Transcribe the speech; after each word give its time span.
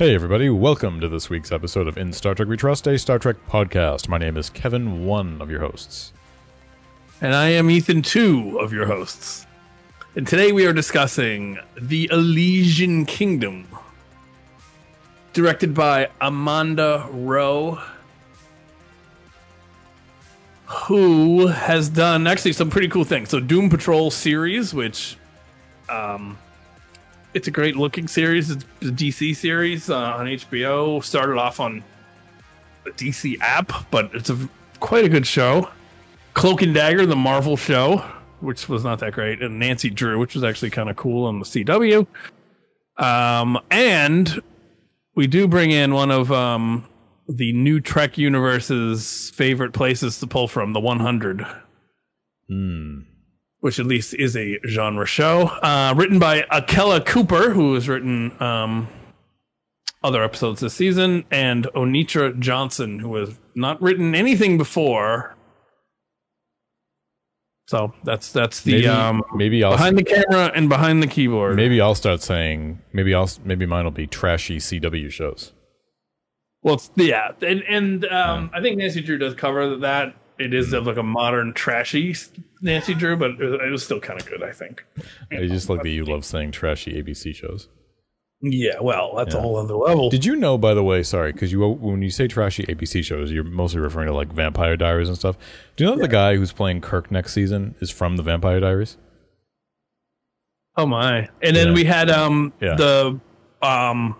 Hey, 0.00 0.14
everybody, 0.14 0.48
welcome 0.48 0.98
to 1.00 1.10
this 1.10 1.28
week's 1.28 1.52
episode 1.52 1.86
of 1.86 1.98
In 1.98 2.14
Star 2.14 2.34
Trek 2.34 2.48
We 2.48 2.56
Trust, 2.56 2.86
a 2.86 2.98
Star 2.98 3.18
Trek 3.18 3.36
podcast. 3.46 4.08
My 4.08 4.16
name 4.16 4.38
is 4.38 4.48
Kevin, 4.48 5.04
one 5.04 5.42
of 5.42 5.50
your 5.50 5.60
hosts. 5.60 6.14
And 7.20 7.34
I 7.34 7.50
am 7.50 7.68
Ethan, 7.68 8.00
two 8.00 8.58
of 8.60 8.72
your 8.72 8.86
hosts. 8.86 9.46
And 10.16 10.26
today 10.26 10.52
we 10.52 10.64
are 10.64 10.72
discussing 10.72 11.58
The 11.78 12.08
Elysian 12.10 13.04
Kingdom, 13.04 13.68
directed 15.34 15.74
by 15.74 16.08
Amanda 16.22 17.06
Row, 17.12 17.78
who 20.64 21.48
has 21.48 21.90
done 21.90 22.26
actually 22.26 22.54
some 22.54 22.70
pretty 22.70 22.88
cool 22.88 23.04
things. 23.04 23.28
So, 23.28 23.38
Doom 23.38 23.68
Patrol 23.68 24.10
series, 24.10 24.72
which 24.72 25.18
um, 25.90 26.38
it's 27.34 27.48
a 27.48 27.50
great 27.50 27.76
looking 27.76 28.08
series. 28.08 28.50
It's 28.50 28.64
a 28.82 28.86
DC 28.86 29.36
series 29.36 29.90
uh, 29.90 29.96
on 29.96 30.26
HBO. 30.26 31.02
Started 31.02 31.38
off 31.38 31.60
on 31.60 31.84
a 32.86 32.90
DC 32.90 33.38
app, 33.40 33.72
but 33.90 34.10
it's 34.14 34.30
a 34.30 34.48
quite 34.80 35.04
a 35.04 35.08
good 35.08 35.26
show. 35.26 35.68
Cloak 36.34 36.62
and 36.62 36.74
Dagger, 36.74 37.06
the 37.06 37.16
Marvel 37.16 37.56
show, 37.56 37.98
which 38.40 38.68
was 38.68 38.84
not 38.84 39.00
that 39.00 39.12
great, 39.12 39.42
and 39.42 39.58
Nancy 39.58 39.90
Drew, 39.90 40.18
which 40.18 40.34
was 40.34 40.44
actually 40.44 40.70
kind 40.70 40.88
of 40.88 40.96
cool 40.96 41.26
on 41.26 41.38
the 41.38 41.44
CW. 41.44 42.06
Um, 42.96 43.58
and 43.70 44.40
we 45.14 45.26
do 45.26 45.48
bring 45.48 45.70
in 45.70 45.92
one 45.92 46.10
of 46.10 46.30
um, 46.30 46.86
the 47.28 47.52
new 47.52 47.80
Trek 47.80 48.16
universe's 48.18 49.30
favorite 49.30 49.72
places 49.72 50.18
to 50.20 50.26
pull 50.26 50.48
from, 50.48 50.72
the 50.72 50.80
100 50.80 51.46
Hmm. 52.48 53.02
Which 53.60 53.78
at 53.78 53.86
least 53.86 54.14
is 54.14 54.36
a 54.36 54.58
genre 54.66 55.06
show. 55.06 55.42
Uh, 55.62 55.94
written 55.96 56.18
by 56.18 56.46
Akela 56.50 57.00
Cooper, 57.00 57.50
who 57.50 57.74
has 57.74 57.88
written 57.88 58.32
um, 58.42 58.88
other 60.02 60.22
episodes 60.24 60.60
this 60.60 60.74
season, 60.74 61.24
and 61.30 61.66
Onitra 61.74 62.38
Johnson, 62.38 62.98
who 62.98 63.16
has 63.16 63.38
not 63.54 63.80
written 63.80 64.14
anything 64.14 64.58
before. 64.58 65.36
So 67.68 67.94
that's 68.02 68.32
that's 68.32 68.62
the 68.62 68.72
Maybe, 68.72 68.88
um, 68.88 69.22
maybe 69.34 69.62
I'll 69.62 69.72
behind 69.72 69.96
the 69.96 70.02
camera 70.02 70.50
and 70.56 70.68
behind 70.68 71.02
the 71.02 71.06
keyboard. 71.06 71.54
maybe 71.54 71.80
I'll 71.80 71.94
start 71.94 72.20
saying 72.20 72.80
maybe 72.92 73.14
I'll 73.14 73.30
maybe 73.44 73.64
mine 73.64 73.84
will 73.84 73.92
be 73.92 74.08
trashy 74.08 74.56
CW 74.56 75.08
shows. 75.10 75.52
Well, 76.62 76.82
yeah, 76.96 77.30
and 77.42 77.62
and 77.68 78.04
um, 78.06 78.50
I 78.52 78.60
think 78.60 78.76
Nancy 78.76 79.00
Drew 79.02 79.18
does 79.18 79.34
cover 79.34 79.76
that. 79.76 80.16
It 80.38 80.52
is 80.52 80.72
of 80.72 80.86
like 80.86 80.96
a 80.96 81.02
modern 81.02 81.52
trashy 81.52 82.14
Nancy 82.62 82.94
Drew, 82.94 83.16
but 83.16 83.32
it 83.32 83.40
it 83.40 83.70
was 83.70 83.84
still 83.84 84.00
kind 84.00 84.20
of 84.20 84.26
good, 84.28 84.42
I 84.42 84.52
think. 84.52 84.84
I 85.32 85.46
just 85.46 85.68
like 85.70 85.82
that 85.82 85.88
you 85.90 86.04
love 86.04 86.24
saying 86.24 86.52
trashy 86.52 86.92
ABC 87.02 87.34
shows. 87.34 87.68
Yeah, 88.42 88.80
well, 88.80 89.14
that's 89.16 89.34
a 89.34 89.40
whole 89.40 89.56
other 89.56 89.74
level. 89.74 90.08
Did 90.08 90.24
you 90.24 90.34
know, 90.34 90.56
by 90.56 90.72
the 90.72 90.82
way, 90.82 91.02
sorry, 91.02 91.32
because 91.32 91.52
you 91.52 91.60
when 91.60 92.00
you 92.00 92.08
say 92.10 92.26
trashy 92.26 92.64
ABC 92.64 93.04
shows, 93.04 93.30
you're 93.30 93.44
mostly 93.44 93.80
referring 93.80 94.06
to 94.06 94.14
like 94.14 94.32
Vampire 94.32 94.76
Diaries 94.78 95.08
and 95.08 95.18
stuff. 95.18 95.36
Do 95.76 95.84
you 95.84 95.90
know 95.90 95.96
that 95.96 96.02
the 96.02 96.08
guy 96.08 96.36
who's 96.36 96.50
playing 96.52 96.80
Kirk 96.80 97.10
next 97.10 97.34
season 97.34 97.74
is 97.80 97.90
from 97.90 98.16
the 98.16 98.22
Vampire 98.22 98.58
Diaries? 98.60 98.96
Oh 100.76 100.86
my! 100.86 101.28
And 101.42 101.54
then 101.56 101.68
Yeah. 101.68 101.74
we 101.74 101.84
had 101.84 102.10
um 102.10 102.52
Yeah. 102.60 102.76
the 102.76 103.20
um 103.62 104.16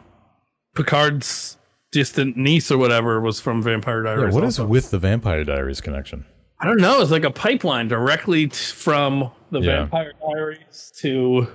Picard's 0.74 1.56
distant 1.92 2.36
niece 2.36 2.70
or 2.70 2.78
whatever 2.78 3.20
was 3.20 3.40
from 3.40 3.62
Vampire 3.62 4.04
Yeah, 4.04 4.16
Diaries. 4.16 4.34
what 4.34 4.44
is 4.44 4.58
also. 4.58 4.68
with 4.68 4.90
the 4.90 4.98
Vampire 4.98 5.44
Diaries 5.44 5.80
connection? 5.80 6.24
I 6.60 6.66
don't 6.66 6.80
know. 6.80 7.00
It's 7.00 7.10
like 7.10 7.24
a 7.24 7.30
pipeline 7.30 7.88
directly 7.88 8.48
t- 8.48 8.54
from 8.56 9.30
the 9.50 9.60
Yeah. 9.60 9.76
Vampire 9.80 10.12
Diaries 10.20 10.92
to 11.00 11.48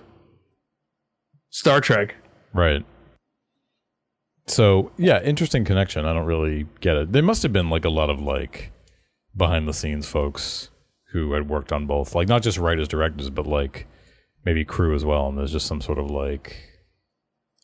Star 1.51 1.79
Trek. 1.79 2.15
Right. 2.53 2.83
So 4.47 4.91
yeah, 4.97 5.21
interesting 5.21 5.63
connection. 5.65 6.05
I 6.05 6.13
don't 6.13 6.25
really 6.25 6.67
get 6.79 6.95
it. 6.97 7.11
There 7.11 7.23
must 7.23 7.43
have 7.43 7.53
been 7.53 7.69
like 7.69 7.85
a 7.85 7.89
lot 7.89 8.09
of 8.09 8.19
like 8.19 8.71
behind 9.35 9.67
the 9.67 9.73
scenes 9.73 10.07
folks 10.07 10.69
who 11.11 11.33
had 11.33 11.49
worked 11.49 11.71
on 11.71 11.85
both, 11.87 12.13
like 12.15 12.27
not 12.27 12.41
just 12.43 12.57
writers, 12.57 12.87
directors, 12.87 13.29
but 13.29 13.47
like 13.47 13.87
maybe 14.43 14.63
crew 14.65 14.93
as 14.95 15.05
well. 15.05 15.27
And 15.29 15.37
there's 15.37 15.51
just 15.51 15.65
some 15.67 15.81
sort 15.81 15.97
of 15.99 16.09
like 16.11 16.57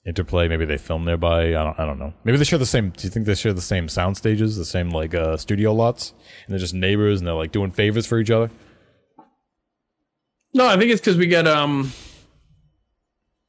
interplay. 0.06 0.48
Maybe 0.48 0.66
they 0.66 0.78
film 0.78 1.06
nearby. 1.06 1.48
I 1.50 1.64
don't. 1.64 1.80
I 1.80 1.86
don't 1.86 2.00
know. 2.00 2.14
Maybe 2.24 2.38
they 2.38 2.44
share 2.44 2.60
the 2.60 2.66
same. 2.66 2.90
Do 2.92 3.04
you 3.06 3.10
think 3.10 3.26
they 3.26 3.36
share 3.36 3.54
the 3.54 3.62
same 3.62 3.88
sound 3.90 4.18
stages, 4.18 4.58
the 4.58 4.66
same 4.66 4.90
like 4.90 5.14
uh, 5.14 5.38
studio 5.38 5.74
lots, 5.74 6.14
and 6.46 6.54
they're 6.54 6.60
just 6.60 6.74
neighbors 6.74 7.20
and 7.20 7.28
they're 7.28 7.36
like 7.36 7.52
doing 7.52 7.72
favors 7.72 8.06
for 8.08 8.20
each 8.20 8.32
other? 8.32 8.50
No, 10.54 10.68
I 10.68 10.78
think 10.78 10.92
it's 10.92 11.00
because 11.00 11.18
we 11.18 11.28
get 11.28 11.48
um, 11.48 11.92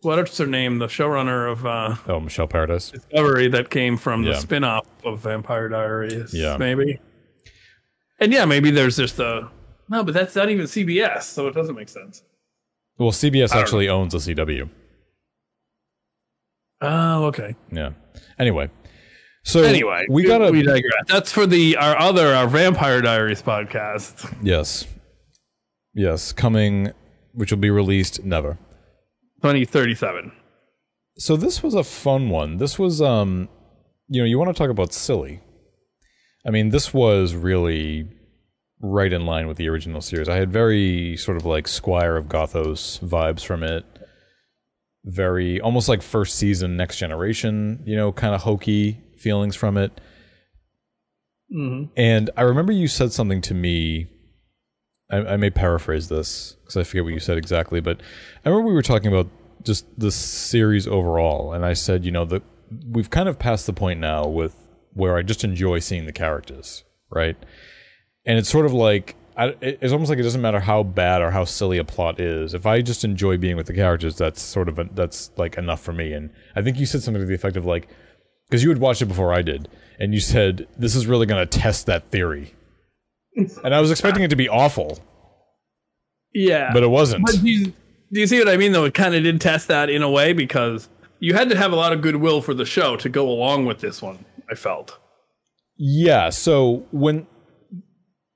what's 0.02 0.38
her 0.38 0.46
name? 0.46 0.78
The 0.78 0.86
showrunner 0.86 1.50
of 1.50 1.66
uh, 1.66 1.96
Oh, 2.06 2.20
Michelle 2.20 2.46
Paradise. 2.46 2.90
Discovery 2.90 3.48
that 3.48 3.70
came 3.70 3.96
from 3.96 4.22
the 4.22 4.30
Yeah. 4.30 4.38
spin-off 4.38 4.86
of 5.04 5.20
Vampire 5.20 5.68
Diaries. 5.68 6.32
Yeah. 6.32 6.56
maybe. 6.58 7.00
And 8.20 8.32
yeah, 8.32 8.44
maybe 8.44 8.70
there's 8.70 8.96
just 8.96 9.18
a 9.18 9.50
no, 9.88 10.04
but 10.04 10.14
that's 10.14 10.36
not 10.36 10.48
even 10.48 10.66
CBS, 10.66 11.22
so 11.24 11.48
it 11.48 11.54
doesn't 11.54 11.74
make 11.74 11.88
sense. 11.88 12.22
Well, 12.98 13.10
CBS 13.10 13.52
actually 13.52 13.88
owns 13.88 14.12
the 14.12 14.18
CW. 14.34 14.68
Oh, 16.82 17.24
okay. 17.26 17.54
Yeah. 17.70 17.90
Anyway, 18.38 18.70
so 19.44 19.62
Anyway, 19.62 20.06
we 20.10 20.24
gotta 20.24 20.50
we 20.50 20.62
digress. 20.62 21.04
That's 21.08 21.32
for 21.32 21.46
the 21.46 21.76
our 21.76 21.96
other 21.98 22.34
our 22.34 22.48
Vampire 22.48 23.00
Diaries 23.00 23.42
podcast. 23.42 24.36
yes, 24.42 24.86
yes, 25.94 26.32
coming, 26.32 26.92
which 27.34 27.50
will 27.50 27.58
be 27.58 27.70
released 27.70 28.24
never. 28.24 28.58
Twenty 29.40 29.64
thirty 29.64 29.94
seven. 29.94 30.32
So 31.18 31.36
this 31.36 31.62
was 31.62 31.74
a 31.74 31.84
fun 31.84 32.30
one. 32.30 32.56
This 32.56 32.78
was, 32.78 33.02
um, 33.02 33.48
you 34.08 34.20
know, 34.22 34.26
you 34.26 34.38
want 34.38 34.48
to 34.48 34.58
talk 34.58 34.70
about 34.70 34.92
silly. 34.92 35.40
I 36.46 36.50
mean, 36.50 36.70
this 36.70 36.92
was 36.94 37.34
really 37.34 38.08
right 38.80 39.12
in 39.12 39.26
line 39.26 39.46
with 39.46 39.58
the 39.58 39.68
original 39.68 40.00
series. 40.00 40.28
I 40.28 40.36
had 40.36 40.50
very 40.52 41.16
sort 41.16 41.36
of 41.36 41.44
like 41.44 41.68
Squire 41.68 42.16
of 42.16 42.26
Gothos 42.26 42.98
vibes 43.00 43.44
from 43.44 43.62
it. 43.62 43.84
Very 45.04 45.60
almost 45.60 45.88
like 45.88 46.02
first 46.02 46.36
season, 46.36 46.76
Next 46.76 46.98
Generation, 46.98 47.82
you 47.84 47.96
know, 47.96 48.12
kind 48.12 48.34
of 48.34 48.42
hokey 48.42 49.00
feelings 49.18 49.56
from 49.56 49.76
it. 49.76 50.00
Mm-hmm. 51.54 51.92
And 51.96 52.30
I 52.36 52.42
remember 52.42 52.72
you 52.72 52.88
said 52.88 53.12
something 53.12 53.40
to 53.42 53.54
me. 53.54 54.08
I, 55.10 55.18
I 55.18 55.36
may 55.36 55.50
paraphrase 55.50 56.08
this 56.08 56.56
because 56.62 56.76
I 56.76 56.84
forget 56.84 57.04
what 57.04 57.12
you 57.12 57.20
said 57.20 57.36
exactly, 57.36 57.80
but 57.80 58.00
I 58.44 58.48
remember 58.48 58.68
we 58.68 58.74
were 58.74 58.82
talking 58.82 59.08
about 59.08 59.28
just 59.64 59.86
the 59.98 60.10
series 60.10 60.86
overall, 60.86 61.52
and 61.52 61.64
I 61.64 61.74
said, 61.74 62.04
you 62.04 62.10
know, 62.10 62.24
that 62.26 62.42
we've 62.88 63.10
kind 63.10 63.28
of 63.28 63.38
passed 63.38 63.66
the 63.66 63.72
point 63.72 64.00
now 64.00 64.26
with 64.26 64.56
where 64.92 65.16
I 65.16 65.22
just 65.22 65.44
enjoy 65.44 65.78
seeing 65.80 66.06
the 66.06 66.12
characters, 66.12 66.84
right? 67.10 67.36
And 68.24 68.38
it's 68.38 68.48
sort 68.48 68.66
of 68.66 68.72
like 68.72 69.16
I, 69.36 69.54
it's 69.60 69.92
almost 69.92 70.08
like 70.10 70.18
it 70.18 70.22
doesn't 70.22 70.40
matter 70.40 70.60
how 70.60 70.82
bad 70.82 71.22
or 71.22 71.30
how 71.30 71.44
silly 71.44 71.78
a 71.78 71.84
plot 71.84 72.20
is. 72.20 72.54
If 72.54 72.66
I 72.66 72.82
just 72.82 73.04
enjoy 73.04 73.38
being 73.38 73.56
with 73.56 73.66
the 73.66 73.74
characters, 73.74 74.16
that's 74.16 74.42
sort 74.42 74.68
of 74.68 74.78
a, 74.78 74.84
that's 74.92 75.30
like 75.36 75.56
enough 75.56 75.80
for 75.80 75.92
me. 75.92 76.12
And 76.12 76.30
I 76.54 76.62
think 76.62 76.78
you 76.78 76.86
said 76.86 77.02
something 77.02 77.20
to 77.20 77.26
the 77.26 77.34
effect 77.34 77.56
of 77.56 77.64
like, 77.64 77.88
because 78.48 78.62
you 78.62 78.68
had 78.68 78.78
watched 78.78 79.00
it 79.00 79.06
before 79.06 79.32
I 79.32 79.42
did, 79.42 79.68
and 79.98 80.12
you 80.12 80.20
said 80.20 80.66
this 80.76 80.94
is 80.94 81.06
really 81.06 81.26
going 81.26 81.46
to 81.46 81.58
test 81.58 81.86
that 81.86 82.10
theory. 82.10 82.54
And 83.64 83.74
I 83.74 83.80
was 83.80 83.90
expecting 83.90 84.22
it 84.22 84.28
to 84.28 84.36
be 84.36 84.46
awful, 84.46 84.98
Yeah, 86.34 86.70
but 86.74 86.82
it 86.82 86.88
wasn't. 86.88 87.24
But 87.24 87.36
do 87.40 87.48
you, 87.48 87.64
do 88.12 88.20
you 88.20 88.26
see 88.26 88.38
what 88.38 88.48
I 88.48 88.58
mean? 88.58 88.72
Though 88.72 88.84
it 88.84 88.92
kind 88.92 89.14
of 89.14 89.22
did 89.22 89.40
test 89.40 89.68
that 89.68 89.88
in 89.88 90.02
a 90.02 90.10
way 90.10 90.34
because 90.34 90.90
you 91.18 91.32
had 91.32 91.48
to 91.48 91.56
have 91.56 91.72
a 91.72 91.76
lot 91.76 91.94
of 91.94 92.02
goodwill 92.02 92.42
for 92.42 92.52
the 92.52 92.66
show 92.66 92.96
to 92.96 93.08
go 93.08 93.26
along 93.30 93.64
with 93.64 93.80
this 93.80 94.02
one. 94.02 94.26
I 94.50 94.54
felt. 94.54 94.98
Yeah. 95.78 96.28
So 96.28 96.84
when 96.90 97.26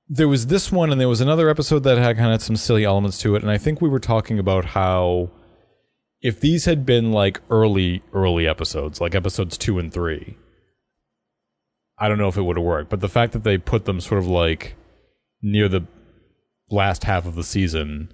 there 0.09 0.27
was 0.27 0.47
this 0.47 0.71
one, 0.71 0.91
and 0.91 0.99
there 0.99 1.09
was 1.09 1.21
another 1.21 1.49
episode 1.49 1.83
that 1.83 1.97
had 1.97 2.17
kind 2.17 2.33
of 2.33 2.41
some 2.41 2.55
silly 2.55 2.85
elements 2.85 3.17
to 3.19 3.35
it, 3.35 3.41
and 3.41 3.51
I 3.51 3.57
think 3.57 3.81
we 3.81 3.89
were 3.89 3.99
talking 3.99 4.39
about 4.39 4.65
how 4.65 5.29
if 6.21 6.39
these 6.39 6.65
had 6.65 6.85
been 6.85 7.11
like 7.11 7.41
early, 7.49 8.01
early 8.13 8.47
episodes, 8.47 8.99
like 8.99 9.13
episodes 9.15 9.57
two 9.57 9.79
and 9.79 9.93
three, 9.93 10.37
I 11.99 12.07
don't 12.07 12.17
know 12.17 12.27
if 12.27 12.37
it 12.37 12.43
would 12.43 12.57
have 12.57 12.65
worked. 12.65 12.89
But 12.89 13.01
the 13.01 13.09
fact 13.09 13.33
that 13.33 13.43
they 13.43 13.57
put 13.57 13.85
them 13.85 14.01
sort 14.01 14.19
of 14.19 14.27
like 14.27 14.75
near 15.41 15.67
the 15.67 15.85
last 16.69 17.03
half 17.03 17.25
of 17.25 17.35
the 17.35 17.43
season, 17.43 18.11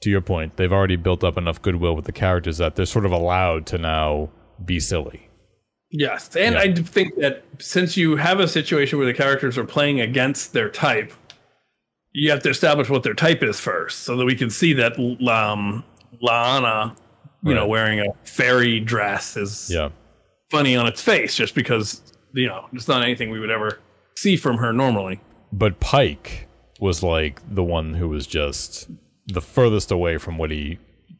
to 0.00 0.10
your 0.10 0.20
point, 0.20 0.56
they've 0.56 0.72
already 0.72 0.96
built 0.96 1.24
up 1.24 1.36
enough 1.36 1.60
goodwill 1.60 1.96
with 1.96 2.04
the 2.04 2.12
characters 2.12 2.58
that 2.58 2.76
they're 2.76 2.86
sort 2.86 3.06
of 3.06 3.12
allowed 3.12 3.66
to 3.66 3.78
now 3.78 4.30
be 4.64 4.78
silly. 4.80 5.28
Yes, 5.90 6.34
and 6.36 6.54
Yeah. 6.54 6.60
I 6.60 6.72
think 6.74 7.16
that 7.16 7.44
since 7.58 7.96
you 7.96 8.16
have 8.16 8.38
a 8.40 8.46
situation 8.46 8.98
where 8.98 9.06
the 9.06 9.14
characters 9.14 9.58
are 9.58 9.64
playing 9.64 10.00
against 10.00 10.52
their 10.52 10.68
type, 10.68 11.12
you 12.12 12.30
have 12.30 12.42
to 12.42 12.48
establish 12.50 12.88
what 12.90 13.02
their 13.02 13.14
type 13.14 13.42
is 13.42 13.58
first, 13.60 14.00
so 14.00 14.16
that 14.16 14.24
we 14.24 14.34
can 14.34 14.50
see 14.50 14.72
that 14.74 14.98
um, 14.98 15.84
La'an, 16.22 16.96
you 17.42 17.54
know, 17.54 17.66
wearing 17.66 18.00
a 18.00 18.04
fairy 18.24 18.80
dress 18.80 19.36
is 19.36 19.70
Yeah. 19.72 19.90
funny 20.50 20.76
on 20.76 20.86
its 20.86 21.00
face, 21.02 21.34
just 21.36 21.54
because 21.54 22.02
you 22.32 22.46
know 22.46 22.66
it's 22.72 22.88
not 22.88 23.02
anything 23.02 23.30
we 23.30 23.40
would 23.40 23.50
ever 23.50 23.78
see 24.16 24.36
from 24.36 24.58
her 24.58 24.72
normally. 24.72 25.20
But 25.52 25.80
Pike 25.80 26.48
was 26.80 27.02
like 27.02 27.40
the 27.54 27.62
one 27.64 27.94
who 27.94 28.08
was 28.08 28.26
just 28.26 28.88
the 29.26 29.40
furthest 29.40 29.90
away 29.90 30.18
from 30.18 30.38
what 30.38 30.50
he 30.50 30.78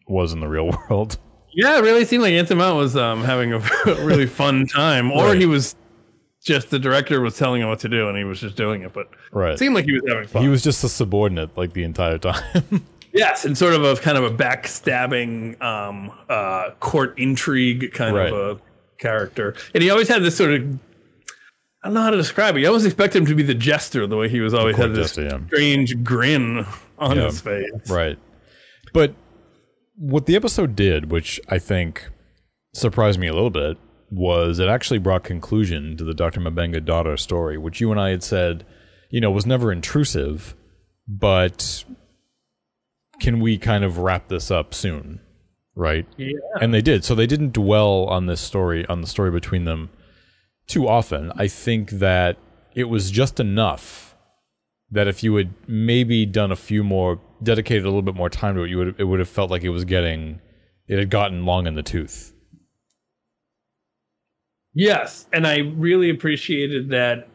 was 0.08 0.32
in 0.32 0.40
the 0.40 0.48
real 0.48 0.70
world. 0.90 1.18
Yeah, 1.52 1.78
it 1.78 1.82
really 1.82 2.04
seemed 2.04 2.22
like 2.22 2.32
Anson 2.32 2.58
Mount 2.58 2.76
was 2.76 2.96
um, 2.96 3.24
having 3.24 3.52
a 3.52 3.58
really 4.04 4.26
fun 4.26 4.66
time, 4.66 5.10
or 5.10 5.28
Right. 5.30 5.38
he 5.40 5.46
was 5.46 5.74
just 6.44 6.70
the 6.70 6.78
director 6.78 7.20
was 7.20 7.36
telling 7.36 7.62
him 7.62 7.68
what 7.68 7.80
to 7.80 7.88
do, 7.88 8.08
and 8.08 8.16
he 8.16 8.24
was 8.24 8.40
just 8.40 8.56
doing 8.56 8.82
it. 8.82 8.92
But 8.92 9.08
Right. 9.32 9.52
it 9.54 9.58
seemed 9.58 9.74
like 9.74 9.84
he 9.84 9.92
was 9.92 10.02
having 10.08 10.26
fun. 10.28 10.42
He 10.42 10.48
was 10.48 10.62
just 10.62 10.82
a 10.84 10.88
subordinate 10.88 11.56
like 11.56 11.72
the 11.74 11.82
entire 11.84 12.18
time. 12.18 12.84
yes, 13.12 13.44
and 13.44 13.56
sort 13.58 13.74
of 13.74 13.84
a 13.84 13.96
kind 13.96 14.16
of 14.18 14.24
a 14.24 14.30
backstabbing, 14.30 15.60
um, 15.62 16.10
uh, 16.28 16.70
court 16.80 17.18
intrigue 17.18 17.92
kind 17.92 18.14
Right. 18.16 18.32
of 18.32 18.58
a 18.58 18.60
character, 18.98 19.54
and 19.74 19.82
he 19.82 19.90
always 19.90 20.08
had 20.08 20.22
this 20.22 20.36
sort 20.36 20.52
of. 20.52 20.78
I 21.82 21.88
don't 21.88 21.94
know 21.94 22.02
how 22.02 22.10
to 22.10 22.16
describe 22.18 22.56
it. 22.56 22.60
You 22.60 22.66
always 22.68 22.84
expect 22.84 23.16
him 23.16 23.24
to 23.24 23.34
be 23.34 23.42
the 23.42 23.54
jester, 23.54 24.06
the 24.06 24.16
way 24.18 24.28
he 24.28 24.40
was 24.40 24.52
always 24.52 24.76
had 24.76 24.94
this 24.94 25.14
jester, 25.16 25.22
yeah. 25.22 25.46
strange 25.46 26.04
grin 26.04 26.66
on 26.98 27.16
Yeah. 27.16 27.24
his 27.24 27.40
face. 27.40 27.70
Right. 27.88 28.18
But 28.92 29.14
what 29.96 30.26
the 30.26 30.36
episode 30.36 30.76
did, 30.76 31.10
which 31.10 31.40
I 31.48 31.58
think 31.58 32.10
surprised 32.74 33.18
me 33.18 33.28
a 33.28 33.32
little 33.32 33.48
bit, 33.50 33.78
was 34.10 34.58
it 34.58 34.68
actually 34.68 34.98
brought 34.98 35.22
conclusion 35.24 35.96
to 35.96 36.04
the 36.04 36.14
Dr. 36.14 36.40
M'Benga 36.40 36.84
daughter 36.84 37.16
story, 37.16 37.56
which 37.56 37.80
you 37.80 37.90
and 37.90 38.00
I 38.00 38.10
had 38.10 38.22
said, 38.22 38.66
you 39.08 39.20
know, 39.20 39.30
was 39.30 39.46
never 39.46 39.70
intrusive, 39.72 40.54
but 41.06 41.84
can 43.20 43.40
we 43.40 43.58
kind 43.58 43.84
of 43.84 43.98
wrap 43.98 44.28
this 44.28 44.50
up 44.50 44.74
soon? 44.74 45.20
Right? 45.76 46.06
Yeah. 46.16 46.38
And 46.60 46.74
they 46.74 46.82
did. 46.82 47.04
So 47.04 47.14
they 47.14 47.26
didn't 47.26 47.52
dwell 47.52 48.04
on 48.06 48.26
this 48.26 48.40
story, 48.40 48.84
on 48.86 49.00
the 49.00 49.06
story 49.06 49.30
between 49.30 49.64
them 49.64 49.90
too 50.66 50.88
often. 50.88 51.32
I 51.36 51.46
think 51.46 51.90
that 51.90 52.36
it 52.74 52.84
was 52.84 53.10
just 53.10 53.40
enough 53.40 54.16
that 54.90 55.06
if 55.06 55.22
you 55.22 55.36
had 55.36 55.54
maybe 55.68 56.26
done 56.26 56.50
a 56.50 56.56
few 56.56 56.82
more, 56.82 57.20
dedicated 57.42 57.84
a 57.84 57.88
little 57.88 58.02
bit 58.02 58.16
more 58.16 58.28
time 58.28 58.56
to 58.56 58.62
it, 58.62 58.70
you 58.70 58.78
would 58.78 58.94
it 58.98 59.04
would 59.04 59.20
have 59.20 59.28
felt 59.28 59.50
like 59.50 59.62
it 59.62 59.68
was 59.68 59.84
getting, 59.84 60.40
it 60.88 60.98
had 60.98 61.10
gotten 61.10 61.46
long 61.46 61.66
in 61.66 61.76
the 61.76 61.82
tooth. 61.82 62.32
Yes, 64.74 65.26
and 65.32 65.46
I 65.46 65.58
really 65.58 66.10
appreciated 66.10 66.90
that. 66.90 67.28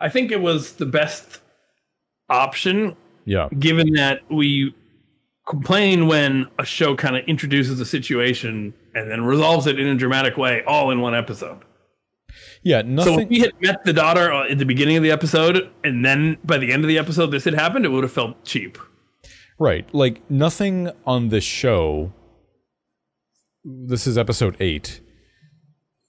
I 0.00 0.08
think 0.08 0.32
it 0.32 0.40
was 0.40 0.72
the 0.72 0.86
best 0.86 1.40
option, 2.28 2.96
Yeah, 3.24 3.48
given 3.58 3.92
that 3.94 4.20
we 4.30 4.74
complain 5.46 6.06
when 6.06 6.46
a 6.58 6.64
show 6.64 6.96
kind 6.96 7.16
of 7.16 7.24
introduces 7.26 7.78
a 7.80 7.84
situation 7.86 8.74
and 8.94 9.10
then 9.10 9.22
resolves 9.24 9.66
it 9.66 9.78
in 9.78 9.86
a 9.86 9.94
dramatic 9.94 10.36
way, 10.36 10.62
all 10.66 10.90
in 10.90 11.00
one 11.00 11.14
episode. 11.14 11.60
yeah, 12.62 12.82
nothing. 12.82 13.14
So 13.14 13.20
if 13.20 13.28
we 13.28 13.40
had 13.40 13.52
met 13.60 13.84
the 13.84 13.92
daughter 13.92 14.32
uh, 14.32 14.48
at 14.48 14.58
the 14.58 14.64
beginning 14.64 14.96
of 14.96 15.02
the 15.02 15.10
episode, 15.10 15.70
and 15.84 16.04
then 16.04 16.38
by 16.44 16.58
the 16.58 16.72
end 16.72 16.82
of 16.82 16.88
the 16.88 16.98
episode 16.98 17.26
this 17.28 17.44
had 17.44 17.54
happened, 17.54 17.84
it 17.84 17.90
would 17.90 18.02
have 18.04 18.12
felt 18.12 18.42
cheap. 18.44 18.78
Right. 19.58 19.86
Like 19.94 20.28
nothing 20.30 20.90
on 21.06 21.28
this 21.28 21.44
show. 21.44 22.12
This 23.64 24.06
is 24.06 24.18
episode 24.18 24.56
eight. 24.60 25.00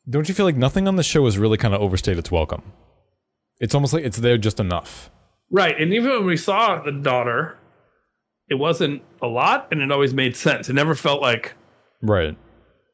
Don't 0.09 0.27
you 0.29 0.35
feel 0.35 0.45
like 0.45 0.55
nothing 0.55 0.87
on 0.87 0.95
the 0.95 1.03
show 1.03 1.25
has 1.25 1.37
really 1.37 1.57
kind 1.57 1.73
of 1.73 1.81
overstayed 1.81 2.17
its 2.17 2.31
welcome? 2.31 2.61
It's 3.59 3.73
almost 3.73 3.93
like 3.93 4.03
it's 4.03 4.17
there 4.17 4.37
just 4.37 4.59
enough. 4.59 5.09
Right, 5.49 5.79
and 5.79 5.93
even 5.93 6.11
when 6.11 6.25
we 6.25 6.37
saw 6.37 6.81
the 6.81 6.91
daughter, 6.91 7.57
it 8.49 8.55
wasn't 8.55 9.01
a 9.21 9.27
lot, 9.27 9.67
and 9.71 9.81
it 9.81 9.91
always 9.91 10.13
made 10.13 10.35
sense. 10.35 10.69
It 10.69 10.73
never 10.73 10.93
felt 10.95 11.21
like 11.21 11.53
Right. 12.01 12.35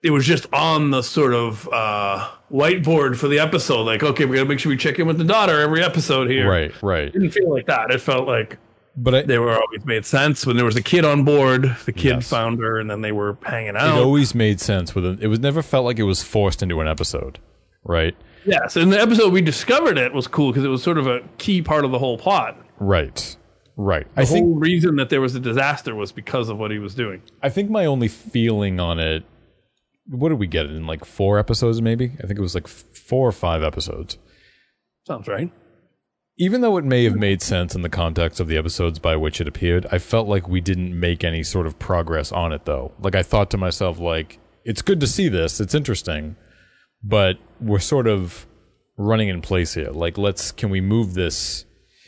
it 0.04 0.12
was 0.12 0.26
just 0.26 0.46
on 0.54 0.92
the 0.92 1.02
sort 1.02 1.34
of 1.34 1.68
uh, 1.74 2.30
whiteboard 2.52 3.18
for 3.18 3.28
the 3.28 3.40
episode. 3.40 3.84
Like, 3.84 4.04
okay, 4.04 4.26
we 4.26 4.38
got 4.38 4.44
to 4.44 4.50
make 4.50 4.60
sure 4.60 4.70
we 4.70 4.78
check 4.78 5.00
in 5.00 5.08
with 5.08 5.18
the 5.18 5.24
daughter 5.24 5.60
every 5.60 5.84
episode 5.84 6.30
here. 6.30 6.50
Right. 6.50 6.72
Right. 6.82 7.08
It 7.08 7.14
didn't 7.14 7.32
feel 7.32 7.50
like 7.52 7.66
that. 7.68 7.92
It 7.92 8.00
felt 8.00 8.28
like 8.28 8.58
But 8.96 9.16
I, 9.16 9.22
they 9.22 9.38
were 9.40 9.52
always 9.54 9.86
made 9.86 10.06
sense 10.06 10.46
when 10.46 10.58
there 10.58 10.66
was 10.66 10.76
a 10.76 10.82
kid 10.84 11.06
on 11.06 11.24
board. 11.24 11.76
The 11.86 11.94
kid 11.94 12.16
Yes. 12.16 12.30
found 12.30 12.60
her, 12.60 12.78
and 12.80 12.90
then 12.90 13.02
they 13.02 13.12
were 13.14 13.38
hanging 13.44 13.78
out. 13.78 13.98
it 13.98 14.02
always 14.02 14.36
made 14.36 14.60
sense 14.60 14.94
with 14.94 15.06
it. 15.06 15.20
It 15.24 15.28
was 15.28 15.40
never 15.40 15.62
felt 15.62 15.86
like 15.86 15.98
it 15.98 16.04
was 16.04 16.22
forced 16.24 16.62
into 16.62 16.82
an 16.82 16.88
episode. 16.88 17.40
Right. 17.84 18.16
yes, 18.46 18.76
and 18.76 18.92
the 18.92 19.00
episode 19.00 19.32
we 19.34 19.42
discovered 19.42 19.98
it 19.98 20.14
was 20.14 20.28
cool 20.28 20.52
because 20.52 20.64
it 20.66 20.68
was 20.70 20.84
sort 20.84 20.98
of 20.98 21.08
a 21.08 21.22
key 21.38 21.62
part 21.62 21.86
of 21.86 21.92
the 21.92 22.00
whole 22.00 22.18
plot. 22.18 22.58
Right. 22.80 23.38
Right. 23.78 24.14
The 24.16 24.22
I 24.22 24.26
whole 24.26 24.34
think 24.36 24.48
reason 24.62 24.98
that 24.98 25.10
there 25.10 25.22
was 25.22 25.34
a 25.36 25.40
disaster 25.40 25.96
was 25.96 26.12
because 26.12 26.50
of 26.50 26.60
what 26.60 26.70
he 26.72 26.78
was 26.78 26.94
doing. 26.94 27.22
I 27.42 27.50
think 27.50 27.70
my 27.72 27.86
only 27.86 28.08
feeling 28.10 28.80
on 28.80 29.00
it. 29.00 29.24
What 30.10 30.30
did 30.30 30.38
we 30.40 30.48
get 30.48 30.66
it 30.66 30.72
in 30.74 30.86
like 30.86 31.06
four 31.06 31.40
episodes? 31.40 31.82
Maybe 31.82 32.12
I 32.22 32.28
think 32.28 32.38
it 32.38 32.42
was 32.42 32.54
like 32.56 32.68
four 32.68 33.28
or 33.28 33.32
five 33.32 33.64
episodes. 33.64 34.18
Sounds 35.08 35.28
right. 35.28 35.52
Even 36.38 36.62
though 36.62 36.78
it 36.78 36.86
may 36.86 37.04
have 37.04 37.16
made 37.16 37.42
sense 37.42 37.76
in 37.76 37.82
the 37.82 37.90
context 37.90 38.40
of 38.40 38.48
the 38.48 38.58
episodes 38.58 39.00
by 39.00 39.16
which 39.16 39.40
it 39.42 39.48
appeared, 39.48 39.86
I 39.92 40.00
felt 40.00 40.28
like 40.28 40.48
we 40.48 40.62
didn't 40.62 40.98
make 41.00 41.24
any 41.24 41.44
sort 41.44 41.68
of 41.68 41.78
progress 41.78 42.32
on 42.32 42.52
it 42.54 42.66
though. 42.66 42.92
Like 43.00 43.16
I 43.16 43.24
thought 43.24 43.52
to 43.52 43.58
myself 43.58 44.00
like 44.00 44.40
it's 44.64 44.82
good 44.82 45.00
to 45.02 45.08
see 45.08 45.28
this, 45.28 45.60
it's 45.60 45.76
interesting, 45.76 46.36
but 47.04 47.38
we're 47.60 47.80
sort 47.80 48.08
of 48.08 48.46
running 48.98 49.30
in 49.30 49.42
place 49.42 49.74
here. 49.74 49.90
Like 49.92 50.18
let's 50.18 50.52
can 50.52 50.70
we 50.70 50.82
move 50.82 51.14
this 51.14 51.66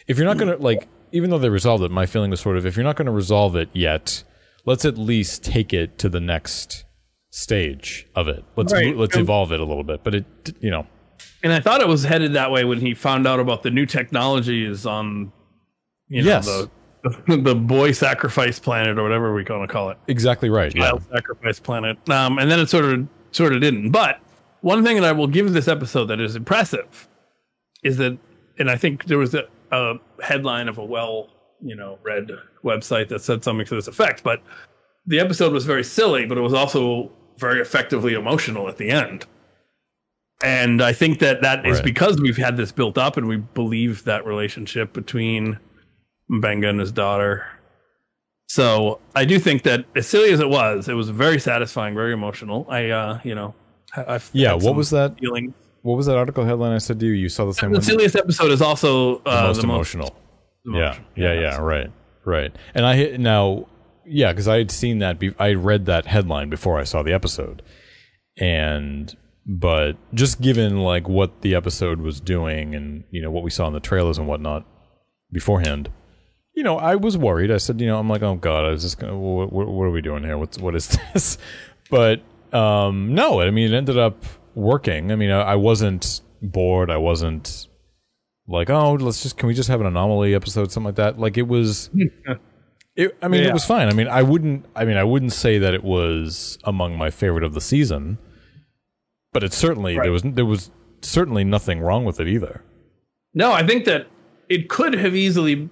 if 0.08 0.18
you're 0.18 0.28
not 0.28 0.38
going 0.38 0.56
to 0.56 0.62
like 0.64 0.88
even 1.12 1.30
though 1.30 1.38
they 1.38 1.50
resolved 1.50 1.84
it, 1.84 1.92
my 1.92 2.06
feeling 2.06 2.31
was 2.31 2.40
sort 2.40 2.58
of 2.58 2.66
if 2.66 2.75
you're 2.75 2.84
not 2.84 2.96
going 2.96 3.06
to 3.06 3.12
resolve 3.12 3.56
it 3.56 3.70
yet, 3.74 4.24
let's 4.66 4.84
at 4.86 4.98
least 4.98 5.44
take 5.44 5.74
it 5.74 5.98
to 6.00 6.10
the 6.10 6.20
next 6.20 6.86
stage 7.30 8.08
of 8.16 8.28
it. 8.28 8.44
Let's 8.56 8.74
Right. 8.74 8.96
let's 8.96 9.16
Um, 9.16 9.24
evolve 9.24 9.52
it 9.52 9.60
a 9.60 9.66
little 9.66 9.84
bit. 9.84 10.04
But 10.04 10.16
it 10.16 10.25
you 10.60 10.72
know, 10.72 10.88
And 11.44 11.51
I 11.51 11.60
thought 11.60 11.81
it 11.81 11.88
was 11.88 12.04
headed 12.04 12.34
that 12.34 12.51
way 12.51 12.63
when 12.63 12.80
he 12.80 12.94
found 12.94 13.28
out 13.28 13.40
about 13.40 13.63
the 13.63 13.69
new 13.69 13.86
technologies 13.86 14.86
on, 14.86 15.31
you 16.07 16.22
know, 16.24 16.28
Yes. 16.30 16.45
the, 16.48 17.38
the 17.38 17.54
boy 17.56 17.92
sacrifice 17.92 18.60
planet 18.60 18.98
or 18.98 19.04
whatever 19.04 19.34
we 19.34 19.44
want 19.44 19.68
to 19.68 19.72
call 19.72 19.90
it, 19.90 19.98
exactly 20.07 20.50
right. 20.50 20.74
Yeah. 20.74 20.84
child 20.92 21.04
sacrifice 21.13 21.60
planet. 21.60 21.98
Um, 22.10 22.40
and 22.40 22.50
then 22.50 22.60
it 22.62 22.69
sort 22.69 22.86
of 22.86 23.07
sort 23.31 23.54
of 23.54 23.60
didn't. 23.62 23.92
But 23.92 24.22
one 24.62 24.84
thing 24.86 24.95
that 24.95 25.04
I 25.06 25.12
will 25.12 25.28
give 25.28 25.51
this 25.51 25.68
episode 25.68 26.06
that 26.06 26.22
is 26.22 26.36
impressive 26.38 27.10
is 27.84 27.98
that, 27.98 28.18
and 28.57 28.69
I 28.72 28.78
think 28.78 29.06
there 29.06 29.18
was 29.18 29.34
a, 29.36 29.44
a 29.72 29.96
headline 30.24 30.69
of 30.69 30.78
a 30.78 30.86
well, 30.86 31.28
you 31.62 31.75
know, 31.75 32.00
read 32.04 32.30
website 32.63 33.10
that 33.10 33.22
said 33.22 33.44
something 33.44 33.66
to 33.66 33.75
this 33.75 33.88
effect. 33.89 34.24
But 34.24 34.42
the 35.06 35.19
episode 35.19 35.51
was 35.51 35.66
very 35.66 35.84
silly, 35.84 36.25
but 36.25 36.38
it 36.38 36.42
was 36.42 36.54
also 36.54 37.12
very 37.38 37.60
effectively 37.60 38.13
emotional 38.13 38.69
at 38.69 38.78
the 38.78 38.89
end. 38.89 39.25
And 40.41 40.81
I 40.81 40.93
think 40.93 41.19
that 41.19 41.41
that 41.41 41.65
is 41.65 41.77
Right. 41.77 41.86
because 41.86 42.19
we've 42.19 42.38
had 42.38 42.58
this 42.58 42.72
built 42.72 42.98
up 42.98 43.15
and 43.17 43.27
we 43.27 43.38
believe 43.38 44.03
that 44.05 44.25
relationship 44.25 44.91
between 44.93 45.58
M'Benga 46.29 46.69
and 46.69 46.79
his 46.79 46.91
daughter. 46.91 47.46
So 48.48 49.00
I 49.15 49.25
do 49.25 49.39
think 49.39 49.63
that 49.63 49.86
as 49.96 50.08
silly 50.08 50.31
as 50.31 50.39
it 50.39 50.50
was, 50.50 50.88
it 50.89 50.93
was 50.93 51.10
very 51.10 51.39
satisfying, 51.39 51.96
very 51.96 52.13
emotional. 52.13 52.65
I, 52.69 52.89
uh, 52.89 53.19
you 53.24 53.36
know, 53.36 53.53
I- 53.96 54.15
I've 54.15 54.29
Yeah, 54.34 54.53
what 54.53 54.75
was 54.75 54.89
that? 54.89 55.17
feeling? 55.19 55.53
What 55.81 55.96
was 55.98 56.05
that 56.08 56.17
article 56.17 56.46
headline 56.46 56.72
I 56.74 56.77
said 56.77 57.00
to 57.00 57.05
you? 57.05 57.13
You 57.13 57.29
saw 57.29 57.46
the 57.46 57.53
same 57.53 57.72
The 57.72 57.77
one? 57.77 57.81
silliest 57.84 58.15
episode 58.15 58.51
is 58.51 58.62
also 58.62 59.17
uh, 59.25 59.43
most 59.48 59.62
the 59.62 59.67
most 59.67 59.93
emotional. 59.93 60.15
Yeah, 60.65 60.72
emotional. 60.74 61.05
yeah, 61.15 61.34
yeah, 61.34 61.58
right, 61.58 61.91
right. 62.25 62.55
And 62.74 62.86
I 62.86 62.96
hit 62.96 63.19
now, 63.19 63.67
yeah, 64.05 64.31
because 64.31 64.48
I 64.48 64.58
had 64.58 64.72
seen 64.72 65.00
that. 65.00 65.19
Be- 65.19 65.36
I 65.39 65.53
read 65.53 65.86
that 65.88 66.05
headline 66.05 66.50
before 66.50 66.79
I 66.79 66.84
saw 66.86 67.03
the 67.03 67.12
episode, 67.13 67.62
and 68.38 69.15
but 69.45 69.97
just 70.13 70.41
given 70.41 70.79
like 70.79 71.07
what 71.07 71.41
the 71.41 71.55
episode 71.55 72.00
was 72.01 72.19
doing, 72.21 72.75
and 72.75 73.03
you 73.12 73.21
know 73.21 73.31
what 73.31 73.43
we 73.43 73.50
saw 73.50 73.67
in 73.67 73.73
the 73.73 73.79
trailers 73.79 74.17
and 74.17 74.27
whatnot 74.27 74.65
beforehand, 75.31 75.89
you 76.55 76.63
know, 76.63 76.77
I 76.77 76.95
was 76.95 77.17
worried. 77.17 77.51
I 77.51 77.57
said, 77.57 77.81
you 77.81 77.88
know, 77.88 77.97
I'm 78.00 78.07
like, 78.09 78.21
oh 78.21 78.35
god, 78.35 78.65
I 78.65 78.69
was 78.69 78.83
just 78.83 79.00
gonna, 79.00 79.17
what, 79.17 79.51
what, 79.51 79.67
what 79.67 79.83
are 79.85 79.91
we 79.91 80.01
doing 80.01 80.23
here? 80.23 80.38
What's 80.38 80.57
what 80.57 80.75
is 80.75 80.88
this? 81.13 81.38
But 81.89 82.21
um, 82.53 83.13
no, 83.15 83.41
I 83.41 83.50
mean, 83.51 83.73
it 83.73 83.75
ended 83.77 83.97
up 83.97 84.23
working. 84.55 85.12
I 85.12 85.15
mean, 85.15 85.31
I, 85.31 85.41
I 85.41 85.55
wasn't 85.55 86.21
bored. 86.41 86.89
I 86.91 86.97
wasn't 86.97 87.67
like, 88.47 88.69
oh, 88.69 88.93
let's 88.93 89.23
just 89.23 89.38
can 89.38 89.47
we 89.47 89.53
just 89.53 89.69
have 89.69 89.81
an 89.81 89.88
anomaly 89.88 90.35
episode, 90.35 90.71
something 90.71 90.85
like 90.88 90.95
that. 90.95 91.19
Like 91.19 91.38
it 91.38 91.47
was. 91.47 91.89
It, 92.95 93.17
I 93.23 93.27
mean, 93.27 93.41
Yeah. 93.41 93.50
it 93.50 93.53
was 93.53 93.65
fine. 93.65 93.88
I 93.89 93.93
mean, 93.93 94.07
I 94.07 94.21
wouldn't. 94.21 94.67
I 94.75 94.85
mean, 94.85 94.97
I 94.97 95.03
wouldn't 95.03 95.33
say 95.33 95.57
that 95.57 95.73
it 95.73 95.83
was 95.83 96.59
among 96.63 96.95
my 96.95 97.09
favorite 97.09 97.43
of 97.43 97.55
the 97.55 97.59
season, 97.59 98.19
but 99.34 99.44
it 99.44 99.54
certainly 99.54 99.96
there 99.96 100.12
was 100.12 100.24
there 100.24 100.46
was 100.46 100.72
certainly 101.02 101.44
nothing 101.44 101.80
wrong 101.82 102.06
with 102.06 102.20
it 102.20 102.28
either. 102.28 102.63
No, 103.34 103.52
I 103.52 103.66
think 103.66 103.86
that 103.86 104.08
it 104.48 104.70
could 104.70 104.94
have 104.94 105.16
easily 105.16 105.70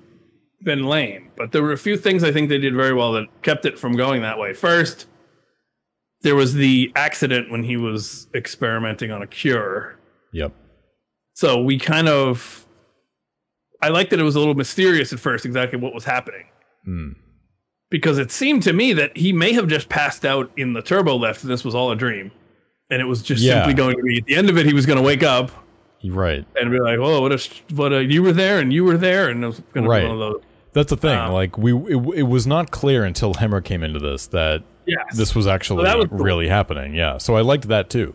been 0.64 0.84
lame, 0.84 1.32
but 1.38 1.52
there 1.52 1.62
were 1.62 1.72
a 1.72 1.78
few 1.78 1.96
things 1.98 2.24
I 2.24 2.32
think 2.32 2.50
they 2.50 2.58
did 2.58 2.76
very 2.76 2.94
well 2.94 3.14
that 3.14 3.28
kept 3.42 3.66
it 3.66 3.78
from 3.78 3.94
going 3.94 4.22
that 4.24 4.38
way. 4.38 4.54
First, 4.54 5.08
there 6.22 6.36
was 6.36 6.54
the 6.54 6.92
accident 6.96 7.52
when 7.52 7.64
he 7.64 7.78
was 7.78 8.28
experimenting 8.34 9.12
on 9.12 9.22
a 9.22 9.28
cure. 9.28 9.98
Yep. 10.34 10.54
So 11.34 11.62
we 11.62 11.78
kind 11.78 12.08
of 12.08 12.68
I 13.82 13.90
liked 13.90 14.12
that 14.12 14.20
it 14.20 14.24
was 14.24 14.36
a 14.36 14.40
little 14.40 14.56
mysterious 14.56 15.12
at 15.12 15.20
first 15.20 15.46
exactly 15.46 15.80
what 15.80 15.94
was 15.94 16.06
happening. 16.06 16.46
Hmm. 16.86 17.12
Because 17.90 18.18
it 18.18 18.32
seemed 18.32 18.64
to 18.64 18.74
me 18.74 18.94
that 18.94 19.18
he 19.18 19.34
may 19.34 19.54
have 19.54 19.68
just 19.68 19.90
passed 19.90 20.26
out 20.26 20.52
in 20.56 20.74
the 20.74 20.82
turbo 20.82 21.16
lift 21.16 21.44
and 21.44 21.52
this 21.52 21.66
was 21.66 21.76
all 21.76 21.92
a 21.92 21.96
dream. 21.96 22.32
And 22.92 23.02
it 23.02 23.06
was 23.06 23.24
just 23.24 23.42
Yeah. 23.42 23.64
simply 23.64 23.74
going 23.74 23.96
to 23.96 24.04
be 24.04 24.18
at 24.20 24.26
the 24.26 24.36
end 24.36 24.50
of 24.50 24.58
it 24.58 24.66
he 24.68 24.74
was 24.74 24.86
going 24.86 24.98
to 24.98 25.04
wake 25.04 25.24
up 25.24 25.50
right. 26.06 26.46
and 26.60 26.72
be 26.72 26.80
like, 26.80 27.00
"Oh, 27.00 27.22
what 27.22 27.32
a 27.32 27.50
what 27.74 27.94
a 27.94 28.04
you 28.04 28.22
were 28.22 28.34
there 28.34 28.60
and 28.60 28.72
you 28.72 28.84
were 28.84 28.98
there," 28.98 29.30
and 29.30 29.44
it 29.44 29.48
was 29.48 29.60
going 29.74 29.86
to 29.86 29.90
be 29.90 30.08
one 30.08 30.12
of 30.12 30.20
those. 30.20 30.42
That's 30.74 30.90
the 30.90 30.98
thing. 30.98 31.18
Um, 31.18 31.32
like 31.32 31.58
we, 31.58 31.74
it, 31.74 31.98
it 32.16 32.24
was 32.24 32.46
not 32.46 32.72
clear 32.72 33.04
until 33.04 33.34
Hemmer 33.34 33.62
came 33.64 33.84
into 33.84 34.00
this 34.00 34.28
that 34.28 34.64
Yes. 34.86 35.16
this 35.16 35.36
was 35.36 35.48
actually 35.48 35.84
that 35.86 35.98
was 35.98 36.08
cool. 36.08 36.18
really 36.20 36.48
happening. 36.48 36.94
Yeah, 36.96 37.18
so 37.18 37.36
I 37.36 37.42
liked 37.42 37.68
that 37.70 37.90
too. 37.90 38.14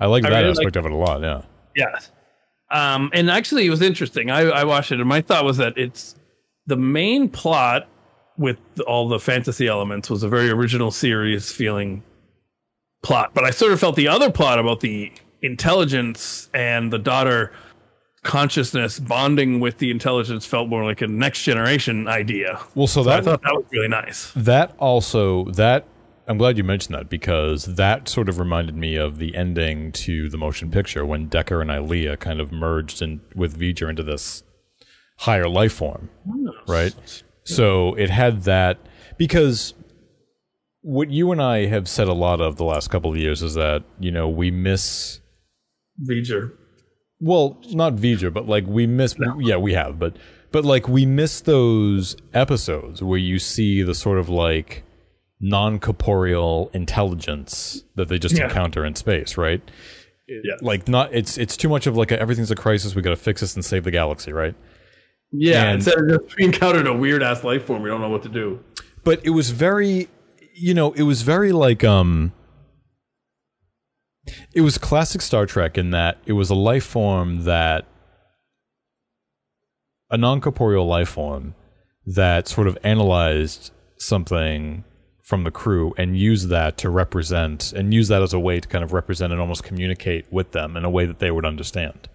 I 0.00 0.06
liked 0.06 0.26
I 0.26 0.30
that 0.30 0.38
really 0.40 0.50
aspect 0.50 0.76
of 0.76 0.84
it 0.86 0.92
a 0.92 0.96
lot. 0.96 1.20
Yeah, 1.22 1.42
Yes. 1.74 2.10
Um, 2.70 3.10
and 3.14 3.30
actually, 3.30 3.64
it 3.66 3.70
was 3.70 3.80
interesting. 3.80 4.30
I, 4.30 4.40
I 4.42 4.64
watched 4.64 4.92
it, 4.92 5.00
and 5.00 5.08
my 5.08 5.22
thought 5.22 5.44
was 5.44 5.56
that 5.56 5.78
it's 5.78 6.16
the 6.66 6.76
main 6.76 7.28
plot 7.30 7.88
with 8.36 8.58
all 8.86 9.08
the 9.08 9.18
fantasy 9.18 9.66
elements 9.66 10.10
was 10.10 10.22
a 10.22 10.28
very 10.28 10.50
original 10.50 10.90
series 10.90 11.50
feeling 11.50 12.02
plot. 13.02 13.32
But 13.34 13.44
I 13.44 13.50
sort 13.50 13.72
of 13.72 13.80
felt 13.80 13.96
the 13.96 14.08
other 14.08 14.30
plot 14.30 14.58
about 14.58 14.80
the 14.80 15.12
intelligence 15.42 16.50
and 16.52 16.92
the 16.92 16.98
daughter 16.98 17.52
consciousness 18.22 18.98
bonding 18.98 19.60
with 19.60 19.78
the 19.78 19.90
intelligence 19.90 20.44
felt 20.44 20.68
more 20.68 20.84
like 20.84 21.00
a 21.00 21.06
next 21.06 21.44
generation 21.44 22.08
idea. 22.08 22.60
well, 22.74 22.86
so 22.86 23.02
that 23.04 23.20
I 23.20 23.22
thought 23.22 23.42
that 23.42 23.54
was 23.54 23.64
really 23.70 23.88
nice. 23.88 24.32
that 24.34 24.74
also 24.78 25.44
that 25.52 25.86
I'm 26.26 26.36
glad 26.36 26.58
you 26.58 26.64
mentioned 26.64 26.94
that 26.94 27.08
because 27.08 27.64
that 27.76 28.06
sort 28.06 28.28
of 28.28 28.38
reminded 28.38 28.76
me 28.76 28.96
of 28.96 29.16
the 29.16 29.34
ending 29.34 29.92
to 29.92 30.28
the 30.28 30.36
motion 30.36 30.70
picture 30.70 31.06
when 31.06 31.28
Decker 31.28 31.62
and 31.62 31.70
Ilia 31.70 32.18
kind 32.18 32.38
of 32.38 32.52
merged 32.52 33.00
in 33.00 33.22
with 33.34 33.58
V'ger 33.58 33.88
into 33.88 34.02
this 34.02 34.42
higher 35.16 35.48
life 35.48 35.72
form, 35.72 36.10
right? 36.66 36.94
So 37.44 37.94
it 37.94 38.10
had 38.10 38.42
that 38.42 38.78
because 39.16 39.72
what 40.82 41.10
you 41.10 41.32
and 41.32 41.42
I 41.42 41.66
have 41.66 41.88
said 41.88 42.08
a 42.08 42.12
lot 42.12 42.40
of 42.40 42.56
the 42.56 42.64
last 42.64 42.88
couple 42.88 43.10
of 43.10 43.16
years 43.16 43.42
is 43.42 43.54
that 43.54 43.82
you 43.98 44.10
know 44.10 44.28
we 44.28 44.50
miss 44.50 45.20
V'ger. 46.08 46.52
well, 47.20 47.60
not 47.70 47.94
V'ger, 47.96 48.32
but 48.32 48.46
like 48.46 48.66
we 48.66 48.86
miss. 48.86 49.16
Yeah, 49.40 49.56
we 49.56 49.74
have, 49.74 49.98
but 49.98 50.16
but 50.52 50.64
like 50.64 50.88
we 50.88 51.04
miss 51.06 51.40
those 51.40 52.16
episodes 52.32 53.02
where 53.02 53.18
you 53.18 53.38
see 53.38 53.82
the 53.82 53.94
sort 53.94 54.18
of 54.18 54.28
like 54.28 54.84
non-corporeal 55.40 56.70
intelligence 56.74 57.82
that 57.96 58.08
they 58.08 58.18
just 58.18 58.36
Yeah. 58.36 58.44
encounter 58.44 58.84
in 58.84 58.94
space, 58.94 59.36
right? 59.36 59.62
Yeah. 60.28 60.54
Like 60.60 60.88
not 60.88 61.12
it's 61.14 61.38
it's 61.38 61.56
too 61.56 61.68
much 61.68 61.86
of 61.86 61.96
like 61.96 62.12
a, 62.12 62.20
everything's 62.20 62.50
a 62.50 62.54
crisis. 62.56 62.94
We 62.94 63.02
got 63.02 63.10
to 63.10 63.16
fix 63.16 63.40
this 63.40 63.54
and 63.54 63.64
save 63.64 63.84
the 63.84 63.90
galaxy, 63.90 64.32
right? 64.32 64.54
Yeah, 65.32 65.64
And- 65.64 65.74
instead 65.76 65.98
of 65.98 66.08
just 66.24 66.36
we 66.36 66.44
encountered 66.44 66.86
a 66.86 66.94
weird 66.94 67.22
ass 67.22 67.44
life 67.44 67.64
form, 67.64 67.82
we 67.82 67.88
don't 67.90 68.00
know 68.00 68.08
what 68.10 68.22
to 68.22 68.28
do. 68.28 68.60
but 69.04 69.20
it 69.24 69.30
was 69.30 69.50
very 69.50 70.08
you 70.58 70.74
know 70.74 70.92
it 70.92 71.02
was 71.02 71.22
very 71.22 71.52
like 71.52 71.84
um 71.84 72.32
it 74.54 74.60
was 74.60 74.76
classic 74.76 75.22
star 75.22 75.46
trek 75.46 75.78
in 75.78 75.90
that 75.90 76.18
it 76.26 76.32
was 76.32 76.50
a 76.50 76.54
life 76.54 76.84
form 76.84 77.44
that 77.44 77.86
a 80.10 80.16
non-corporeal 80.16 80.86
life 80.86 81.10
form 81.10 81.54
that 82.06 82.48
sort 82.48 82.66
of 82.66 82.76
analyzed 82.82 83.70
something 83.98 84.84
from 85.22 85.44
the 85.44 85.50
crew 85.50 85.92
and 85.98 86.16
used 86.16 86.48
that 86.48 86.78
to 86.78 86.88
represent 86.88 87.72
and 87.74 87.92
use 87.92 88.08
that 88.08 88.22
as 88.22 88.32
a 88.32 88.38
way 88.38 88.58
to 88.60 88.68
kind 88.68 88.82
of 88.82 88.92
represent 88.92 89.30
and 89.32 89.40
almost 89.40 89.62
communicate 89.62 90.24
with 90.32 90.52
them 90.52 90.76
in 90.76 90.84
a 90.84 90.90
way 90.90 91.04
that 91.04 91.18
they 91.18 91.30
would 91.30 91.44
understand. 91.44 92.08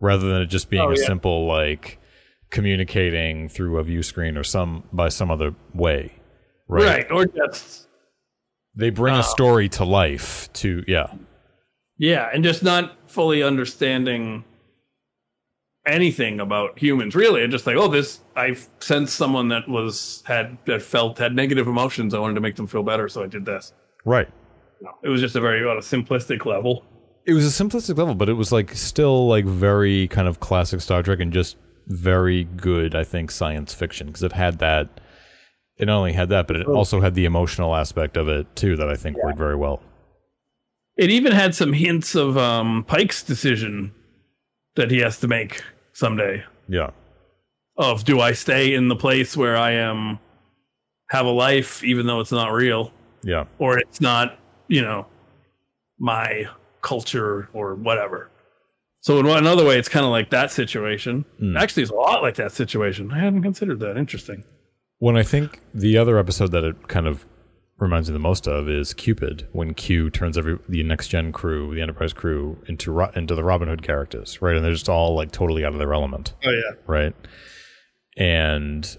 Rather 0.00 0.26
than 0.26 0.40
it 0.40 0.46
just 0.46 0.70
being 0.70 0.82
Oh, 0.88 0.92
a 0.92 0.96
simple 0.96 1.46
like 1.46 1.98
communicating 2.50 3.50
through 3.50 3.78
a 3.78 3.82
view 3.82 4.02
screen 4.02 4.38
or 4.38 4.44
some 4.44 4.84
by 4.90 5.10
some 5.10 5.30
other 5.30 5.54
way 5.74 6.17
right, 6.68 6.84
Right. 6.84 7.10
Or 7.10 7.26
just 7.26 7.88
they 8.74 8.90
bring 8.90 9.14
Oh. 9.14 9.18
a 9.18 9.20
um, 9.20 9.24
story 9.24 9.68
to 9.70 9.84
life 9.84 10.52
to 10.54 10.84
yeah 10.86 11.08
Yeah, 11.98 12.28
and 12.32 12.44
just 12.44 12.62
not 12.62 12.96
fully 13.10 13.42
understanding 13.42 14.44
anything 15.86 16.38
about 16.40 16.78
humans, 16.78 17.14
really. 17.14 17.42
And 17.42 17.50
just 17.50 17.66
like, 17.66 17.76
oh, 17.76 17.88
this 17.88 18.20
I 18.36 18.56
sensed 18.80 19.16
someone 19.16 19.48
that 19.48 19.68
was 19.68 20.22
had 20.26 20.58
that 20.66 20.82
felt 20.82 21.18
had 21.18 21.34
negative 21.34 21.66
emotions. 21.66 22.14
I 22.14 22.18
wanted 22.18 22.34
to 22.34 22.40
make 22.40 22.56
them 22.56 22.66
feel 22.66 22.82
better, 22.82 23.08
so 23.08 23.22
I 23.22 23.26
did 23.26 23.44
this. 23.46 23.72
right 24.04 24.28
No, 24.82 24.90
it 25.02 25.08
was 25.08 25.20
just 25.20 25.34
a 25.36 25.40
very 25.40 25.64
on 25.68 25.76
a 25.76 25.80
simplistic 25.80 26.44
level. 26.46 26.84
it 27.26 27.32
was 27.32 27.44
a 27.44 27.64
simplistic 27.64 27.96
level 27.98 28.14
but 28.14 28.28
it 28.28 28.34
was 28.34 28.52
like 28.52 28.74
still 28.74 29.26
like 29.26 29.44
very 29.44 30.06
kind 30.08 30.28
of 30.28 30.38
classic 30.40 30.80
star 30.80 31.02
trek 31.02 31.18
and 31.20 31.32
just 31.32 31.56
very 31.88 32.44
good 32.44 32.94
i 32.94 33.02
think 33.04 33.30
science 33.30 33.74
fiction 33.74 34.06
because 34.06 34.22
it 34.22 34.32
had 34.32 34.58
that 34.60 34.97
it 35.78 35.86
not 35.86 35.98
only 35.98 36.12
had 36.12 36.28
that 36.28 36.46
but 36.46 36.56
it 36.56 36.66
also 36.66 37.00
had 37.00 37.14
the 37.14 37.24
emotional 37.24 37.74
aspect 37.74 38.16
of 38.16 38.28
it 38.28 38.46
too 38.56 38.76
that 38.76 38.88
i 38.88 38.94
think 38.94 39.16
worked 39.22 39.38
very 39.38 39.56
well 39.56 39.80
It 40.96 41.10
even 41.10 41.32
had 41.32 41.54
some 41.54 41.72
hints 41.72 42.14
of 42.16 42.36
um, 42.36 42.84
Pike's 42.84 43.22
decision 43.22 43.92
that 44.76 44.90
he 44.90 44.98
has 44.98 45.20
to 45.20 45.28
make 45.28 45.62
someday. 45.92 46.42
yeah 46.68 46.90
Of 47.76 48.04
do 48.04 48.20
I 48.20 48.32
stay 48.32 48.74
in 48.74 48.88
the 48.88 48.96
place 48.96 49.36
where 49.36 49.56
I 49.56 49.72
am, 49.72 50.18
have 51.10 51.26
a 51.26 51.30
life, 51.30 51.82
even 51.84 52.06
though 52.06 52.18
it's 52.20 52.32
not 52.32 52.52
real, 52.52 52.90
yeah 53.22 53.44
or 53.58 53.78
it's 53.78 54.00
not, 54.00 54.38
you 54.68 54.82
know, 54.82 55.06
my 55.98 56.48
culture 56.82 57.48
or 57.52 57.74
whatever. 57.76 58.30
So 59.00 59.18
in 59.20 59.26
one 59.26 59.38
another 59.38 59.64
way, 59.64 59.78
it's 59.78 59.88
kind 59.88 60.04
of 60.04 60.10
like 60.10 60.30
that 60.30 60.50
situation. 60.50 61.24
Actually, 61.56 61.84
it's 61.84 61.92
a 61.92 61.94
lot 61.94 62.22
like 62.22 62.34
that 62.36 62.52
situation. 62.52 63.12
I 63.12 63.18
hadn't 63.18 63.42
considered 63.42 63.78
that. 63.80 63.96
Interesting. 63.96 64.42
When 64.98 65.16
i 65.16 65.22
think 65.22 65.60
the 65.74 65.96
other 65.98 66.18
episode 66.18 66.50
that 66.52 66.64
it 66.64 66.88
kind 66.88 67.06
of 67.06 67.24
reminds 67.78 68.08
me 68.10 68.12
the 68.12 68.18
most 68.18 68.48
of 68.48 68.68
is 68.68 68.92
Qpid 68.94 69.46
when 69.52 69.72
q 69.74 70.10
turns 70.10 70.36
every 70.36 70.58
the 70.68 70.82
next 70.82 71.08
gen 71.08 71.30
crew 71.32 71.72
the 71.74 71.80
enterprise 71.80 72.12
crew 72.12 72.60
into 72.66 73.00
into 73.14 73.34
the 73.36 73.44
robin 73.44 73.68
hood 73.68 73.82
characters 73.82 74.42
right 74.42 74.56
and 74.56 74.64
they're 74.64 74.72
just 74.72 74.88
all 74.88 75.14
like 75.14 75.30
totally 75.30 75.64
out 75.64 75.72
of 75.72 75.78
their 75.78 75.94
element 75.94 76.34
Oh 76.44 76.50
yeah. 76.50 76.76
right? 76.86 77.14
And 78.16 78.96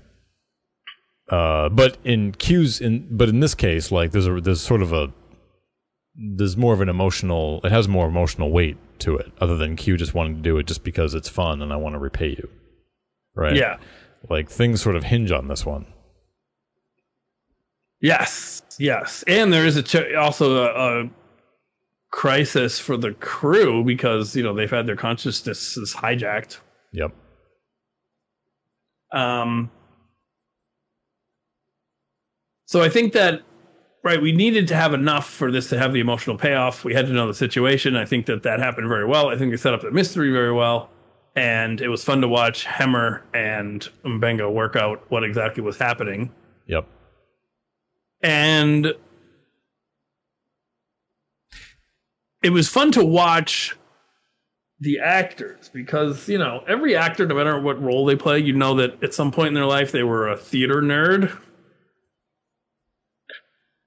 uh, 1.29 1.67
but 1.69 1.97
in 2.05 2.31
Q's 2.31 2.79
in 2.79 3.05
but 3.11 3.27
in 3.29 3.39
this 3.41 3.53
case, 3.53 3.91
like 3.91 4.11
there's 4.11 4.25
a 4.27 4.39
there's 4.39 4.61
sort 4.61 4.81
of 4.81 4.93
a 4.93 5.11
there's 6.15 6.55
more 6.57 6.73
of 6.73 6.81
an 6.81 6.87
emotional 6.89 7.59
it 7.65 7.71
has 7.71 7.87
more 7.87 8.07
emotional 8.07 8.49
weight 8.49 8.77
to 8.99 9.17
it, 9.17 9.31
other 9.41 9.57
than 9.57 9.75
Q 9.75 9.97
just 9.97 10.13
wanting 10.13 10.37
to 10.37 10.41
do 10.41 10.57
it 10.57 10.65
just 10.67 10.83
because 10.83 11.13
it's 11.13 11.27
fun 11.29 11.61
and 11.61 11.71
I 11.73 11.75
want 11.75 11.93
to 11.95 11.99
repay 11.99 12.29
you, 12.29 12.49
right? 13.35 13.55
Yeah. 13.55 13.77
Like 14.27 14.49
things 14.49 14.81
sort 14.81 14.95
of 14.95 15.03
hinge 15.03 15.31
on 15.31 15.47
this 15.47 15.65
one. 15.65 15.85
Yes. 18.01 18.61
Yes. 18.77 19.23
And 19.27 19.51
there 19.51 19.65
is 19.65 19.75
a 19.77 19.83
ch- 19.83 20.15
also 20.17 20.63
a, 20.63 21.03
a 21.03 21.09
crisis 22.11 22.79
for 22.79 22.97
the 22.97 23.13
crew 23.13 23.83
because 23.83 24.35
you 24.35 24.43
know 24.43 24.53
they've 24.53 24.69
had 24.69 24.87
their 24.87 24.95
consciousnesses 24.95 25.93
hijacked. 25.95 26.59
Yep. 26.91 27.13
Um, 29.11 29.71
so 32.65 32.81
I 32.81 32.89
think 32.89 33.13
that 33.13 33.43
right, 34.03 34.21
we 34.21 34.31
needed 34.31 34.67
to 34.69 34.75
have 34.75 34.93
enough 34.93 35.29
for 35.29 35.51
this 35.51 35.69
to 35.69 35.77
have 35.77 35.93
the 35.93 35.99
emotional 35.99 36.37
payoff. 36.37 36.83
We 36.83 36.93
had 36.93 37.07
to 37.07 37.13
know 37.13 37.27
the 37.27 37.33
situation. 37.33 37.95
I 37.95 38.05
think 38.05 38.25
that 38.27 38.43
that 38.43 38.59
happened 38.59 38.87
very 38.87 39.05
well. 39.05 39.29
I 39.29 39.37
think 39.37 39.51
they 39.51 39.57
set 39.57 39.73
up 39.73 39.81
the 39.81 39.91
mystery 39.91 40.31
very 40.31 40.53
well, 40.53 40.89
and 41.35 41.81
it 41.81 41.89
was 41.89 42.03
fun 42.03 42.21
to 42.21 42.27
watch 42.27 42.65
Hemmer 42.65 43.21
and 43.33 43.87
M'Benga 44.03 44.51
work 44.51 44.75
out 44.75 45.03
what 45.09 45.23
exactly 45.23 45.63
was 45.63 45.77
happening. 45.77 46.31
Yep. 46.67 46.85
And 48.21 48.93
it 52.43 52.49
was 52.49 52.67
fun 52.67 52.91
to 52.93 53.05
watch 53.05 53.75
the 54.81 54.99
actors 54.99 55.69
because 55.73 56.29
you 56.29 56.37
know 56.37 56.63
every 56.65 56.95
actor 56.95 57.25
no 57.25 57.35
matter 57.35 57.59
what 57.59 57.81
role 57.81 58.05
they 58.05 58.15
play 58.15 58.39
you 58.39 58.53
know 58.53 58.75
that 58.75 59.03
at 59.03 59.13
some 59.13 59.29
point 59.29 59.49
in 59.49 59.53
their 59.53 59.65
life 59.65 59.91
they 59.91 60.03
were 60.03 60.29
a 60.29 60.37
theater 60.37 60.81
nerd 60.81 61.37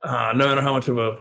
uh, 0.03 0.35
no 0.37 0.49
matter 0.49 0.61
how 0.61 0.75
much 0.75 0.89
of 0.89 0.99
a 0.99 1.19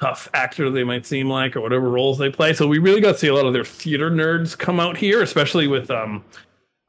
tough 0.00 0.28
actor 0.34 0.70
they 0.70 0.82
might 0.84 1.06
seem 1.06 1.28
like 1.28 1.54
or 1.56 1.60
whatever 1.60 1.88
roles 1.88 2.18
they 2.18 2.28
play 2.30 2.52
so 2.52 2.66
we 2.66 2.78
really 2.78 3.00
got 3.00 3.12
to 3.12 3.18
see 3.18 3.28
a 3.28 3.34
lot 3.34 3.46
of 3.46 3.52
their 3.52 3.64
theater 3.64 4.10
nerds 4.10 4.58
come 4.58 4.80
out 4.80 4.96
here 4.96 5.22
especially 5.22 5.66
with 5.68 5.88
um 5.90 6.24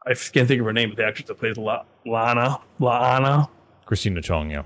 i 0.07 0.13
can't 0.13 0.47
think 0.47 0.59
of 0.59 0.65
her 0.65 0.73
name 0.73 0.89
but 0.89 0.97
the 0.97 1.05
actress 1.05 1.27
that 1.27 1.37
plays 1.37 1.55
La- 1.57 1.83
La'an 2.05 2.59
La'an 2.79 3.47
Christina 3.85 4.21
Chong. 4.21 4.49
Yeah. 4.49 4.63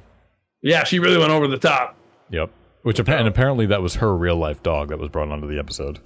yeah 0.61 0.83
she 0.85 0.99
really 0.99 1.17
went 1.17 1.31
over 1.31 1.47
the 1.47 1.57
top 1.57 1.95
Yep. 2.31 2.49
Which 2.83 2.99
appa- 2.99 3.17
and 3.17 3.27
apparently 3.27 3.65
that 3.65 3.81
was 3.81 3.95
her 3.95 4.15
real 4.15 4.37
life 4.37 4.63
dog 4.63 4.87
that 4.89 4.99
was 4.99 5.09
brought 5.09 5.29
onto 5.29 5.47
the 5.47 5.59
episode. 5.59 5.99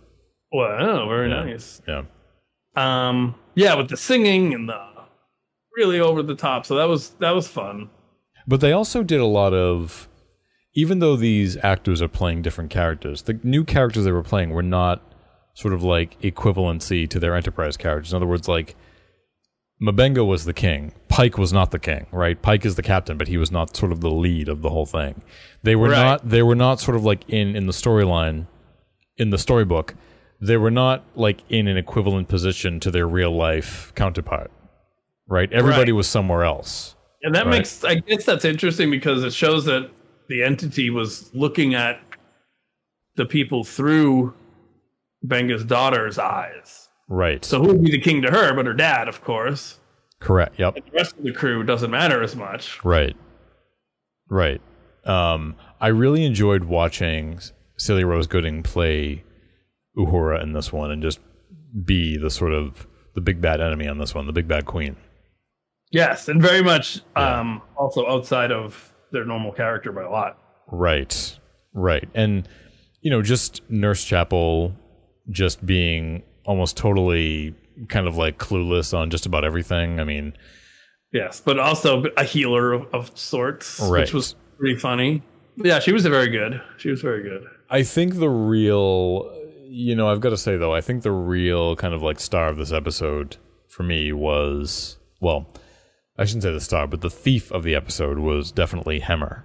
wow 0.51 1.07
very 1.07 1.29
Yeah. 1.29 1.43
nice 1.43 1.81
Yeah. 1.87 2.03
um 2.75 3.35
yeah 3.55 3.75
with 3.75 3.89
the 3.89 3.97
singing 3.97 4.53
and 4.55 4.67
the 4.67 4.81
really 5.77 5.99
over 5.99 6.23
the 6.23 6.35
top 6.35 6.65
so 6.65 6.75
that 6.75 6.85
was 6.87 7.09
that 7.19 7.31
was 7.31 7.47
fun 7.47 7.89
But 8.47 8.59
they 8.61 8.71
also 8.71 9.03
did 9.03 9.19
a 9.21 9.25
lot 9.25 9.53
of, 9.53 10.07
even 10.75 10.99
though 10.99 11.15
these 11.15 11.57
actors 11.63 12.01
are 12.01 12.07
playing 12.07 12.41
different 12.41 12.69
characters, 12.71 13.23
the 13.23 13.39
new 13.43 13.63
characters 13.63 14.05
they 14.05 14.11
were 14.11 14.23
playing 14.23 14.49
were 14.51 14.63
not 14.63 15.01
sort 15.53 15.73
of 15.73 15.83
like 15.83 16.19
equivalency 16.21 17.07
to 17.09 17.19
their 17.19 17.35
Enterprise 17.35 17.77
characters. 17.77 18.11
In 18.11 18.17
other 18.17 18.25
words, 18.27 18.47
like 18.47 18.75
M'Benga 19.81 20.25
was 20.25 20.45
the 20.45 20.53
king, 20.53 20.93
Pike 21.09 21.37
was 21.37 21.51
not 21.53 21.71
the 21.71 21.79
king, 21.79 22.07
right? 22.11 22.41
Pike 22.41 22.65
is 22.65 22.75
the 22.75 22.81
captain, 22.83 23.17
but 23.17 23.27
he 23.27 23.37
was 23.37 23.51
not 23.51 23.75
sort 23.75 23.91
of 23.91 24.01
the 24.01 24.09
lead 24.09 24.47
of 24.49 24.61
the 24.61 24.69
whole 24.69 24.85
thing. 24.85 25.21
They 25.61 25.75
were 25.75 25.89
Right. 25.89 25.97
not. 25.97 26.29
They 26.29 26.41
were 26.41 26.55
not 26.55 26.79
sort 26.79 26.95
of 26.95 27.03
like 27.03 27.27
in 27.29 27.55
in 27.55 27.67
the 27.67 27.73
storyline, 27.73 28.47
in 29.17 29.29
the 29.29 29.37
storybook. 29.37 29.95
They 30.41 30.57
were 30.57 30.71
not 30.71 31.03
like 31.15 31.41
in 31.49 31.67
an 31.67 31.77
equivalent 31.77 32.27
position 32.29 32.79
to 32.81 32.91
their 32.91 33.07
real 33.07 33.35
life 33.35 33.91
counterpart, 33.95 34.51
right? 35.27 35.51
Everybody 35.53 35.91
Right. 35.91 35.97
was 35.97 36.07
somewhere 36.07 36.43
else 36.43 36.95
And 37.25 37.33
that 37.35 37.45
Right. 37.45 37.59
makes, 37.59 37.83
I 37.85 37.95
guess 37.95 38.25
that's 38.25 38.43
interesting 38.43 38.89
because 38.91 39.23
it 39.23 39.31
shows 39.31 39.63
that 39.65 39.89
the 40.33 40.41
entity 40.43 40.89
was 40.89 41.29
looking 41.35 41.75
at 41.75 42.01
the 43.15 43.25
people 43.25 43.63
through 43.63 44.33
Benga's 45.21 45.63
daughter's 45.63 46.17
eyes. 46.17 46.89
Right. 47.07 47.45
So 47.45 47.59
who 47.61 47.67
would 47.67 47.83
be 47.83 47.91
the 47.91 47.99
king 48.01 48.23
to 48.23 48.31
her, 48.31 48.53
but 48.55 48.65
her 48.65 48.73
dad, 48.73 49.07
of 49.07 49.23
course. 49.23 49.79
correct. 50.19 50.57
Yep. 50.57 50.75
The 50.75 50.81
rest 50.93 51.15
of 51.17 51.23
the 51.23 51.33
crew 51.33 51.63
doesn't 51.63 51.91
matter 51.91 52.23
as 52.23 52.35
much. 52.35 52.83
Right. 52.83 53.15
Right. 54.29 54.61
Um, 55.05 55.55
I 55.79 55.89
really 55.89 56.25
enjoyed 56.25 56.63
watching 56.63 57.39
Celia 57.77 58.07
Rose 58.07 58.25
Gooding 58.25 58.63
play 58.63 59.23
Uhura 59.97 60.41
in 60.41 60.53
this 60.53 60.73
one 60.73 60.89
and 60.91 61.01
just 61.03 61.19
be 61.85 62.17
the 62.17 62.29
sort 62.31 62.53
of 62.53 62.87
the 63.13 63.21
big 63.21 63.39
bad 63.41 63.61
enemy 63.61 63.87
on 63.87 63.99
this 63.99 64.15
one, 64.15 64.25
the 64.25 64.33
big 64.33 64.47
bad 64.47 64.65
queen. 64.65 64.95
Yes, 65.91 66.27
and 66.27 66.41
very 66.41 66.63
much 66.63 67.01
Yeah. 67.15 67.39
um, 67.41 67.61
also 67.77 68.07
outside 68.07 68.51
of 68.51 68.92
their 69.13 69.23
normal 69.25 69.53
character 69.53 69.93
by 69.93 70.03
a 70.03 70.09
lot. 70.09 70.37
Right. 70.69 71.39
Right. 71.73 72.07
And 72.13 72.47
you 73.01 73.09
know, 73.11 73.21
just 73.21 73.61
Nurse 73.69 74.03
Chapel 74.03 74.73
just 75.29 75.65
being 75.65 76.23
almost 76.45 76.75
totally 76.77 77.55
kind 77.89 78.07
of 78.07 78.17
like 78.17 78.37
clueless 78.37 78.97
on 78.97 79.09
just 79.09 79.25
about 79.25 79.43
everything. 79.45 79.99
I 79.99 80.03
mean, 80.03 80.33
Yes, 81.13 81.39
but 81.39 81.59
also 81.59 82.05
a 82.17 82.23
healer 82.23 82.73
of, 82.73 82.87
of 82.93 83.17
sorts, 83.17 83.79
Right. 83.79 84.01
which 84.01 84.13
was 84.13 84.35
pretty 84.57 84.77
funny. 84.79 85.21
Yeah, 85.57 85.77
she 85.79 85.91
was 85.91 86.03
very 86.07 86.29
good. 86.29 86.59
She 86.77 86.89
was 86.89 87.01
very 87.01 87.21
good. 87.21 87.45
I 87.69 87.83
think 87.83 88.15
the 88.15 88.29
real, 88.29 89.31
you 89.67 89.95
know, 89.95 90.09
I've 90.09 90.21
got 90.21 90.29
to 90.31 90.37
say 90.37 90.57
though, 90.57 90.73
I 90.73 90.81
think 90.81 91.03
the 91.03 91.11
real 91.11 91.75
kind 91.75 91.93
of 91.93 92.01
like 92.01 92.19
star 92.19 92.47
of 92.47 92.57
this 92.57 92.71
episode 92.71 93.37
for 93.69 93.83
me 93.83 94.11
was, 94.11 94.97
well, 95.21 95.47
I 96.17 96.25
shouldn't 96.25 96.43
say 96.43 96.53
the 96.53 96.61
star, 96.61 96.87
but 96.87 97.01
the 97.01 97.09
thief 97.09 97.51
of 97.51 97.63
the 97.63 97.75
episode 97.75 98.19
was 98.19 98.51
definitely 98.51 98.99
Hemmer. 98.99 99.43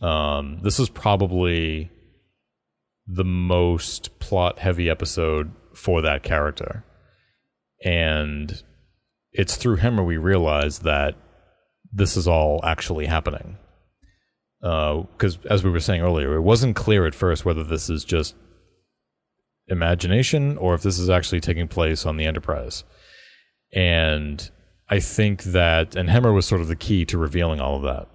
Um, 0.00 0.60
this 0.62 0.78
is 0.78 0.88
probably 0.88 1.90
the 3.06 3.24
most 3.24 4.18
plot 4.20 4.60
heavy 4.60 4.88
episode 4.88 5.52
for 5.74 6.00
that 6.02 6.22
character. 6.22 6.84
And 7.84 8.62
it's 9.32 9.56
through 9.56 9.78
Hemmer 9.78 10.04
we 10.06 10.16
realize 10.16 10.80
that 10.80 11.16
this 11.92 12.16
is 12.16 12.28
all 12.28 12.60
actually 12.64 13.06
happening 13.06 13.56
because 14.60 15.38
as 15.48 15.64
we 15.64 15.70
were 15.70 15.80
saying 15.80 16.02
earlier, 16.02 16.34
it 16.34 16.42
wasn't 16.42 16.76
clear 16.76 17.06
at 17.06 17.14
first 17.14 17.44
whether 17.44 17.64
this 17.64 17.88
is 17.88 18.04
just 18.04 18.34
imagination 19.68 20.58
or 20.58 20.74
if 20.74 20.82
this 20.82 20.98
is 20.98 21.08
actually 21.08 21.40
taking 21.40 21.68
place 21.68 22.04
on 22.04 22.16
the 22.16 22.26
Enterprise. 22.26 22.84
And 23.72 24.50
I 24.90 24.98
think 24.98 25.44
that, 25.44 25.94
and 25.94 26.08
Hemmer 26.08 26.34
was 26.34 26.46
sort 26.46 26.60
of 26.60 26.68
the 26.68 26.76
key 26.76 27.04
to 27.06 27.16
revealing 27.16 27.60
all 27.60 27.76
of 27.76 27.82
that. 27.82 28.08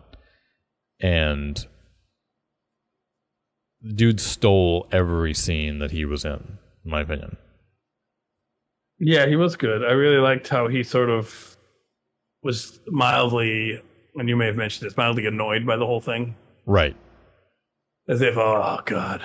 And 1.00 1.66
the 3.82 3.94
dude 3.94 4.20
stole 4.20 4.88
every 4.92 5.34
scene 5.34 5.80
that 5.80 5.92
he 5.92 6.04
was 6.04 6.26
in, 6.26 6.58
in 6.84 6.92
my 6.92 7.02
opinion. 7.02 7.38
Yeah, 9.00 9.26
he 9.26 9.38
was 9.38 9.56
good. 9.56 9.84
I 9.84 9.92
really 9.92 10.20
liked 10.20 10.50
how 10.50 10.68
he 10.68 10.84
sort 10.84 11.10
of 11.10 11.56
was 12.44 12.80
mildly, 12.88 13.82
and 14.16 14.28
you 14.28 14.36
may 14.36 14.48
have 14.48 14.58
mentioned 14.58 14.86
this, 14.86 14.98
mildly 14.98 15.26
annoyed 15.26 15.66
by 15.66 15.78
the 15.78 15.86
whole 15.86 16.02
thing. 16.02 16.36
Right. 16.66 16.96
As 18.08 18.22
if, 18.22 18.38
oh, 18.38 18.82
God. 18.86 19.22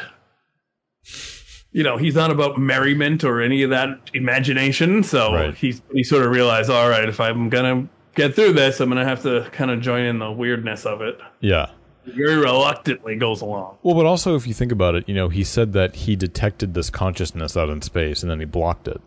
You 1.72 1.82
know, 1.84 1.96
he's 1.96 2.14
not 2.16 2.30
about 2.30 2.58
merriment 2.58 3.22
or 3.22 3.40
any 3.40 3.62
of 3.62 3.70
that 3.70 4.10
imagination. 4.12 5.02
So 5.04 5.35
Right. 5.35 5.54
he's, 5.54 5.80
he 5.92 6.02
sort 6.02 6.24
of 6.26 6.33
realized, 6.33 6.68
all 6.70 6.88
right, 6.88 7.09
if 7.09 7.20
I'm 7.20 7.48
going 7.48 7.87
to 7.87 7.92
get 8.16 8.35
through 8.35 8.54
this, 8.54 8.80
I'm 8.80 8.88
going 8.90 9.00
to 9.02 9.09
have 9.09 9.22
to 9.22 9.48
kind 9.52 9.70
of 9.70 9.80
join 9.80 10.04
in 10.04 10.18
the 10.18 10.33
weirdness 10.33 10.85
of 10.85 11.00
it. 11.00 11.18
Yeah. 11.40 11.70
Very 12.06 12.37
reluctantly 12.37 13.14
goes 13.14 13.40
along. 13.40 13.76
Well, 13.83 13.94
but 13.94 14.06
also, 14.06 14.35
if 14.35 14.46
you 14.48 14.54
think 14.54 14.72
about 14.72 14.94
it, 14.96 15.09
you 15.09 15.14
know, 15.14 15.28
he 15.28 15.44
said 15.44 15.72
that 15.74 15.94
he 15.94 16.16
detected 16.16 16.74
this 16.74 16.90
consciousness 16.90 17.56
out 17.56 17.68
in 17.68 17.83
space 17.83 18.22
and 18.22 18.30
then 18.30 18.40
he 18.40 18.46
blocked 18.46 18.88
it 18.88 19.00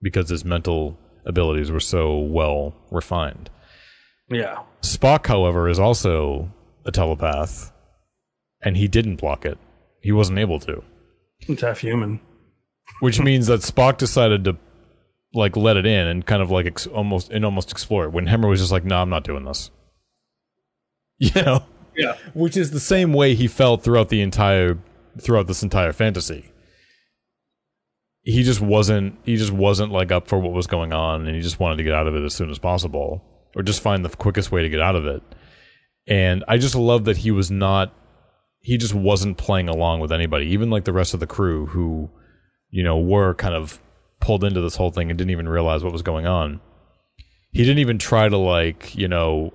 because 0.00 0.30
his 0.30 0.44
mental 0.46 0.96
abilities 1.26 1.70
were 1.70 1.80
so 1.80 2.16
well 2.16 2.74
refined. 2.90 3.50
Yeah. 4.30 4.60
Spock, 4.82 5.26
however, 5.26 5.68
is 5.68 5.78
also 5.78 6.50
a 6.86 6.90
telepath 6.92 7.70
and 8.62 8.76
he 8.78 8.88
didn't 8.88 9.16
block 9.16 9.44
it. 9.44 9.58
He 10.00 10.12
wasn't 10.12 10.38
able 10.38 10.60
to, 10.60 10.82
It's 11.48 11.62
half 11.62 11.78
human. 11.80 12.20
which 13.00 13.20
means 13.28 13.46
that 13.46 13.60
Spock 13.60 13.98
decided 13.98 14.44
to 14.44 14.56
like 15.34 15.56
let 15.56 15.76
it 15.76 15.86
in 15.86 16.06
and 16.06 16.24
kind 16.24 16.40
of 16.42 16.50
like 16.50 16.66
ex- 16.66 16.86
almost 16.86 17.30
and 17.30 17.44
almost 17.44 17.70
explore 17.70 18.04
it 18.04 18.12
when 18.12 18.26
Hemmer 18.26 18.48
was 18.48 18.60
just 18.60 18.72
like, 18.72 18.84
"No, 18.84 18.96
I'm 19.02 19.10
not 19.10 19.24
doing 19.24 19.44
this." 19.44 19.70
You 21.20 21.42
know? 21.42 21.64
Yeah. 21.96 22.16
which 22.32 22.56
is 22.56 22.70
the 22.70 22.78
same 22.78 23.12
way 23.12 23.34
he 23.34 23.48
felt 23.48 23.82
throughout 23.82 24.08
the 24.08 24.20
entire 24.22 24.78
throughout 25.20 25.48
this 25.48 25.64
entire 25.64 25.92
fantasy 25.92 26.52
he 28.22 28.44
just 28.44 28.60
wasn't 28.60 29.16
he 29.24 29.34
just 29.36 29.50
wasn't 29.50 29.90
like 29.90 30.12
up 30.12 30.28
for 30.28 30.38
what 30.38 30.52
was 30.52 30.68
going 30.68 30.92
on 30.92 31.26
and 31.26 31.34
he 31.34 31.42
just 31.42 31.58
wanted 31.58 31.76
to 31.78 31.82
get 31.82 31.92
out 31.92 32.06
of 32.06 32.14
it 32.14 32.24
as 32.24 32.34
soon 32.34 32.50
as 32.50 32.58
possible 32.60 33.24
or 33.56 33.62
just 33.64 33.80
find 33.82 34.04
the 34.04 34.10
quickest 34.10 34.52
way 34.52 34.62
to 34.62 34.68
get 34.68 34.80
out 34.80 34.94
of 34.94 35.06
it 35.06 35.20
and 36.06 36.44
i 36.46 36.56
just 36.56 36.76
love 36.76 37.04
that 37.04 37.16
he 37.16 37.32
was 37.32 37.50
not 37.50 37.92
he 38.68 38.76
just 38.76 38.94
wasn't 38.94 39.36
playing 39.36 39.68
along 39.68 40.00
with 40.00 40.12
anybody 40.12 40.46
even 40.46 40.70
like 40.70 40.84
the 40.84 40.92
rest 40.92 41.14
of 41.14 41.20
the 41.20 41.26
crew 41.26 41.66
who 41.66 42.10
you 42.70 42.82
know 42.82 42.98
were 42.98 43.34
kind 43.34 43.54
of 43.54 43.80
pulled 44.20 44.44
into 44.44 44.60
this 44.60 44.76
whole 44.76 44.90
thing 44.90 45.10
and 45.10 45.18
didn't 45.18 45.30
even 45.30 45.48
realize 45.48 45.82
what 45.82 45.92
was 45.92 46.02
going 46.02 46.26
on 46.26 46.60
he 47.50 47.62
didn't 47.62 47.78
even 47.78 47.98
try 47.98 48.28
to 48.28 48.36
like 48.36 48.94
you 48.94 49.08
know 49.08 49.52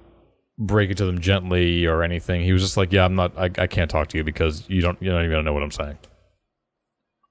break 0.57 0.91
it 0.91 0.97
to 0.97 1.05
them 1.05 1.19
gently 1.19 1.85
or 1.85 2.03
anything. 2.03 2.41
He 2.41 2.53
was 2.53 2.61
just 2.61 2.77
like, 2.77 2.91
"Yeah, 2.91 3.05
I'm 3.05 3.15
not. 3.15 3.37
I, 3.37 3.49
I 3.57 3.67
can't 3.67 3.89
talk 3.89 4.07
to 4.09 4.17
you 4.17 4.23
because 4.23 4.67
you 4.69 4.81
don't. 4.81 5.01
You 5.01 5.11
don't 5.11 5.25
even 5.25 5.45
know 5.45 5.53
what 5.53 5.63
I'm 5.63 5.71
saying." 5.71 5.97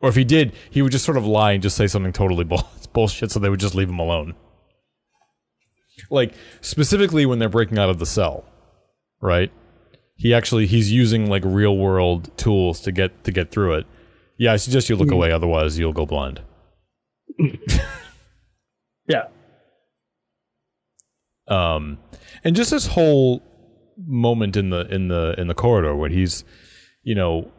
Or 0.00 0.08
if 0.08 0.16
he 0.16 0.24
did, 0.24 0.52
he 0.70 0.82
would 0.82 0.90
just 0.90 1.04
sort 1.04 1.16
of 1.16 1.26
lie 1.26 1.52
and 1.52 1.62
just 1.62 1.76
say 1.76 1.86
something 1.86 2.12
totally 2.12 2.44
bull- 2.44 2.68
bullshit, 2.92 3.30
so 3.30 3.38
they 3.38 3.48
would 3.48 3.60
just 3.60 3.74
leave 3.74 3.88
him 3.88 3.98
alone. 3.98 4.34
Like 6.10 6.34
specifically 6.60 7.26
when 7.26 7.38
they're 7.38 7.48
breaking 7.48 7.78
out 7.78 7.90
of 7.90 7.98
the 7.98 8.06
cell, 8.06 8.44
right? 9.20 9.52
He 10.16 10.32
actually 10.34 10.66
he's 10.66 10.92
using 10.92 11.28
like 11.28 11.42
real 11.44 11.76
world 11.76 12.36
tools 12.36 12.80
to 12.82 12.92
get 12.92 13.24
to 13.24 13.32
get 13.32 13.50
through 13.50 13.74
it. 13.74 13.86
Yeah, 14.38 14.52
I 14.52 14.56
suggest 14.56 14.88
you 14.88 14.96
look 14.96 15.10
away, 15.10 15.30
otherwise 15.32 15.78
you'll 15.78 15.92
go 15.92 16.06
blind. 16.06 16.40
Yeah. 19.08 19.24
um 21.48 21.98
and 22.44 22.54
just 22.54 22.70
this 22.70 22.86
whole 22.86 23.42
moment 23.98 24.56
in 24.56 24.70
the 24.70 24.86
in 24.94 25.08
the 25.08 25.34
in 25.38 25.48
the 25.48 25.54
corridor 25.54 25.94
where 25.96 26.08
he's 26.08 26.44
you 27.02 27.14
know 27.16 27.50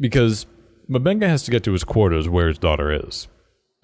because 0.00 0.46
M'Benga 0.90 1.28
has 1.28 1.44
to 1.44 1.50
get 1.52 1.62
to 1.64 1.72
his 1.72 1.84
quarters 1.84 2.28
where 2.28 2.48
his 2.48 2.58
daughter 2.58 2.90
is 2.92 3.28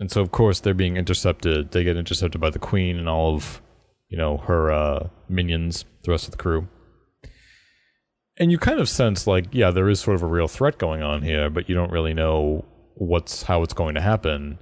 and 0.01 0.11
so 0.11 0.20
of 0.20 0.33
course 0.33 0.59
they're 0.61 0.75
being 0.75 0.97
intercepted 0.97 1.70
they 1.70 1.85
get 1.85 1.97
intercepted 1.97 2.40
by 2.40 2.51
the 2.51 2.59
queen 2.59 2.99
and 2.99 3.09
all 3.09 3.35
of 3.35 3.62
you 4.09 4.18
know 4.18 4.38
her 4.38 4.73
uh 4.73 5.09
minions 5.29 5.85
the 6.03 6.11
rest 6.11 6.25
of 6.27 6.33
the 6.33 6.38
crew 6.38 6.66
and 8.38 8.51
you 8.51 8.59
kind 8.59 8.81
of 8.81 8.88
sense 8.88 9.27
like 9.27 9.47
yeah 9.53 9.70
there 9.70 9.88
is 9.88 10.01
sort 10.01 10.16
of 10.16 10.23
a 10.23 10.27
real 10.27 10.49
threat 10.49 10.79
going 10.79 11.03
on 11.03 11.23
here 11.23 11.49
but 11.51 11.68
you 11.68 11.75
don't 11.75 11.90
really 11.90 12.14
know 12.14 12.64
what's 12.94 13.44
how 13.44 13.62
it's 13.62 13.75
going 13.75 13.94
to 13.94 14.01
happen 14.01 14.59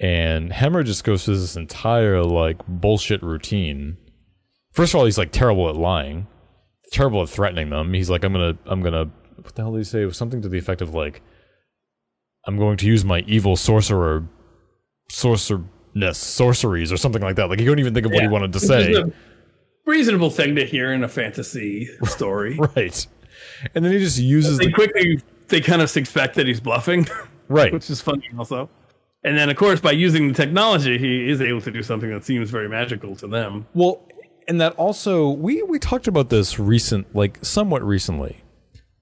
and 0.00 0.50
Hemmer 0.50 0.82
just 0.82 1.04
goes 1.04 1.24
through 1.24 1.38
this 1.38 1.56
entire 1.56 2.22
like 2.24 2.66
bullshit 2.66 3.22
routine. 3.22 3.98
First 4.72 4.94
of 4.94 4.98
all, 4.98 5.04
he's 5.04 5.18
like 5.18 5.30
terrible 5.30 5.68
at 5.68 5.76
lying, 5.76 6.26
terrible 6.90 7.22
at 7.22 7.28
threatening 7.28 7.68
them. 7.68 7.92
He's 7.92 8.08
like, 8.08 8.24
I'm 8.24 8.32
gonna, 8.32 8.56
I'm 8.64 8.80
gonna, 8.80 9.10
what 9.36 9.54
the 9.54 9.62
hell 9.62 9.72
did 9.72 9.78
he 9.78 9.84
say? 9.84 10.02
It 10.02 10.06
was 10.06 10.16
something 10.16 10.40
to 10.40 10.48
the 10.48 10.56
effect 10.56 10.80
of 10.80 10.94
like, 10.94 11.20
I'm 12.46 12.56
going 12.56 12.78
to 12.78 12.86
use 12.86 13.04
my 13.04 13.20
evil 13.26 13.56
sorcerer, 13.56 14.26
sorcerness, 15.12 16.16
sorceries, 16.16 16.90
or 16.90 16.96
something 16.96 17.20
like 17.20 17.36
that. 17.36 17.50
Like 17.50 17.58
he 17.58 17.66
couldn't 17.66 17.80
even 17.80 17.92
think 17.92 18.06
of 18.06 18.12
what 18.12 18.22
he 18.22 18.28
wanted 18.28 18.54
to 18.54 18.60
say. 18.60 18.94
Reasonable 19.86 20.30
thing 20.30 20.56
to 20.56 20.64
hear 20.64 20.92
in 20.92 21.04
a 21.04 21.08
fantasy 21.08 21.88
story. 22.04 22.56
right. 22.76 23.06
And 23.74 23.84
then 23.84 23.92
he 23.92 23.98
just 23.98 24.18
uses 24.18 24.58
they 24.58 24.66
the 24.66 24.72
quickly 24.72 25.20
they 25.48 25.60
kind 25.60 25.82
of 25.82 25.90
suspect 25.90 26.36
that 26.36 26.46
he's 26.46 26.60
bluffing, 26.60 27.06
right. 27.48 27.72
which 27.72 27.90
is 27.90 28.00
funny 28.00 28.28
also. 28.38 28.70
And 29.24 29.36
then 29.36 29.50
of 29.50 29.56
course 29.56 29.80
by 29.80 29.92
using 29.92 30.28
the 30.28 30.34
technology 30.34 30.98
he 30.98 31.28
is 31.28 31.40
able 31.40 31.60
to 31.62 31.70
do 31.70 31.82
something 31.82 32.10
that 32.10 32.24
seems 32.24 32.50
very 32.50 32.68
magical 32.68 33.16
to 33.16 33.26
them. 33.26 33.66
Well, 33.74 34.06
and 34.48 34.60
that 34.60 34.72
also 34.74 35.28
we 35.28 35.62
we 35.62 35.78
talked 35.78 36.08
about 36.08 36.30
this 36.30 36.58
recent, 36.58 37.14
like 37.14 37.38
somewhat 37.42 37.82
recently, 37.82 38.42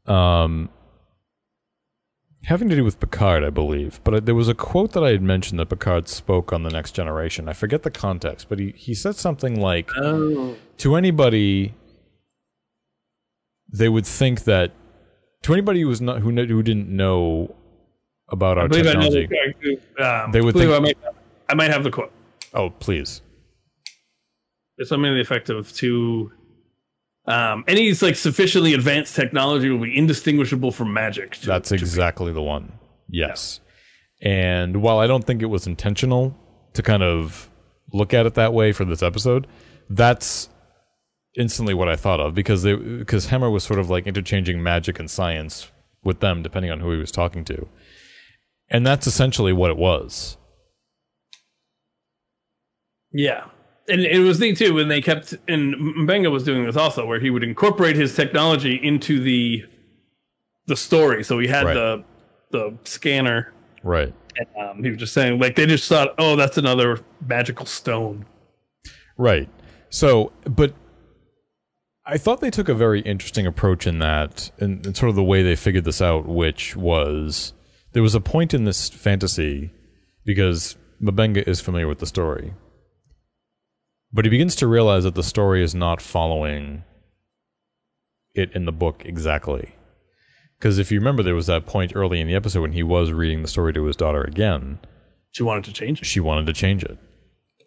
um, 0.07 0.69
having 2.45 2.69
to 2.69 2.77
do 2.77 2.85
with 2.85 2.99
Picard, 3.01 3.45
I 3.45 3.51
believe. 3.51 4.01
But 4.05 4.27
there 4.27 4.35
was 4.35 4.49
a 4.49 4.55
quote 4.55 4.93
that 4.93 5.05
I 5.05 5.11
had 5.11 5.23
mentioned 5.23 5.59
that 5.61 5.69
Picard 5.69 6.09
spoke 6.09 6.53
on 6.53 6.63
the 6.65 6.71
Next 6.71 6.93
Generation. 6.93 7.49
I 7.49 7.53
forget 7.53 7.83
the 7.83 7.91
context, 7.91 8.49
but 8.49 8.59
he 8.59 8.73
he 8.77 8.95
said 8.95 9.17
something 9.17 9.61
like, 9.61 9.91
Oh. 9.97 10.57
"To 10.79 10.97
anybody, 10.97 11.75
they 13.73 13.89
would 13.89 14.07
think 14.07 14.45
that 14.45 14.73
to 15.43 15.53
anybody 15.53 15.81
who 15.83 15.89
was 15.89 16.01
not 16.01 16.21
who 16.21 16.31
who 16.31 16.63
didn't 16.63 16.89
know 16.89 17.55
about 18.31 18.59
I 18.59 18.63
our 18.63 18.67
I 18.67 18.69
technology." 18.69 19.27
the 19.97 20.05
um, 20.05 20.33
They 20.33 20.41
would 20.41 20.55
think- 20.55 20.71
I 20.73 20.79
might, 20.79 20.99
I 21.49 21.55
might 21.55 21.71
have 21.71 21.85
the 21.85 21.91
quote. 21.91 22.13
Oh, 22.55 22.71
please. 22.71 23.21
It's 24.79 24.89
something 24.89 25.11
to 25.11 25.15
the 25.15 25.21
effect 25.21 25.51
of 25.51 25.73
to 25.75 26.33
um, 27.27 27.65
any 27.69 27.93
like 27.95 28.17
sufficiently 28.17 28.75
advanced 28.75 29.15
technology 29.17 29.69
will 29.71 29.81
be 29.85 29.97
indistinguishable 29.97 30.71
from 30.73 30.93
magic. 30.93 31.33
to- 31.37 31.47
That's 31.47 31.73
exactly 31.73 32.33
the 32.33 32.43
one. 32.43 32.73
Yes. 33.11 33.61
And 34.23 34.83
while 34.83 34.99
I 34.99 35.07
don't 35.07 35.25
think 35.25 35.43
it 35.43 35.47
was 35.47 35.67
intentional 35.67 36.37
to 36.75 36.83
kind 36.83 37.03
of 37.03 37.51
look 37.93 38.15
at 38.15 38.27
it 38.27 38.35
that 38.35 38.53
way 38.53 38.73
for 38.73 38.85
this 38.85 39.03
episode, 39.03 39.47
that's 39.91 40.49
instantly 41.39 41.73
what 41.75 41.89
I 41.89 41.97
thought 41.97 42.21
of 42.21 42.35
because 42.35 42.63
they 42.63 42.75
because 42.75 43.27
Hemmer 43.29 43.51
was 43.51 43.65
sort 43.65 43.79
of 43.79 43.89
like 43.89 44.07
interchanging 44.07 44.63
magic 44.63 44.99
and 44.99 45.11
science 45.11 45.71
with 46.05 46.21
them 46.21 46.43
depending 46.43 46.71
on 46.71 46.81
who 46.81 46.91
he 46.93 46.99
was 46.99 47.11
talking 47.13 47.45
to. 47.47 47.69
And 48.71 48.87
that's 48.87 49.07
essentially 49.07 49.53
what 49.53 49.71
it 49.71 49.77
was. 49.77 50.37
Yeah. 53.13 53.45
And 53.89 54.03
it 54.03 54.19
was 54.19 54.39
neat 54.39 54.59
too 54.59 54.75
when 54.75 54.89
they 54.89 55.01
kept 55.01 55.35
and 55.49 55.75
M'Benga 55.75 56.31
was 56.31 56.45
doing 56.45 56.65
this 56.65 56.77
also 56.77 57.07
where 57.07 57.21
he 57.21 57.31
would 57.31 57.43
incorporate 57.43 57.97
his 57.97 58.15
technology 58.15 58.75
into 58.83 59.19
the 59.21 59.65
the 60.67 60.77
story. 60.77 61.25
So 61.25 61.39
he 61.39 61.47
had 61.47 61.65
Right. 61.65 61.75
the 61.75 62.05
the 62.51 62.79
scanner 62.85 63.53
Right. 63.83 64.13
and 64.37 64.47
um, 64.61 64.85
he 64.85 64.91
was 64.91 64.99
just 64.99 65.15
saying 65.15 65.39
like 65.39 65.57
they 65.57 65.65
just 65.67 65.89
thought, 65.89 66.15
"Oh, 66.19 66.37
that's 66.37 66.59
another 66.59 67.01
magical 67.27 67.65
stone." 67.65 68.27
Right. 69.17 69.49
So, 69.91 70.33
but 70.45 70.75
I 72.11 72.17
thought 72.17 72.41
they 72.41 72.51
took 72.51 72.71
a 72.71 72.75
very 72.75 73.03
interesting 73.03 73.47
approach 73.47 73.87
in 73.87 73.99
that, 73.99 74.51
and 74.59 74.85
in, 74.87 74.95
sort 74.95 75.11
of 75.11 75.17
the 75.17 75.23
way 75.23 75.43
they 75.43 75.55
figured 75.55 75.85
this 75.85 76.01
out, 76.01 76.27
which 76.27 76.75
was 76.75 77.53
there 77.93 78.03
was 78.03 78.15
a 78.15 78.21
point 78.21 78.55
in 78.55 78.65
this 78.65 78.89
fantasy 78.89 79.71
because 80.25 80.77
M'Benga 81.03 81.47
is 81.47 81.61
familiar 81.61 81.87
with 81.87 81.99
the 81.99 82.07
story, 82.07 82.55
but 84.11 84.25
he 84.25 84.31
begins 84.31 84.57
to 84.57 84.67
realize 84.67 85.05
that 85.05 85.17
the 85.17 85.23
story 85.23 85.63
is 85.63 85.75
not 85.75 86.01
following 86.01 86.83
it 88.35 88.51
in 88.55 88.65
the 88.65 88.73
book 88.73 89.03
exactly. 89.05 89.75
Because 90.59 90.79
if 90.79 90.91
you 90.91 90.99
remember, 90.99 91.23
there 91.23 91.35
was 91.35 91.47
that 91.47 91.67
point 91.67 91.93
early 91.95 92.21
in 92.21 92.27
the 92.27 92.35
episode 92.35 92.63
when 92.63 92.73
he 92.73 92.83
was 92.83 93.13
reading 93.13 93.43
the 93.43 93.49
story 93.49 93.73
to 93.75 93.85
his 93.85 93.97
daughter 93.97 94.23
again 94.23 94.79
She 95.31 95.43
wanted 95.43 95.65
to 95.65 95.73
change 95.73 96.01
it. 96.01 96.07
she 96.07 96.21
wanted 96.21 96.47
to 96.47 96.53
change 96.55 96.83
it. 96.83 96.99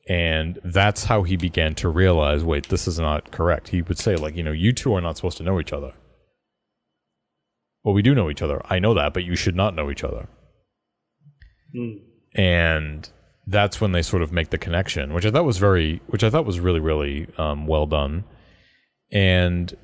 And 0.07 0.59
that's 0.63 1.05
how 1.05 1.23
he 1.23 1.37
began 1.37 1.75
to 1.75 1.89
realize 1.89 2.43
wait, 2.43 2.69
this 2.69 2.87
is 2.87 2.99
not 2.99 3.31
correct. 3.31 3.69
He 3.69 3.81
would 3.81 3.99
say, 3.99 4.15
like, 4.15 4.35
you 4.35 4.43
know, 4.43 4.51
you 4.51 4.71
two 4.73 4.93
are 4.95 5.01
not 5.01 5.17
supposed 5.17 5.37
to 5.37 5.43
know 5.43 5.59
each 5.59 5.73
other. 5.73 5.93
Well, 7.83 7.93
we 7.93 8.01
do 8.01 8.15
know 8.15 8.29
each 8.29 8.41
other. 8.41 8.61
I 8.65 8.79
know 8.79 8.93
that, 8.93 9.13
but 9.13 9.23
you 9.23 9.35
should 9.35 9.55
not 9.55 9.75
know 9.75 9.89
each 9.89 10.03
other. 10.03 10.27
Hmm. 11.75 11.93
And 12.35 13.09
that's 13.47 13.81
when 13.81 13.91
they 13.91 14.01
sort 14.01 14.21
of 14.21 14.31
make 14.31 14.49
the 14.49 14.57
connection, 14.57 15.13
which 15.13 15.25
I 15.25 15.31
thought 15.31 15.45
was 15.45 15.57
very, 15.57 16.01
which 16.07 16.23
I 16.23 16.29
thought 16.29 16.45
was 16.45 16.59
really, 16.59 16.79
really 16.79 17.27
um, 17.37 17.67
well 17.67 17.85
done. 17.85 18.23
And 19.11 19.75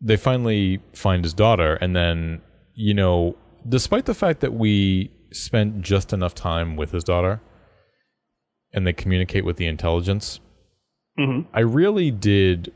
they 0.00 0.16
finally 0.16 0.80
find 0.94 1.24
his 1.24 1.34
daughter, 1.34 1.74
and 1.74 1.96
then, 1.96 2.42
you 2.74 2.94
know, 2.94 3.36
despite 3.68 4.06
the 4.06 4.14
fact 4.14 4.40
that 4.40 4.52
we 4.52 5.10
spent 5.32 5.80
just 5.82 6.12
enough 6.12 6.34
time 6.34 6.76
with 6.76 6.90
his 6.92 7.04
daughter 7.04 7.40
and 8.72 8.86
they 8.86 8.92
communicate 8.92 9.44
with 9.44 9.56
the 9.56 9.66
intelligence, 9.66 10.40
Mhm. 11.18 11.46
I 11.52 11.60
really 11.60 12.10
did 12.10 12.72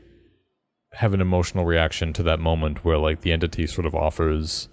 have 0.93 1.13
an 1.13 1.21
emotional 1.21 1.65
reaction 1.65 2.13
to 2.13 2.23
that 2.23 2.39
moment 2.39 2.85
where, 2.85 2.97
like, 2.97 3.21
the 3.21 3.31
entity 3.31 3.65
sort 3.67 3.85
of 3.87 3.95
offers 3.95 4.69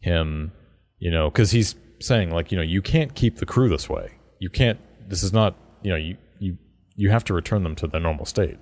him, 0.00 0.52
you 0.98 1.10
know, 1.10 1.28
because 1.30 1.50
he's 1.50 1.74
saying, 2.00 2.30
like, 2.30 2.52
you 2.52 2.56
know, 2.56 2.62
you 2.62 2.80
can't 2.80 3.14
keep 3.14 3.36
the 3.36 3.46
crew 3.46 3.68
this 3.68 3.88
way. 3.88 4.12
You 4.38 4.50
can't, 4.50 4.78
this 5.08 5.22
is 5.24 5.32
not, 5.32 5.56
you 5.82 5.90
know, 5.90 5.96
you, 5.96 6.16
you, 6.38 6.56
you 6.94 7.10
have 7.10 7.24
to 7.24 7.34
return 7.34 7.64
them 7.64 7.74
to 7.76 7.86
their 7.88 8.00
normal 8.00 8.24
state. 8.24 8.58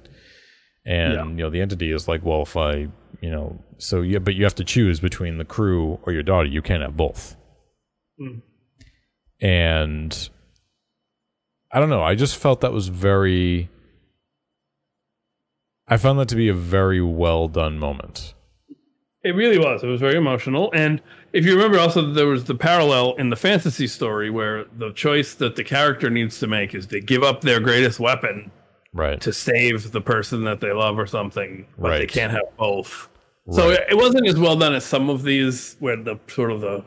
And, 0.86 1.14
Yeah. 1.14 1.24
you 1.26 1.34
know, 1.36 1.50
the 1.50 1.60
entity 1.60 1.92
is 1.92 2.08
like, 2.08 2.24
well, 2.24 2.42
if 2.42 2.56
I, 2.56 2.88
you 3.20 3.30
know, 3.30 3.58
so 3.78 4.00
yeah, 4.00 4.18
but 4.20 4.34
you 4.34 4.44
have 4.44 4.54
to 4.56 4.64
choose 4.64 5.00
between 5.00 5.36
the 5.38 5.44
crew 5.44 5.98
or 6.04 6.12
your 6.14 6.22
daughter. 6.22 6.48
You 6.48 6.62
can't 6.62 6.82
have 6.82 6.96
both. 6.96 7.36
Mm. 8.20 8.40
And 9.40 10.28
I 11.76 11.78
don't 11.78 11.90
know. 11.90 12.02
I 12.02 12.14
just 12.14 12.38
felt 12.38 12.62
that 12.62 12.72
was 12.72 12.88
very. 12.88 13.68
I 15.86 15.98
found 15.98 16.18
that 16.18 16.28
to 16.30 16.34
be 16.34 16.48
a 16.48 16.54
very 16.54 17.02
well 17.02 17.48
done 17.48 17.78
moment. 17.78 18.32
It 19.22 19.34
really 19.34 19.58
was. 19.58 19.82
It 19.84 19.86
was 19.88 20.00
very 20.00 20.16
emotional. 20.16 20.72
And 20.72 21.02
if 21.34 21.44
you 21.44 21.54
remember, 21.54 21.78
also, 21.78 22.00
there 22.12 22.28
was 22.28 22.44
the 22.44 22.54
parallel 22.54 23.14
in 23.16 23.28
the 23.28 23.36
fantasy 23.36 23.86
story 23.86 24.30
where 24.30 24.64
the 24.78 24.90
choice 24.94 25.34
that 25.34 25.56
the 25.56 25.64
character 25.64 26.08
needs 26.08 26.38
to 26.38 26.46
make 26.46 26.74
is 26.74 26.86
to 26.86 27.00
give 27.02 27.22
up 27.22 27.42
their 27.42 27.60
greatest 27.60 28.00
weapon 28.00 28.50
Right. 28.94 29.20
to 29.20 29.30
save 29.34 29.92
the 29.92 30.00
person 30.00 30.44
that 30.44 30.60
they 30.60 30.72
love 30.72 30.98
or 30.98 31.06
something, 31.06 31.66
but 31.78 31.98
they 31.98 32.06
can't 32.06 32.32
have 32.32 32.56
both. 32.56 33.10
So 33.50 33.68
Right. 33.68 33.80
it, 33.80 33.86
it 33.90 33.94
wasn't 33.96 34.26
as 34.28 34.38
well 34.38 34.56
done 34.56 34.74
as 34.74 34.84
some 34.86 35.10
of 35.10 35.24
these 35.24 35.76
where 35.80 35.96
the 35.96 36.18
sort 36.26 36.50
of 36.52 36.62
the 36.62 36.84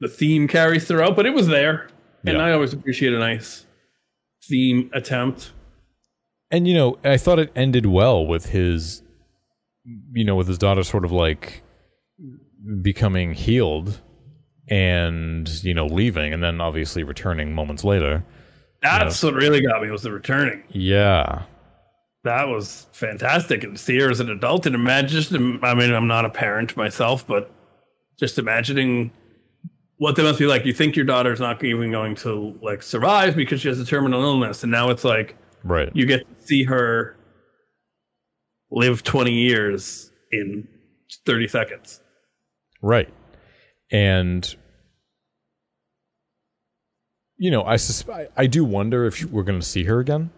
the 0.00 0.06
theme 0.08 0.46
carries 0.46 0.86
throughout, 0.86 1.16
but 1.16 1.26
it 1.26 1.34
was 1.34 1.48
there. 1.48 1.88
And 2.24 2.36
Yeah. 2.38 2.44
I 2.44 2.52
always 2.52 2.72
appreciate 2.72 3.12
a 3.12 3.18
nice 3.18 3.66
theme 4.44 4.90
attempt. 4.94 5.52
And 6.50 6.66
you 6.66 6.74
know, 6.74 6.98
I 7.04 7.16
thought 7.16 7.38
it 7.38 7.52
ended 7.54 7.86
well 7.86 8.26
with 8.26 8.46
his, 8.46 9.02
you 10.12 10.24
know, 10.24 10.36
with 10.36 10.48
his 10.48 10.58
daughter 10.58 10.82
sort 10.82 11.04
of 11.04 11.12
like 11.12 11.62
becoming 12.82 13.34
healed, 13.34 14.00
and 14.68 15.48
you 15.62 15.74
know, 15.74 15.86
leaving, 15.86 16.32
and 16.32 16.42
then 16.42 16.60
obviously 16.60 17.02
returning 17.02 17.54
moments 17.54 17.84
later. 17.84 18.24
That's 18.82 19.22
what 19.22 19.34
really 19.34 19.60
got 19.60 19.82
me 19.82 19.90
was 19.90 20.02
the 20.02 20.12
returning. 20.12 20.62
Yeah. 20.68 21.42
That 22.24 22.48
was 22.48 22.86
fantastic. 22.92 23.64
And 23.64 23.78
see 23.78 23.98
her 24.00 24.10
as 24.10 24.20
an 24.20 24.30
adult 24.30 24.66
and 24.66 24.74
imagine 24.74 25.08
just, 25.08 25.32
I 25.32 25.38
mean, 25.38 25.92
I'm 25.92 26.06
not 26.06 26.24
a 26.24 26.30
parent 26.30 26.76
myself, 26.76 27.26
but 27.26 27.50
just 28.18 28.38
imagining 28.38 29.10
what 29.98 30.16
they 30.16 30.22
must 30.22 30.38
be 30.38 30.46
like. 30.46 30.64
You 30.64 30.72
think 30.72 30.96
your 30.96 31.04
daughter's 31.04 31.40
not 31.40 31.62
even 31.62 31.90
going 31.90 32.14
to 32.16 32.58
like 32.62 32.82
survive 32.82 33.36
because 33.36 33.60
she 33.60 33.68
has 33.68 33.78
a 33.78 33.84
terminal 33.84 34.22
illness. 34.22 34.62
And 34.62 34.72
now 34.72 34.90
it's 34.90 35.04
like 35.04 35.36
Right. 35.64 35.90
you 35.94 36.06
get 36.06 36.20
to 36.20 36.46
see 36.46 36.64
her 36.64 37.16
live 38.70 39.02
20 39.02 39.32
years 39.32 40.10
in 40.32 40.66
30 41.26 41.48
seconds. 41.48 42.00
Right. 42.82 43.08
And 43.90 44.54
you 47.40 47.50
know, 47.52 47.64
I 47.64 47.74
susp- 47.74 48.28
I, 48.36 48.46
do 48.48 48.64
wonder 48.64 49.04
if 49.06 49.24
we're 49.26 49.44
going 49.44 49.60
to 49.60 49.66
see 49.66 49.84
her 49.84 50.00
again. 50.00 50.30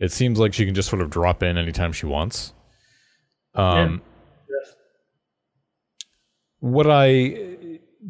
It 0.00 0.10
seems 0.10 0.38
like 0.38 0.52
she 0.52 0.64
can 0.66 0.74
just 0.74 0.88
sort 0.88 1.00
of 1.00 1.08
drop 1.08 1.42
in 1.44 1.56
anytime 1.56 1.92
she 1.92 2.06
wants. 2.06 2.52
Um 3.54 4.02
Yes. 4.48 4.74
what 6.60 6.86
I 6.88 7.49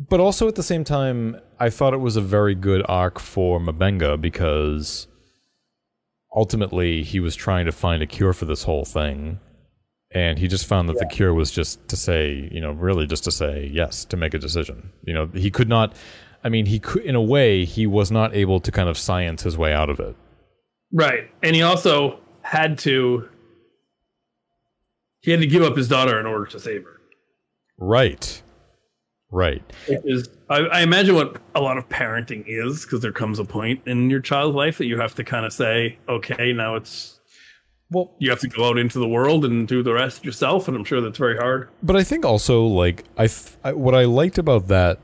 but 0.09 0.19
also 0.21 0.49
at 0.49 0.55
the 0.55 0.63
same 0.63 0.85
time 0.85 1.39
I 1.59 1.71
thought 1.71 1.93
it 1.93 1.99
was 1.99 2.17
a 2.17 2.23
very 2.23 2.55
good 2.55 2.83
arc 2.89 3.19
for 3.19 3.61
M'Benga 3.61 4.21
because 4.21 5.07
ultimately 6.35 7.03
he 7.03 7.21
was 7.21 7.37
trying 7.37 7.67
to 7.67 7.73
find 7.73 8.03
a 8.03 8.07
cure 8.07 8.33
for 8.33 8.47
this 8.47 8.63
whole 8.63 8.85
thing 8.85 9.39
and 10.13 10.39
he 10.39 10.49
just 10.49 10.67
found 10.67 10.89
that 10.89 10.99
the 10.99 11.07
cure 11.07 11.33
was 11.33 11.53
just 11.53 11.87
to 11.87 11.97
say, 11.97 12.49
you 12.51 12.61
know, 12.61 12.73
really 12.73 13.07
just 13.07 13.23
to 13.25 13.31
say 13.31 13.71
yes, 13.73 14.05
to 14.07 14.17
make 14.17 14.35
a 14.35 14.39
decision. 14.39 14.91
You 15.05 15.15
know, 15.15 15.27
he 15.27 15.51
could 15.51 15.69
not 15.69 15.95
I 16.43 16.49
mean, 16.49 16.67
he 16.67 16.79
could 16.79 17.03
in 17.03 17.15
a 17.15 17.23
way 17.23 17.65
he 17.65 17.87
was 17.87 18.11
not 18.11 18.35
able 18.35 18.61
to 18.61 18.73
kind 18.73 18.89
of 18.89 18.97
science 18.97 19.43
his 19.43 19.59
way 19.59 19.73
out 19.73 19.91
of 19.91 20.01
it. 20.01 20.17
Right. 20.93 21.31
And 21.43 21.55
he 21.55 21.63
also 21.63 22.19
had 22.43 22.79
to 22.81 23.29
he 25.21 25.31
had 25.31 25.41
to 25.41 25.47
give 25.47 25.63
up 25.63 25.77
his 25.77 25.89
daughter 25.89 26.19
in 26.19 26.27
order 26.27 26.47
to 26.47 26.59
save 26.59 26.85
her. 26.85 27.01
Right. 27.79 28.43
Right. 29.31 29.63
Which 29.89 30.01
is 30.05 30.29
I, 30.49 30.59
I 30.59 30.81
imagine 30.83 31.15
what 31.15 31.41
a 31.55 31.61
lot 31.61 31.79
of 31.79 31.89
parenting 31.89 32.45
is, 32.47 32.85
because 32.85 33.01
there 33.01 33.13
comes 33.13 33.39
a 33.39 33.45
point 33.45 33.83
in 33.87 34.11
your 34.11 34.21
child's 34.21 34.57
life 34.57 34.79
that 34.79 34.87
you 34.87 34.99
have 34.99 35.15
to 35.15 35.25
kind 35.25 35.47
of 35.47 35.53
say, 35.53 35.99
okay, 36.09 36.53
now 36.53 36.75
it's 36.75 37.21
Well, 37.91 38.13
you 38.19 38.31
have 38.31 38.41
to 38.41 38.49
go 38.49 38.69
out 38.69 38.79
into 38.79 38.99
the 38.99 39.09
world 39.09 39.45
and 39.45 39.69
do 39.69 39.83
the 39.83 39.93
rest 39.93 40.25
yourself, 40.25 40.69
and 40.69 40.77
I'm 40.77 40.85
sure 40.85 41.01
that's 41.01 41.19
very 41.19 41.37
hard. 41.37 41.69
But 41.83 41.97
I 41.97 42.03
think 42.03 42.25
also 42.25 42.65
like 42.65 43.05
I, 43.17 43.29
I 43.63 43.73
what 43.73 43.95
I 43.95 44.05
liked 44.05 44.39
about 44.39 44.69
that 44.69 44.99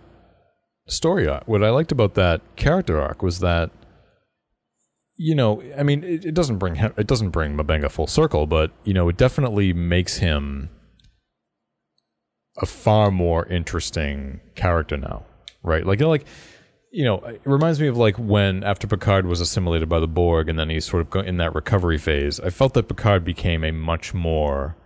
story 0.88 1.28
arc, 1.28 1.46
what 1.46 1.62
I 1.62 1.70
liked 1.70 1.92
about 1.92 2.14
that 2.14 2.40
character 2.56 3.00
arc 3.00 3.22
was 3.22 3.40
that 3.40 3.70
you 5.18 5.34
know, 5.34 5.62
I 5.76 5.82
mean, 5.82 6.04
it, 6.04 6.26
it 6.26 6.34
doesn't 6.34 6.58
bring 6.58 6.74
him, 6.74 6.92
it 6.98 7.06
doesn't 7.06 7.30
bring 7.30 7.56
M'Benga 7.56 7.90
full 7.90 8.06
circle, 8.06 8.46
but 8.46 8.70
you 8.84 8.92
know, 8.92 9.08
it 9.08 9.16
definitely 9.16 9.72
makes 9.72 10.18
him 10.18 10.68
a 12.58 12.66
far 12.66 13.10
more 13.10 13.46
interesting 13.46 14.40
character 14.54 14.96
now, 14.96 15.24
right? 15.62 15.84
Like, 15.84 16.00
like 16.00 16.26
you 16.90 17.04
know, 17.04 17.16
it 17.18 17.42
reminds 17.44 17.80
me 17.80 17.88
of 17.88 17.96
like 17.96 18.16
when 18.16 18.64
after 18.64 18.86
Picard 18.86 19.26
was 19.26 19.40
assimilated 19.40 19.88
by 19.88 20.00
the 20.00 20.08
Borg, 20.08 20.48
and 20.48 20.58
then 20.58 20.70
he's 20.70 20.86
sort 20.86 21.06
of 21.06 21.26
in 21.26 21.36
that 21.38 21.54
recovery 21.54 21.98
phase. 21.98 22.40
I 22.40 22.50
felt 22.50 22.74
that 22.74 22.88
Picard 22.88 23.24
became 23.24 23.64
a 23.64 23.72
much 23.72 24.14
more 24.14 24.76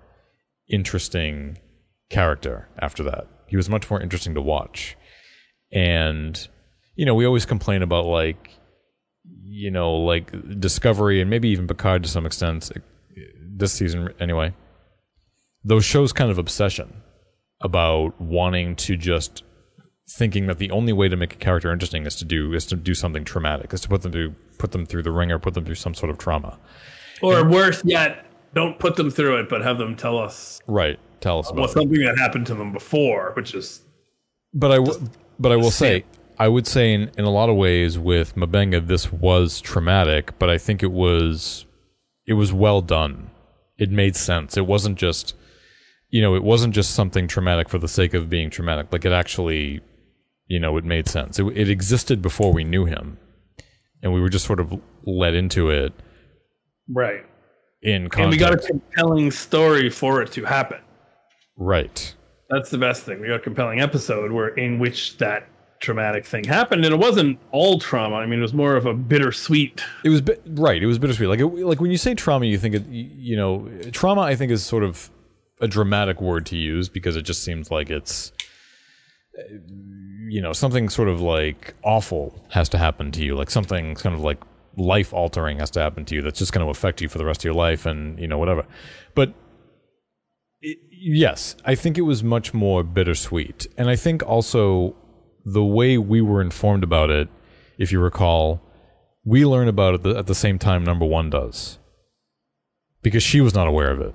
interesting 0.68 1.59
character 2.11 2.68
after 2.80 3.02
that. 3.04 3.28
He 3.46 3.56
was 3.56 3.68
much 3.68 3.88
more 3.90 4.00
interesting 4.00 4.35
to 4.35 4.42
watch. 4.42 4.96
And 5.72 6.48
you 6.96 7.06
know, 7.06 7.14
we 7.14 7.26
always 7.26 7.46
complain 7.46 7.83
about 7.83 8.06
like 8.06 8.50
you 9.44 9.70
know, 9.70 9.94
like 9.96 10.33
Discovery 10.61 11.20
and 11.20 11.28
maybe 11.28 11.48
even 11.50 11.66
Picard 11.66 12.02
to 12.02 12.09
some 12.09 12.24
extent 12.24 12.70
uh, 12.74 12.80
this 13.56 13.72
season 13.72 14.14
anyway. 14.18 14.54
Those 15.62 15.85
shows 15.85 16.12
kind 16.12 16.30
of 16.30 16.38
obsession 16.38 17.02
about 17.61 18.18
wanting 18.20 18.77
to 18.77 18.96
just 18.96 19.44
thinking 20.09 20.46
that 20.46 20.59
the 20.59 20.70
only 20.70 20.92
way 20.92 21.09
to 21.09 21.16
make 21.16 21.35
a 21.35 21.37
character 21.37 21.73
interesting 21.73 22.05
is 22.05 22.16
to 22.16 22.25
do 22.25 22.53
is 22.53 22.66
to 22.66 22.77
do 22.77 22.94
something 22.94 23.25
traumatic, 23.25 23.73
is 23.73 23.81
to 23.83 23.88
put 23.88 24.03
them 24.03 24.12
to 24.12 24.35
put 24.59 24.73
them 24.73 24.85
through 24.87 25.03
the 25.03 25.11
ringer, 25.12 25.38
put 25.38 25.55
them 25.55 25.64
through 25.64 25.75
some 25.77 25.94
sort 25.94 26.11
of 26.11 26.18
trauma. 26.18 26.59
Or 27.23 27.49
worse 27.49 27.83
yet, 27.85 28.27
don't 28.55 28.79
put 28.79 28.96
them 28.96 29.11
through 29.11 29.40
it, 29.40 29.49
but 29.49 29.62
have 29.62 29.79
them 29.79 29.94
tell 29.96 30.18
us 30.18 30.61
Right. 30.66 30.99
Tell 31.20 31.38
us 31.38 31.49
about 31.51 31.57
well, 31.57 31.64
it. 31.66 31.73
something 31.73 32.01
that 32.01 32.18
happened 32.18 32.46
to 32.46 32.55
them 32.55 32.73
before, 32.73 33.33
which 33.35 33.55
is 33.55 33.83
But 34.55 34.73
I 34.73 34.77
w- 34.77 35.09
but 35.38 35.53
I 35.53 35.57
will 35.57 35.70
say. 35.70 36.05
I 36.38 36.49
would 36.49 36.66
say 36.66 36.94
in, 36.94 37.11
in 37.18 37.27
a 37.27 37.31
lot 37.31 37.51
of 37.51 37.57
ways 37.57 37.99
with 37.99 38.35
M'Benga 38.35 38.87
this 38.87 39.12
was 39.12 39.61
traumatic, 39.61 40.38
but 40.38 40.49
I 40.49 40.57
think 40.57 40.83
it 40.83 40.90
was 40.92 41.66
it 42.27 42.33
was 42.33 42.53
well 42.53 42.81
done. 42.81 43.31
It 43.77 43.90
made 43.90 44.16
sense. 44.16 44.57
It 44.57 44.66
wasn't 44.66 44.96
just 44.99 45.35
you 46.11 46.20
know, 46.20 46.35
it 46.35 46.42
wasn't 46.42 46.75
just 46.75 46.94
something 46.94 47.29
traumatic 47.29 47.68
for 47.68 47.79
the 47.79 47.88
sake 47.88 48.14
of 48.14 48.29
being 48.29 48.51
traumatic. 48.51 48.88
Like 48.92 49.05
it 49.05 49.12
actually 49.12 49.81
you 50.51 50.59
know, 50.59 50.77
it 50.77 50.85
made 50.85 51.09
sense. 51.09 51.38
It, 51.38 51.46
it 51.57 51.70
existed 51.70 52.20
before 52.20 52.53
we 52.53 52.64
knew 52.64 52.85
him. 52.85 53.16
And 54.03 54.12
we 54.12 54.20
were 54.20 54.29
just 54.29 54.44
sort 54.44 54.59
of 54.59 54.79
led 55.07 55.35
into 55.35 55.70
it 55.70 55.92
right. 56.88 57.25
in 57.83 58.09
context. 58.09 58.20
And 58.20 58.31
we 58.31 58.37
got 58.37 58.55
a 58.55 58.59
compelling 58.59 59.31
story 59.31 59.88
for 59.88 60.20
it 60.20 60.33
to 60.33 60.44
happen. 60.44 60.81
right. 61.57 62.14
That's 62.49 62.68
the 62.68 62.79
best 62.79 63.05
thing. 63.05 63.20
We 63.20 63.29
got 63.29 63.37
a 63.37 63.38
compelling 63.38 63.81
episode 63.81 64.33
where 64.33 64.49
in 64.49 64.81
which 64.81 65.18
that 65.18 65.46
traumatic 65.81 66.27
thing 66.27 66.42
happened, 66.42 66.85
and 66.85 66.92
it 66.92 66.99
wasn't 66.99 67.38
all 67.53 67.79
trauma. 67.79 68.16
I 68.16 68.27
mean, 68.27 68.40
it 68.40 68.42
was 68.42 68.53
more 68.53 68.75
of 68.75 68.87
a 68.87 68.92
bittersweet. 68.92 69.85
It 70.05 70.09
was 70.09 70.20
bit, 70.20 70.42
right. 70.46 70.83
It 70.83 70.87
was 70.87 70.99
bittersweet. 70.99 71.29
Like 71.29 71.38
it, 71.38 71.46
like 71.46 71.81
when 71.81 71.92
you 71.92 71.96
say 71.96 72.16
trauma, 72.16 72.46
you 72.46 72.59
think 72.59 72.75
it. 72.75 72.88
You 72.88 73.37
know, 73.37 73.70
trauma. 73.92 74.23
I 74.23 74.35
think 74.35 74.51
is 74.51 74.64
sort 74.64 74.83
of 74.83 75.12
a 75.61 75.68
dramatic 75.68 76.20
word 76.20 76.46
to 76.46 76.57
use 76.57 76.88
because 76.88 77.16
it 77.16 77.23
just 77.23 77.42
seems 77.44 77.70
like 77.70 77.90
it's. 77.90 78.33
uh, 79.38 79.42
You 80.31 80.40
know, 80.40 80.53
something 80.53 80.88
sort 80.88 81.09
of 81.09 81.20
like 81.20 81.75
awful 81.83 82.25
has 82.51 82.68
to 82.68 82.79
happen 82.79 83.11
to 83.12 83.25
you, 83.25 83.35
like 83.35 83.51
something 83.51 83.96
kind 83.96 84.14
of 84.14 84.20
like 84.20 84.38
life 84.77 85.12
altering 85.12 85.59
has 85.59 85.70
to 85.70 85.81
happen 85.81 86.05
to 86.05 86.14
you 86.14 86.23
that's 86.23 86.38
just 86.38 86.53
going 86.53 86.64
to 86.64 86.70
affect 86.70 87.01
you 87.03 87.09
for 87.09 87.18
the 87.18 87.25
rest 87.25 87.40
of 87.40 87.44
your 87.44 87.55
life, 87.66 87.85
and 87.85 88.18
you 88.20 88.29
know 88.29 88.38
whatever. 88.38 88.64
But 89.14 89.35
it, 90.62 90.79
yes, 90.90 91.57
I 91.64 91.75
think 91.75 91.99
it 91.99 92.03
was 92.03 92.23
much 92.23 92.55
more 92.55 92.85
bittersweet, 92.85 93.66
and 93.77 93.90
I 93.90 93.96
think 93.96 94.23
also 94.23 94.94
the 95.44 95.64
way 95.64 95.99
we 95.99 96.20
were 96.20 96.40
informed 96.40 96.85
about 96.85 97.11
it, 97.11 97.29
if 97.79 97.90
you 97.90 97.99
recall, 98.01 98.61
we 99.25 99.44
learn 99.44 99.68
about 99.68 99.94
it 99.94 100.16
at 100.16 100.27
the 100.27 100.35
same 100.35 100.59
time 100.59 100.85
number 100.85 101.07
one 101.07 101.29
does 101.31 101.79
because 103.03 103.23
she 103.23 103.40
was 103.40 103.55
not 103.55 103.66
aware 103.66 103.90
of 103.90 104.01
it 104.01 104.14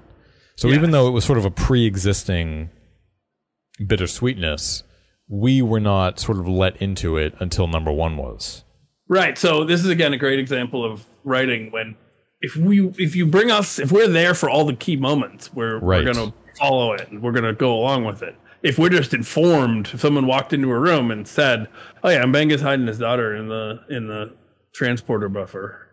so 0.56 0.70
even 0.70 0.92
though 0.92 1.08
it 1.08 1.12
was 1.12 1.26
sort 1.26 1.38
of 1.38 1.46
a 1.46 1.52
pre-existing 1.52 2.70
bittersweetness 3.80 4.84
we 5.28 5.62
were 5.62 5.80
not 5.80 6.20
sort 6.20 6.38
of 6.38 6.48
let 6.48 6.76
into 6.82 7.18
it 7.18 7.34
until 7.40 7.68
number 7.68 7.92
one 7.92 8.18
was 8.18 8.64
Right. 9.08 9.38
So 9.38 9.64
this 9.64 9.82
is 9.84 9.90
again 9.92 10.14
a 10.14 10.18
great 10.18 10.40
example 10.40 10.84
of 10.84 11.06
writing 11.24 11.70
when 11.72 11.96
if 12.42 12.56
we 12.56 12.88
if 12.98 13.16
you 13.16 13.28
bring 13.28 13.52
us 13.52 13.78
if 13.78 13.92
we're 13.92 14.08
there 14.08 14.34
for 14.34 14.50
all 14.50 14.66
the 14.66 14.74
key 14.74 14.96
moments, 14.96 15.54
we're 15.54 15.78
Right. 15.78 16.04
we're 16.04 16.12
gonna 16.12 16.34
follow 16.58 16.94
it 16.94 17.08
and 17.12 17.22
we're 17.22 17.32
gonna 17.32 17.54
go 17.54 17.72
along 17.76 18.06
with 18.06 18.24
it. 18.24 18.36
If 18.64 18.80
we're 18.80 18.90
just 18.90 19.14
informed, 19.14 19.92
if 19.94 20.02
someone 20.02 20.26
walked 20.26 20.54
into 20.54 20.72
a 20.72 20.80
room 20.80 21.12
and 21.12 21.28
said, 21.28 21.68
"Oh 22.04 22.10
yeah, 22.10 22.24
M'Benga's 22.24 22.62
hiding 22.62 22.88
his 22.88 22.98
daughter 22.98 23.36
in 23.36 23.48
the 23.48 23.82
in 23.92 24.08
the 24.08 24.34
transporter 24.74 25.30
buffer. 25.30 25.88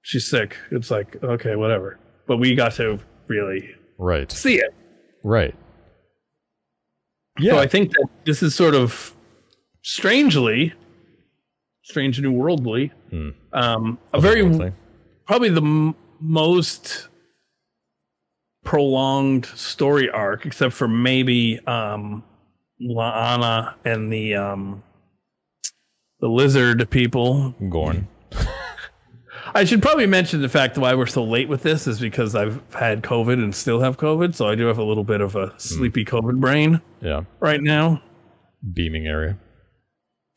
She's 0.00 0.26
sick." 0.26 0.56
It's 0.70 0.90
like 0.90 1.22
okay, 1.22 1.56
whatever. 1.56 1.98
But 2.26 2.38
we 2.38 2.54
got 2.54 2.72
to 2.76 3.00
really. 3.28 3.74
Right. 3.98 4.30
See 4.30 4.56
it. 4.56 4.74
right. 5.22 5.54
Yeah. 7.38 7.52
So 7.54 7.58
I 7.58 7.66
think 7.66 7.90
that 7.92 8.06
this 8.24 8.42
is 8.42 8.54
sort 8.54 8.74
of 8.74 9.14
strangely, 9.82 10.72
strange 11.82 12.20
new 12.20 12.30
worldly, 12.32 12.92
um, 13.52 13.98
a 14.12 14.20
very 14.20 14.72
probably 15.26 15.48
the 15.48 15.60
m- 15.62 15.94
most 16.20 17.08
prolonged 18.64 19.46
story 19.46 20.08
arc, 20.10 20.46
except 20.46 20.74
for 20.74 20.86
maybe 20.88 21.58
um, 21.66 22.22
La'an 22.80 23.74
and 23.84 24.12
the 24.12 24.36
um, 24.36 24.82
the 26.20 26.28
lizard 26.28 26.88
people. 26.90 27.54
gorn 27.68 28.06
I 29.54 29.64
should 29.64 29.82
probably 29.82 30.06
mention 30.06 30.42
the 30.42 30.48
fact 30.48 30.76
why 30.76 30.94
we're 30.94 31.06
so 31.06 31.22
late 31.22 31.48
with 31.48 31.62
this 31.62 31.86
is 31.86 32.00
because 32.00 32.34
I've 32.34 32.60
had 32.74 33.02
COVID 33.02 33.34
and 33.34 33.54
still 33.54 33.80
have 33.80 33.96
COVID, 33.98 34.34
so 34.34 34.48
I 34.48 34.54
do 34.56 34.66
have 34.66 34.78
a 34.78 34.82
little 34.84 35.04
bit 35.04 35.20
of 35.20 35.36
a 35.36 35.54
sleepy 35.58 36.04
COVID 36.04 36.40
brain 36.40 36.80
yeah 37.00 37.22
right 37.40 37.60
now. 37.62 38.02
beaming 38.72 39.06
area 39.06 39.38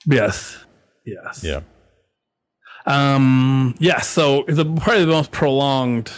Yes. 0.06 0.64
Yes. 1.06 1.44
yeah 1.44 1.62
Um. 2.86 3.76
Yeah. 3.80 4.00
So 4.02 4.44
the 4.48 4.64
probably 4.66 5.06
the 5.06 5.12
most 5.12 5.32
prolonged. 5.32 6.12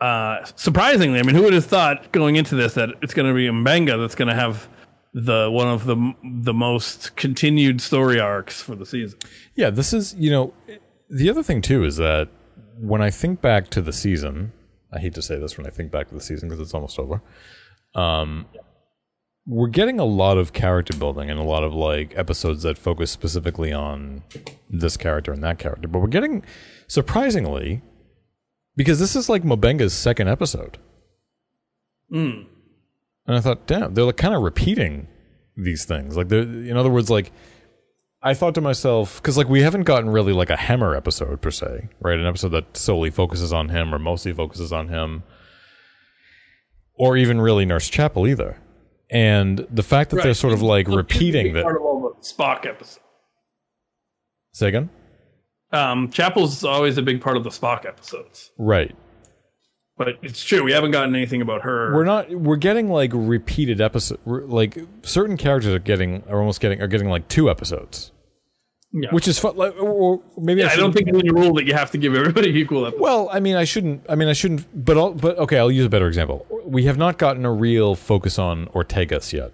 Uh, 0.00 0.44
surprisingly, 0.54 1.18
I 1.18 1.22
mean, 1.24 1.34
who 1.34 1.42
would 1.42 1.52
have 1.52 1.64
thought 1.64 2.12
going 2.12 2.36
into 2.36 2.54
this 2.54 2.74
that 2.74 2.90
it's 3.02 3.14
going 3.14 3.28
to 3.28 3.34
be 3.34 3.48
M'Benga 3.48 4.00
that's 4.00 4.14
going 4.14 4.28
to 4.28 4.34
have 4.34 4.68
the 5.12 5.50
one 5.50 5.66
of 5.66 5.86
the 5.86 6.14
the 6.22 6.54
most 6.54 7.16
continued 7.16 7.80
story 7.80 8.18
arcs 8.20 8.62
for 8.62 8.74
the 8.74 8.86
season? 8.86 9.18
Yeah, 9.54 9.70
this 9.70 9.92
is, 9.92 10.14
you 10.14 10.30
know, 10.30 10.54
the 11.10 11.28
other 11.30 11.42
thing 11.42 11.62
too 11.62 11.84
is 11.84 11.96
that 11.96 12.28
when 12.80 13.02
I 13.02 13.10
think 13.10 13.40
back 13.40 13.68
to 13.70 13.82
the 13.82 13.92
season, 13.92 14.52
I 14.92 14.98
hate 14.98 15.14
to 15.14 15.22
say 15.22 15.38
this 15.38 15.56
when 15.56 15.66
I 15.66 15.70
think 15.70 15.90
back 15.90 16.08
to 16.08 16.14
the 16.14 16.20
season 16.20 16.48
because 16.48 16.60
it's 16.60 16.74
almost 16.74 16.98
over. 16.98 17.22
Um, 17.94 18.46
we're 19.46 19.68
getting 19.68 19.98
a 19.98 20.04
lot 20.04 20.36
of 20.36 20.52
character 20.52 20.96
building 20.96 21.30
and 21.30 21.40
a 21.40 21.42
lot 21.42 21.64
of 21.64 21.72
like 21.74 22.16
episodes 22.16 22.62
that 22.64 22.76
focus 22.76 23.10
specifically 23.10 23.72
on 23.72 24.22
this 24.68 24.96
character 24.96 25.32
and 25.32 25.42
that 25.42 25.58
character, 25.58 25.88
but 25.88 26.00
we're 26.00 26.06
getting 26.08 26.44
surprisingly 26.86 27.82
because 28.76 29.00
this 29.00 29.16
is 29.16 29.28
like 29.28 29.42
M'Benga's 29.42 29.94
second 29.94 30.28
episode. 30.28 30.78
And 33.26 33.36
I 33.36 33.40
thought, 33.40 33.66
damn, 33.66 33.94
they're 33.94 34.04
like 34.04 34.16
kind 34.16 34.34
of 34.34 34.42
repeating 34.42 35.08
these 35.56 35.84
things. 35.84 36.16
Like, 36.16 36.28
they're, 36.28 36.42
in 36.42 36.76
other 36.76 36.90
words, 36.90 37.10
like 37.10 37.32
I 38.22 38.34
thought 38.34 38.54
to 38.56 38.60
myself, 38.60 39.22
because 39.22 39.36
like 39.36 39.48
we 39.48 39.62
haven't 39.62 39.84
gotten 39.84 40.10
really 40.10 40.32
like 40.32 40.50
a 40.50 40.56
Hemmer 40.56 40.96
episode 40.96 41.40
per 41.40 41.50
se, 41.50 41.88
right? 42.00 42.18
An 42.18 42.26
episode 42.26 42.48
that 42.48 42.76
solely 42.76 43.10
focuses 43.10 43.52
on 43.52 43.68
him 43.68 43.94
or 43.94 43.98
mostly 43.98 44.32
focuses 44.32 44.72
on 44.72 44.88
him, 44.88 45.22
or 46.94 47.16
even 47.16 47.40
really 47.40 47.64
Nurse 47.64 47.88
Chapel 47.88 48.26
either. 48.26 48.60
And 49.10 49.66
the 49.70 49.82
fact 49.84 50.10
that 50.10 50.22
they're 50.22 50.34
sort 50.34 50.52
of 50.52 50.62
like 50.62 50.88
repeating 50.88 51.54
that. 51.54 51.62
part 51.62 51.76
of 51.76 51.82
all 51.82 52.00
the 52.00 52.26
Spock 52.26 52.66
episode. 52.66 53.02
Say 54.52 54.68
again? 54.68 54.90
Um, 55.72 56.10
Chapel's 56.10 56.64
always 56.64 56.98
a 56.98 57.02
big 57.02 57.20
part 57.20 57.36
of 57.36 57.44
the 57.44 57.50
Spock 57.50 57.86
episodes, 57.86 58.50
Right. 58.58 58.96
But 59.98 60.08
it's 60.22 60.42
true 60.42 60.62
we 60.62 60.72
haven't 60.72 60.92
gotten 60.92 61.14
anything 61.14 61.42
about 61.42 61.62
her. 61.62 61.92
We're 61.94 62.04
not. 62.04 62.30
We're 62.30 62.56
getting 62.56 62.88
like 62.88 63.10
repeated 63.12 63.80
episodes. 63.80 64.20
Like 64.24 64.78
certain 65.02 65.36
characters 65.36 65.74
are 65.74 65.78
getting 65.78 66.22
are 66.28 66.38
almost 66.38 66.60
getting 66.60 66.80
are 66.80 66.86
getting 66.86 67.08
like 67.08 67.28
two 67.28 67.50
episodes, 67.50 68.12
Yeah. 68.92 69.10
which 69.10 69.28
is 69.28 69.38
fun. 69.38 69.56
Like, 69.56 69.74
or 69.80 70.22
maybe 70.38 70.62
I 70.62 70.68
I, 70.68 70.76
don't 70.76 70.92
think 70.92 71.10
there's 71.10 71.22
a 71.28 71.34
rule 71.34 71.52
that 71.54 71.66
you 71.66 71.74
have 71.74 71.90
to 71.90 71.98
give 71.98 72.14
everybody 72.14 72.48
equal 72.60 72.86
episodes. 72.86 73.02
Well, 73.02 73.28
I 73.32 73.40
mean, 73.40 73.56
I 73.56 73.64
shouldn't. 73.64 74.06
I 74.08 74.14
mean, 74.14 74.28
I 74.28 74.32
shouldn't. 74.32 74.64
But 74.84 74.96
I'll, 74.96 75.12
but 75.12 75.36
okay, 75.38 75.58
I'll 75.58 75.70
use 75.70 75.84
a 75.84 75.90
better 75.90 76.06
example. 76.06 76.46
We 76.64 76.84
have 76.84 76.96
not 76.96 77.18
gotten 77.18 77.44
a 77.44 77.52
real 77.52 77.94
focus 77.94 78.38
on 78.38 78.66
Ortegas 78.68 79.32
yet. 79.32 79.52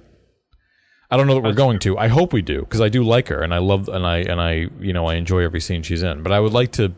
I 1.11 1.17
don't 1.17 1.27
know 1.27 1.35
that 1.35 1.45
we're 1.45 1.53
going 1.53 1.79
to. 1.81 1.97
I 1.97 2.09
hope 2.09 2.33
we 2.33 2.43
do 2.43 2.61
because 2.61 2.81
I 2.81 2.89
do 2.89 3.05
like 3.05 3.29
her 3.29 3.41
and 3.41 3.55
I 3.55 3.59
love 3.59 3.89
and 3.89 4.05
I 4.05 4.19
and 4.19 4.41
I 4.41 4.69
you 4.81 4.93
know 4.93 5.07
I 5.07 5.15
enjoy 5.15 5.41
every 5.45 5.61
scene 5.61 5.83
she's 5.83 6.03
in. 6.03 6.23
But 6.23 6.33
I 6.33 6.41
would 6.41 6.53
like 6.53 6.73
to. 6.73 6.93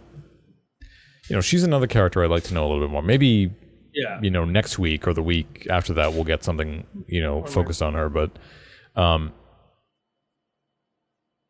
You 1.29 1.37
know, 1.37 1.41
she's 1.41 1.65
another 1.65 1.87
character 1.87 2.23
I'd 2.23 2.31
like 2.31 2.45
to 2.45 2.55
know 2.55 2.67
a 2.67 2.69
little 2.69 2.85
bit 2.87 2.91
more. 2.91 3.03
Maybe 3.03 3.53
yeah. 3.95 4.21
you 4.23 4.31
know 4.31 4.45
next 4.45 4.79
week 4.79 5.09
or 5.09 5.13
the 5.13 5.23
week 5.23 5.67
after 5.71 5.95
that 5.95 6.13
we'll 6.13 6.25
get 6.25 6.45
something 6.45 6.87
you 7.09 7.23
know 7.23 7.45
focused 7.45 7.83
on 7.83 7.95
her. 7.95 8.09
But 8.09 8.31
um, 8.95 9.33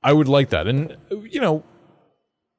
I 0.03 0.13
would 0.13 0.29
like 0.29 0.51
that, 0.51 0.67
and 0.67 0.97
you 1.11 1.41
know, 1.41 1.63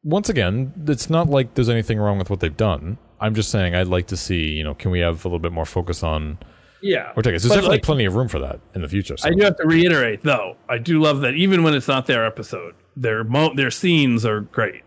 once 0.04 0.30
again, 0.30 0.74
it's 0.88 1.10
not 1.10 1.30
like 1.30 1.56
there's 1.56 1.70
anything 1.70 1.98
wrong 2.00 2.18
with 2.18 2.30
what 2.30 2.40
they've 2.40 2.56
done. 2.56 2.98
I'm 3.20 3.34
just 3.34 3.50
saying 3.50 3.76
I'd 3.76 3.88
like 3.88 4.08
to 4.08 4.18
see, 4.18 4.50
you 4.50 4.64
know, 4.64 4.74
can 4.76 4.92
we 4.92 5.00
have 5.00 5.26
a 5.26 5.28
little 5.28 5.40
bit 5.40 5.52
more 5.52 5.66
focus 5.66 6.04
on 6.04 6.38
Yeah. 6.82 7.08
Ortega? 7.18 7.32
There's 7.32 7.44
But, 7.48 7.56
definitely 7.56 7.78
like, 7.78 7.84
plenty 7.84 8.06
of 8.06 8.16
room 8.16 8.28
for 8.28 8.40
that 8.40 8.60
in 8.76 8.84
the 8.84 8.88
future. 8.88 9.18
So. 9.18 9.28
I 9.28 9.32
do 9.32 9.44
have 9.44 9.58
to 9.58 9.66
reiterate, 9.66 10.22
though. 10.24 10.56
I 10.70 10.78
do 10.78 11.02
love 11.02 11.22
that 11.22 11.34
even 11.34 11.64
when 11.64 11.74
it's 11.74 11.88
not 11.88 12.06
their 12.06 12.26
episode, 12.26 12.76
their 12.96 13.24
mo- 13.24 13.56
their 13.56 13.72
scenes 13.72 14.24
are 14.26 14.42
great. 14.42 14.84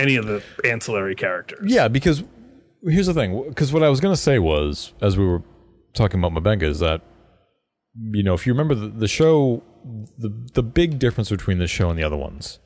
Any 0.00 0.16
of 0.16 0.26
the 0.26 0.42
ancillary 0.64 1.14
characters. 1.14 1.60
Yeah, 1.64 1.88
because 1.88 2.24
here's 2.82 3.06
the 3.06 3.14
thing. 3.14 3.48
Because 3.48 3.72
what 3.72 3.82
I 3.82 3.88
was 3.88 4.00
going 4.00 4.14
to 4.14 4.20
say 4.20 4.38
was, 4.38 4.92
as 5.00 5.16
we 5.16 5.26
were 5.26 5.42
talking 5.94 6.22
about 6.22 6.32
M'Benga, 6.32 6.62
is 6.62 6.78
that 6.78 7.02
you 7.94 8.22
know, 8.22 8.34
if 8.34 8.46
you 8.46 8.52
remember 8.52 8.74
the, 8.74 8.88
the 8.88 9.08
show, 9.08 9.62
the 10.18 10.30
the 10.54 10.62
big 10.62 10.98
difference 10.98 11.30
between 11.30 11.58
this 11.58 11.70
show 11.70 11.90
and 11.90 11.98
the 11.98 12.04
other 12.04 12.16
ones 12.16 12.58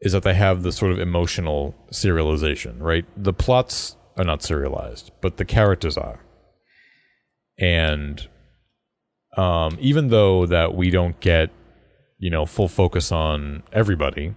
is 0.00 0.12
that 0.12 0.22
they 0.22 0.34
have 0.34 0.62
the 0.62 0.72
sort 0.72 0.92
of 0.92 0.98
emotional 0.98 1.74
serialization, 1.92 2.80
right? 2.80 3.04
The 3.16 3.34
plots 3.34 3.96
are 4.16 4.24
not 4.24 4.42
serialized, 4.42 5.10
but 5.20 5.36
the 5.36 5.44
characters 5.44 5.98
are. 5.98 6.24
And 7.58 8.26
um, 9.36 9.76
even 9.78 10.08
though 10.08 10.46
that 10.46 10.74
we 10.74 10.90
don't 10.90 11.20
get, 11.20 11.50
you 12.18 12.30
know, 12.30 12.46
full 12.46 12.68
focus 12.68 13.12
on 13.12 13.62
everybody, 13.72 14.34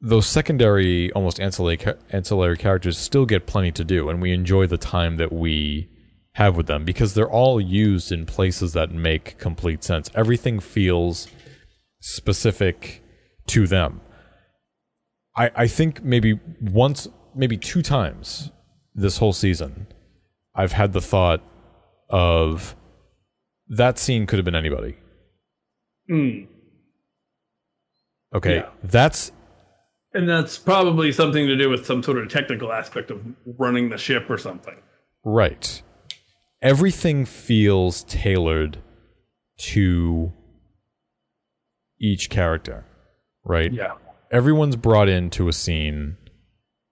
those 0.00 0.26
secondary, 0.26 1.10
almost 1.12 1.40
ancillary 1.40 1.78
ancillary 2.10 2.56
characters 2.56 2.98
still 2.98 3.26
get 3.26 3.46
plenty 3.46 3.72
to 3.72 3.84
do, 3.84 4.08
and 4.08 4.20
we 4.20 4.32
enjoy 4.32 4.66
the 4.66 4.76
time 4.78 5.16
that 5.16 5.32
we 5.32 5.88
have 6.34 6.56
with 6.56 6.66
them 6.66 6.84
because 6.84 7.14
they're 7.14 7.30
all 7.30 7.60
used 7.60 8.12
in 8.12 8.26
places 8.26 8.74
that 8.74 8.90
make 8.90 9.38
complete 9.38 9.82
sense. 9.82 10.10
Everything 10.14 10.60
feels 10.60 11.28
specific 12.00 13.02
to 13.46 13.66
them. 13.66 14.00
I, 15.36 15.50
I 15.54 15.66
think 15.66 16.02
maybe 16.04 16.38
once, 16.60 17.08
maybe 17.34 17.56
two 17.56 17.80
times 17.82 18.50
this 18.94 19.16
whole 19.18 19.32
season, 19.32 19.86
I've 20.54 20.72
had 20.72 20.92
the 20.92 21.00
thought 21.00 21.42
of 22.10 22.76
that 23.68 23.98
scene 23.98 24.26
could 24.26 24.38
have 24.38 24.44
been 24.44 24.54
anybody. 24.54 24.96
Mm. 26.10 26.48
Okay, 28.34 28.56
Yeah. 28.56 28.68
that's 28.84 29.32
And 30.12 30.28
that's 30.28 30.56
probably 30.56 31.12
something 31.12 31.46
to 31.46 31.56
do 31.56 31.68
with 31.68 31.84
some 31.84 32.02
sort 32.02 32.18
of 32.18 32.28
technical 32.30 32.72
aspect 32.72 33.10
of 33.10 33.24
running 33.58 33.90
the 33.90 33.98
ship 33.98 34.30
or 34.30 34.38
something. 34.38 34.76
right. 35.24 35.82
Everything 36.62 37.26
feels 37.26 38.02
tailored 38.04 38.78
to 39.58 40.32
each 42.00 42.30
character, 42.30 42.84
right? 43.44 43.72
Yeah. 43.72 43.94
everyone's 44.30 44.76
brought 44.76 45.08
into 45.08 45.48
a 45.48 45.52
scene 45.52 46.16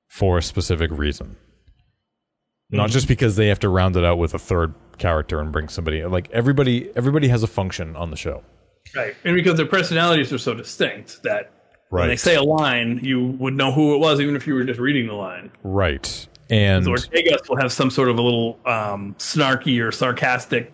for 0.09 0.39
a 0.39 0.43
specific 0.43 0.91
reason. 0.93 1.37
Not 2.71 2.91
hmm. 2.91 2.93
just 2.93 3.09
because 3.09 3.37
they 3.37 3.49
have 3.49 3.61
to 3.61 3.69
round 3.69 3.97
it 3.97 4.05
out 4.05 4.19
with 4.19 4.35
a 4.35 4.39
third 4.39 4.75
character 4.99 5.41
and 5.41 5.51
bring 5.51 5.69
somebody 5.69 6.05
like 6.05 6.31
everybody 6.31 6.91
everybody 6.95 7.29
has 7.29 7.43
a 7.43 7.47
function 7.47 7.97
on 7.97 8.11
the 8.11 8.17
show. 8.17 8.43
Right. 8.95 9.15
And 9.25 9.35
because 9.35 9.57
their 9.57 9.67
personalities 9.67 10.33
are 10.33 10.39
so 10.39 10.55
distinct 10.55 11.23
that 11.25 11.51
when 11.95 12.03
Right. 12.03 12.09
they 12.09 12.17
say 12.17 12.35
a 12.35 12.43
line, 12.43 13.01
you 13.03 13.25
would 13.39 13.55
know 13.55 13.73
who 13.73 13.95
it 13.95 13.99
was 13.99 14.21
even 14.21 14.37
if 14.37 14.47
you 14.47 14.55
were 14.55 14.65
just 14.65 14.81
reading 14.81 15.07
the 15.07 15.15
line. 15.15 15.51
Right. 15.63 16.27
And 16.51 16.85
Ortegas 16.87 17.49
will 17.49 17.57
have 17.57 17.73
some 17.73 17.91
sort 17.91 18.09
of 18.09 18.19
a 18.19 18.23
little 18.23 18.59
um, 18.67 19.15
snarky 19.19 19.83
or 19.83 19.91
sarcastic 19.93 20.73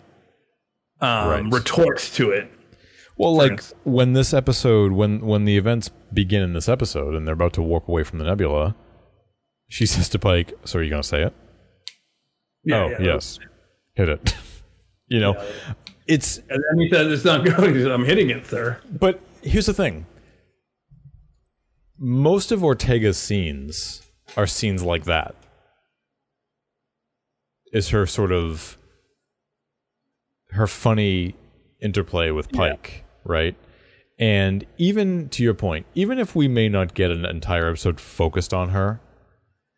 um, 0.99 1.29
Right. 1.29 1.43
retort 1.53 1.99
to 2.15 2.31
it. 2.31 2.51
well 3.17 3.35
like 3.35 3.51
instance. 3.53 3.79
when 3.83 4.13
this 4.13 4.33
episode 4.33 4.91
when 4.91 5.19
when 5.21 5.45
the 5.45 5.57
events 5.57 5.89
begin 6.13 6.41
in 6.43 6.53
this 6.53 6.67
episode 6.67 7.15
and 7.15 7.25
they're 7.25 7.33
about 7.33 7.53
to 7.53 7.61
warp 7.61 7.87
away 7.87 8.03
from 8.03 8.19
the 8.19 8.25
nebula, 8.25 8.75
she 9.69 9.85
says 9.93 10.09
to 10.09 10.19
Pike, 10.19 10.53
"So 10.65 10.79
are 10.79 10.83
you 10.83 10.89
going 10.89 11.01
to 11.01 11.07
say 11.07 11.23
it?" 11.23 11.33
Yeah, 12.63 12.83
oh, 12.83 12.89
yeah. 12.89 12.97
yes. 13.01 13.39
Hit 13.95 14.09
it. 14.09 14.35
you 15.07 15.19
know, 15.19 15.41
it's 16.07 16.37
And 16.49 16.61
then 16.69 16.79
he 16.79 16.89
says 16.89 17.11
it's 17.11 17.25
not 17.25 17.43
going. 17.45 17.73
He 17.75 17.81
said, 17.81 17.91
I'm 17.91 18.05
hitting 18.05 18.29
it, 18.29 18.45
sir. 18.45 18.79
But 18.91 19.19
here's 19.41 19.65
the 19.67 19.73
thing. 19.73 20.05
Most 22.03 22.51
of 22.51 22.61
Ortegas' 22.61 23.15
scenes 23.15 24.01
are 24.35 24.47
scenes 24.47 24.81
like 24.81 25.03
that. 25.03 25.35
Is 27.71 27.89
her 27.89 28.07
sort 28.07 28.31
of 28.31 28.75
her 30.49 30.65
funny 30.65 31.35
interplay 31.79 32.31
with 32.31 32.51
Pike, 32.51 33.05
right? 33.23 33.55
And 34.17 34.65
even 34.79 35.29
to 35.29 35.43
your 35.43 35.53
point, 35.53 35.85
even 35.93 36.17
if 36.17 36.35
we 36.35 36.47
may 36.47 36.69
not 36.69 36.95
get 36.95 37.11
an 37.11 37.23
entire 37.23 37.69
episode 37.69 37.99
focused 37.99 38.51
on 38.51 38.69
her, 38.69 38.99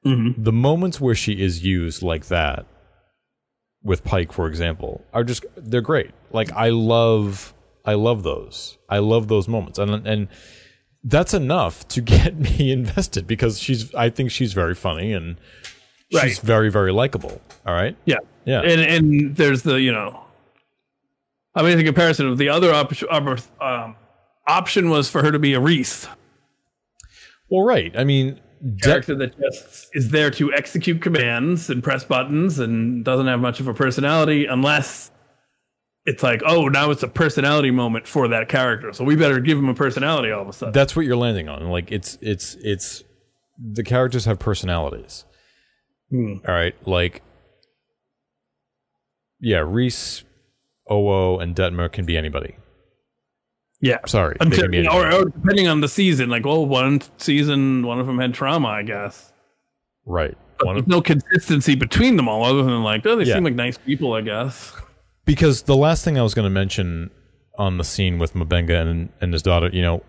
mm-hmm. 0.06 0.42
the 0.42 0.54
moments 0.54 1.02
where 1.02 1.16
she 1.16 1.34
is 1.34 1.64
used 1.64 2.02
like 2.02 2.28
that 2.28 2.66
with 3.84 4.06
Pike, 4.06 4.32
for 4.32 4.48
example, 4.48 5.04
are 5.14 5.26
just 5.26 5.46
they're 5.58 5.82
great. 5.82 6.12
Like 6.32 6.54
I 6.54 6.70
love 6.70 7.54
I 7.84 7.96
love 7.96 8.24
those. 8.24 8.78
I 8.90 9.00
love 9.00 9.28
those 9.28 9.50
moments. 9.50 9.78
And 9.78 10.08
and 10.08 10.30
that's 11.04 11.34
enough 11.34 11.88
to 11.90 12.02
get 12.02 12.38
me 12.60 12.72
invested 12.72 13.28
because 13.28 13.60
she's 13.60 13.94
I 13.96 14.10
think 14.10 14.32
she's 14.32 14.54
very 14.54 14.76
funny 14.76 15.14
and 15.14 15.38
she's 16.12 16.22
Right. 16.22 16.40
very, 16.40 16.70
very 16.70 16.92
likable. 16.92 17.42
All 17.66 17.74
right? 17.74 17.96
Yeah. 18.06 18.18
Yeah. 18.46 18.62
And 18.62 18.82
and 18.82 19.36
there's 19.36 19.64
the 19.64 19.82
you 19.82 19.92
know, 19.92 20.20
I 21.56 21.62
mean 21.64 21.78
the 21.78 21.84
comparison 21.84 22.28
of 22.28 22.38
the 22.38 22.50
other 22.50 22.74
op- 22.74 22.94
op- 23.12 23.62
um, 23.62 23.96
option 24.48 24.90
was 24.90 25.10
for 25.10 25.22
her 25.24 25.32
to 25.32 25.40
be 25.40 25.54
a 25.54 25.60
wreath. 25.60 26.08
Well, 27.50 27.64
right. 27.66 27.94
I 27.98 28.04
mean 28.04 28.40
character 28.82 29.14
that 29.16 29.38
just 29.40 29.90
is 29.94 30.10
there 30.12 30.32
to 30.32 30.54
execute 30.54 31.02
commands 31.02 31.70
and 31.70 31.84
press 31.84 32.06
buttons 32.06 32.60
and 32.60 33.04
doesn't 33.04 33.28
have 33.28 33.42
much 33.42 33.60
of 33.60 33.68
a 33.68 33.74
personality 33.74 34.46
unless 34.46 35.12
it's 36.06 36.22
like 36.24 36.42
oh 36.46 36.68
now 36.68 36.92
it's 36.92 37.04
a 37.04 37.08
personality 37.08 37.72
moment 37.72 38.06
for 38.08 38.28
that 38.28 38.50
character 38.50 38.92
so 38.92 39.04
we 39.06 39.16
better 39.16 39.40
give 39.40 39.58
him 39.58 39.70
a 39.70 39.74
personality 39.74 40.32
all 40.32 40.42
of 40.42 40.50
a 40.50 40.54
sudden. 40.54 40.74
that's 40.74 40.96
what 40.96 41.06
you're 41.06 41.16
landing 41.16 41.48
on. 41.50 41.70
Like 41.70 41.92
it's 41.92 42.18
it's 42.22 42.56
it's 42.62 43.04
the 43.58 43.84
characters 43.84 44.26
have 44.26 44.40
personalities. 44.40 45.26
Hmm. 46.10 46.34
All 46.48 46.54
right, 46.54 46.76
like 46.88 47.22
yeah, 49.40 49.60
Rhys, 49.66 50.24
Oo, 50.92 51.38
and 51.40 51.56
Detmer 51.56 51.92
can 51.92 52.06
be 52.06 52.16
anybody. 52.18 52.56
yeah. 53.82 53.98
Sorry, 54.06 54.38
Until, 54.40 54.68
be 54.70 54.78
or, 54.88 55.06
anybody. 55.06 55.16
or 55.18 55.26
depending 55.26 55.68
on 55.68 55.82
the 55.82 55.88
season, 55.88 56.30
like 56.30 56.46
well, 56.46 56.66
one 56.66 57.02
season 57.18 57.86
one 57.86 58.00
of 58.00 58.08
them 58.08 58.20
had 58.20 58.34
trauma, 58.34 58.68
I 58.70 58.84
guess. 58.84 59.32
right. 60.06 60.38
One 60.62 60.76
There's 60.76 60.84
of, 60.84 60.88
no 60.88 61.02
consistency 61.02 61.76
between 61.76 62.16
them 62.16 62.30
all, 62.30 62.44
other 62.46 62.64
than 62.64 62.84
like, 62.84 63.06
oh, 63.06 63.16
they 63.16 63.24
Yeah. 63.24 63.34
seem 63.36 63.44
like 63.44 63.56
nice 63.56 63.78
people, 63.78 64.14
I 64.14 64.22
guess. 64.22 64.72
because 65.26 65.64
the 65.64 65.76
last 65.76 66.04
thing 66.04 66.18
I 66.18 66.24
was 66.24 66.34
going 66.34 66.46
to 66.46 66.50
mention 66.50 67.12
on 67.58 67.78
the 67.78 67.84
scene 67.84 68.18
with 68.20 68.34
M'Benga 68.34 68.82
and 68.82 69.10
and 69.22 69.34
his 69.34 69.42
daughter, 69.42 69.70
you 69.72 69.82
know, 69.82 70.04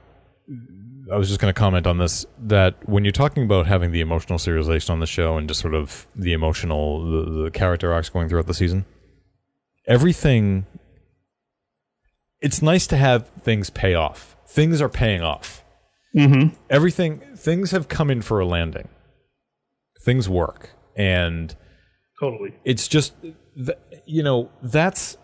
I 1.12 1.16
was 1.16 1.29
just 1.29 1.40
going 1.40 1.53
to 1.53 1.59
comment 1.59 1.87
on 1.87 1.98
this 1.98 2.24
that 2.38 2.77
when 2.88 3.05
you're 3.05 3.12
talking 3.12 3.44
about 3.44 3.66
having 3.66 3.92
the 3.92 4.00
emotional 4.00 4.38
serialization 4.38 4.90
on 4.90 5.00
the 5.00 5.07
show 5.07 5.37
and 5.37 5.48
just 5.48 5.61
sort 5.61 5.74
of 5.74 6.07
the 6.16 6.33
emotional 6.33 7.05
the, 7.05 7.44
the 7.44 7.50
character 7.50 7.92
arcs 7.92 8.09
going 8.09 8.29
throughout 8.29 8.46
the 8.46 8.55
season, 8.55 8.85
everything. 9.87 10.66
It's 12.40 12.61
nice 12.61 12.87
to 12.88 12.96
have 12.98 13.29
things 13.40 13.70
pay 13.70 13.94
off. 13.94 14.37
Things 14.46 14.83
are 14.83 14.90
paying 14.90 15.22
off. 15.22 15.64
Mm-hmm. 16.14 16.55
Everything 16.68 17.20
things 17.35 17.70
have 17.70 17.88
come 17.88 18.11
in 18.11 18.20
for 18.20 18.38
a 18.38 18.44
landing. 18.44 18.88
Things 20.03 20.29
work 20.29 20.70
and 20.96 21.55
Totally. 22.20 22.55
it's 22.64 22.87
just 22.88 23.14
th- 23.22 23.79
you 24.07 24.23
know 24.23 24.51
that's 24.62 25.17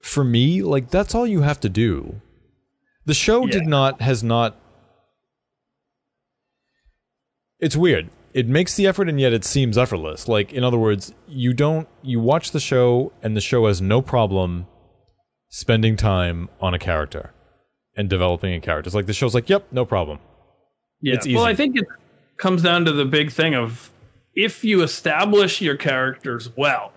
for 0.00 0.24
me 0.24 0.62
like 0.62 0.90
that's 0.90 1.14
all 1.14 1.26
you 1.26 1.42
have 1.42 1.60
to 1.60 1.68
do. 1.68 2.20
The 3.06 3.14
show 3.14 3.46
did 3.46 3.66
not 3.66 4.00
has 4.00 4.22
not 4.22 4.56
it's 7.58 7.76
weird. 7.76 8.10
It 8.32 8.48
makes 8.48 8.74
the 8.74 8.86
effort 8.86 9.08
and 9.08 9.20
yet 9.20 9.32
it 9.32 9.44
seems 9.44 9.78
effortless. 9.78 10.26
Like 10.28 10.52
in 10.52 10.64
other 10.64 10.78
words 10.78 11.14
you 11.28 11.52
don't 11.52 11.88
you 12.02 12.20
watch 12.20 12.50
the 12.50 12.60
show 12.60 13.12
and 13.22 13.36
the 13.36 13.40
show 13.40 13.66
has 13.66 13.80
no 13.80 14.02
problem 14.02 14.66
spending 15.48 15.96
time 15.96 16.48
on 16.60 16.74
a 16.74 16.78
character 16.78 17.32
and 17.96 18.10
developing 18.10 18.54
a 18.54 18.60
character. 18.60 18.88
It's 18.88 18.94
like 18.94 19.06
the 19.06 19.12
show's 19.12 19.34
like 19.34 19.48
yep 19.48 19.66
no 19.70 19.84
problem. 19.84 20.18
Yeah. 21.00 21.14
It's 21.14 21.26
Well, 21.26 21.44
easy. 21.44 21.50
I 21.50 21.54
think 21.54 21.76
it 21.76 21.86
comes 22.38 22.62
down 22.62 22.84
to 22.86 22.92
the 22.92 23.04
big 23.04 23.30
thing 23.30 23.54
of 23.54 23.90
if 24.34 24.64
you 24.64 24.82
establish 24.82 25.60
your 25.60 25.76
characters 25.76 26.48
well, 26.56 26.92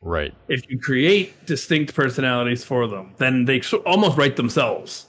right 0.00 0.34
if 0.48 0.62
you 0.70 0.78
create 0.78 1.44
distinct 1.46 1.94
personalities 1.94 2.64
for 2.64 2.86
them, 2.86 3.14
then 3.18 3.44
they 3.44 3.60
almost 3.84 4.16
write 4.16 4.36
themselves 4.36 5.06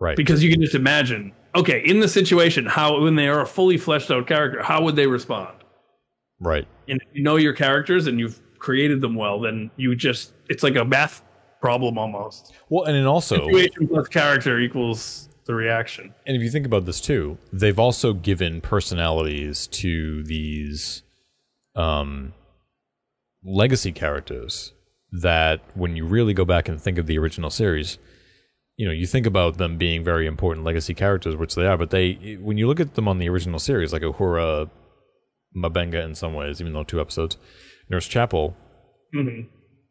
right 0.00 0.16
because 0.16 0.42
you 0.42 0.50
can 0.50 0.60
just 0.60 0.74
imagine. 0.74 1.32
Okay, 1.54 1.80
in 1.84 2.00
the 2.00 2.08
situation, 2.08 2.66
how 2.66 3.00
when 3.00 3.14
they 3.16 3.26
are 3.28 3.40
a 3.40 3.46
fully 3.46 3.78
fleshed 3.78 4.10
out 4.10 4.26
character, 4.26 4.62
how 4.62 4.82
would 4.84 4.96
they 4.96 5.06
respond? 5.06 5.54
right 6.40 6.66
And 6.88 7.00
if 7.02 7.08
you 7.16 7.22
know 7.22 7.34
your 7.36 7.52
characters 7.52 8.06
and 8.06 8.20
you've 8.20 8.40
created 8.58 9.00
them 9.00 9.14
well, 9.16 9.40
then 9.40 9.70
you 9.76 9.94
just 9.96 10.34
it's 10.48 10.62
like 10.62 10.76
a 10.76 10.84
math 10.84 11.24
problem 11.60 11.98
almost. 11.98 12.52
well 12.68 12.84
and 12.84 12.94
then 12.94 13.06
also 13.06 13.36
Situation 13.46 13.88
plus 13.88 14.06
character 14.08 14.60
equals 14.60 15.28
the 15.46 15.54
reaction. 15.54 16.14
and 16.26 16.36
if 16.36 16.42
you 16.42 16.50
think 16.50 16.66
about 16.66 16.84
this 16.84 17.00
too, 17.00 17.38
they've 17.52 17.78
also 17.78 18.12
given 18.12 18.60
personalities 18.60 19.66
to 19.68 20.22
these 20.24 21.02
um, 21.74 22.34
legacy 23.48 23.92
characters 23.92 24.72
that 25.10 25.60
when 25.74 25.96
you 25.96 26.04
really 26.04 26.34
go 26.34 26.44
back 26.44 26.68
and 26.68 26.80
think 26.80 26.98
of 26.98 27.06
the 27.06 27.18
original 27.18 27.50
series, 27.50 27.98
you 28.76 28.86
know, 28.86 28.92
you 28.92 29.06
think 29.06 29.26
about 29.26 29.56
them 29.58 29.76
being 29.78 30.04
very 30.04 30.26
important 30.26 30.64
legacy 30.64 30.94
characters, 30.94 31.34
which 31.34 31.54
they 31.54 31.66
are, 31.66 31.76
but 31.78 31.90
they 31.90 32.38
when 32.40 32.58
you 32.58 32.66
look 32.66 32.78
at 32.80 32.94
them 32.94 33.08
on 33.08 33.18
the 33.18 33.28
original 33.28 33.58
series, 33.58 33.92
like 33.92 34.02
Uhura, 34.02 34.70
M'Benga 35.56 36.04
in 36.04 36.14
some 36.14 36.34
ways, 36.34 36.60
even 36.60 36.72
though 36.74 36.84
two 36.84 37.00
episodes, 37.00 37.36
Nurse 37.88 38.06
Chapel, 38.06 38.54
Mhm. 39.14 39.46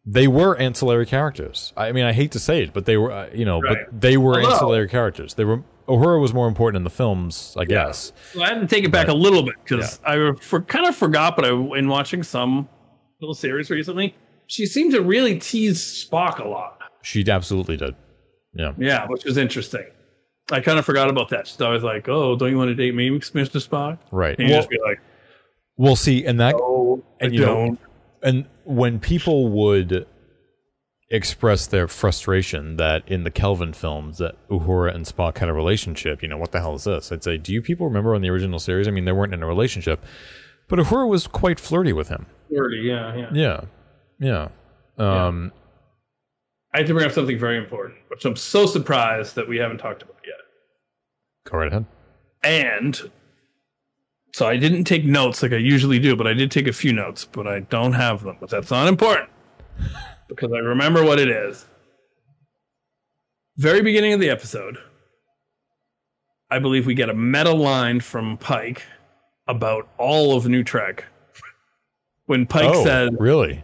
they 0.06 0.28
were 0.28 0.56
ancillary 0.58 1.06
characters. 1.08 1.74
I 1.76 1.92
mean, 1.92 2.06
I 2.06 2.14
hate 2.14 2.32
to 2.34 2.40
say 2.40 2.62
it, 2.62 2.72
but 2.74 2.86
they 2.86 2.96
were, 2.96 3.12
uh, 3.12 3.28
you 3.34 3.44
know, 3.44 3.60
Right. 3.60 3.78
but 3.92 4.02
they 4.02 4.18
were 4.18 4.36
Although- 4.36 4.52
ancillary 4.54 4.88
characters. 4.88 5.34
They 5.34 5.44
were 5.46 5.64
Uhura 5.88 6.20
was 6.22 6.34
more 6.34 6.50
important 6.50 6.78
in 6.78 6.84
the 6.84 6.90
films, 6.90 7.56
I 7.58 7.64
guess. 7.64 8.12
So 8.34 8.44
I 8.44 8.50
had 8.50 8.60
to 8.60 8.68
take 8.68 8.84
it 8.84 8.92
back 8.92 9.08
a 9.08 9.14
little 9.14 9.42
bit 9.44 9.56
because 9.64 10.02
I 10.06 10.34
for, 10.40 10.60
kind 10.62 10.86
of 10.86 10.96
forgot, 10.96 11.36
but 11.38 11.46
I, 11.46 11.50
in 11.78 11.88
watching 11.88 12.24
some 12.24 12.68
little 13.20 13.34
series 13.36 13.70
recently, 13.70 14.16
she 14.48 14.66
seemed 14.66 14.94
to 14.94 15.02
really 15.02 15.40
tease 15.40 15.80
Spock 15.80 16.40
a 16.40 16.48
lot. 16.48 16.80
She 17.02 17.24
absolutely 17.28 17.78
did. 17.78 17.96
Yeah. 18.54 18.74
Yeah, 18.78 19.06
which 19.08 19.26
was 19.26 19.38
interesting. 19.38 19.86
I 20.52 20.62
kind 20.62 20.80
of 20.80 20.86
forgot 20.86 21.10
about 21.10 21.30
that. 21.30 21.48
She's 21.48 21.60
always 21.60 21.84
like, 21.84 22.08
"Oh, 22.08 22.36
don't 22.38 22.50
you 22.52 22.58
want 22.58 22.70
to 22.70 22.76
date 22.76 22.96
me, 22.96 23.10
Mr. 23.10 23.66
Spock?" 23.66 24.00
Right. 24.12 24.38
And 24.40 24.50
Well, 24.50 24.60
just 24.60 24.70
be 24.70 24.80
like, 24.86 25.00
we'll 25.76 25.98
see. 25.98 26.26
And 26.26 26.40
that 26.40 26.56
"Oh, 26.56 27.04
and 27.20 27.34
I 27.34 27.36
you 27.36 27.42
don't." 27.42 27.80
and 28.24 28.46
when 28.64 29.00
people 29.00 29.50
would 29.50 30.08
express 31.10 31.68
their 31.68 31.88
frustration 31.88 32.76
that 32.78 33.08
in 33.08 33.24
the 33.24 33.32
Kelvin 33.32 33.74
films 33.74 34.18
that 34.18 34.36
Uhura 34.50 34.94
and 34.94 35.06
Spock 35.06 35.38
had 35.38 35.48
a 35.50 35.54
relationship, 35.54 36.22
you 36.22 36.28
know, 36.28 36.38
what 36.38 36.52
the 36.52 36.60
hell 36.60 36.76
is 36.76 36.84
this? 36.84 37.12
I'd 37.12 37.24
say, 37.24 37.38
do 37.38 37.54
you 37.54 37.62
people 37.62 37.88
remember 37.88 38.14
on 38.14 38.22
the 38.22 38.30
original 38.30 38.60
series? 38.60 38.88
I 38.88 38.92
mean, 38.92 39.06
they 39.06 39.14
weren't 39.14 39.34
in 39.34 39.42
a 39.42 39.48
relationship, 39.48 40.04
but 40.68 40.80
Uhura 40.80 41.08
was 41.08 41.26
quite 41.28 41.60
flirty 41.62 41.94
with 41.94 42.10
him. 42.10 42.26
Flirty, 42.48 42.78
yeah, 42.78 43.16
yeah. 43.16 43.30
Yeah, 43.34 43.62
yeah. 44.20 44.48
Um, 44.98 45.52
I 46.74 46.80
have 46.80 46.88
to 46.88 46.94
bring 46.94 47.06
up 47.06 47.12
something 47.12 47.38
very 47.38 47.58
important, 47.58 47.98
which 48.10 48.26
I'm 48.26 48.36
so 48.36 48.66
surprised 48.66 49.36
that 49.36 49.48
we 49.48 49.58
haven't 49.58 49.78
talked 49.78 50.02
about 50.02 50.18
yet. 50.26 50.36
Go 51.50 51.58
right 51.58 51.68
ahead. 51.68 51.86
And 52.44 53.12
so 54.34 54.48
I 54.48 54.58
didn't 54.58 54.84
take 54.84 55.04
notes 55.04 55.42
like 55.42 55.54
I 55.54 55.58
usually 55.58 56.00
do, 56.00 56.16
but 56.16 56.28
I 56.28 56.34
did 56.34 56.52
take 56.52 56.68
a 56.68 56.74
few 56.74 56.94
notes, 56.94 57.26
but 57.26 57.48
I 57.48 57.62
don't 57.62 57.94
have 57.94 58.24
them. 58.24 58.38
But 58.40 58.50
that's 58.50 58.70
not 58.70 58.88
important 58.88 59.30
because 60.30 60.52
I 60.54 60.60
remember 60.60 61.04
what 61.04 61.20
it 61.20 61.30
is. 61.30 61.66
Very 63.56 63.82
beginning 63.82 64.14
of 64.14 64.20
the 64.20 64.30
episode, 64.30 64.78
I 66.52 66.60
believe 66.60 66.86
we 66.86 66.94
get 66.94 67.10
a 67.10 67.14
meta 67.14 67.52
line 67.52 68.00
from 68.00 68.38
Pike 68.38 68.84
about 69.48 69.90
all 69.98 70.38
of 70.38 70.48
New 70.48 70.64
Trek. 70.64 71.06
When 72.28 72.46
Pike 72.46 72.72
oh, 72.74 72.84
says, 72.84 73.10
really? 73.18 73.64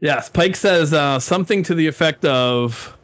Yes, 0.00 0.28
Pike 0.28 0.56
says 0.56 0.92
uh, 0.92 1.18
something 1.20 1.62
to 1.62 1.74
the 1.74 1.86
effect 1.86 2.24
of, 2.24 2.98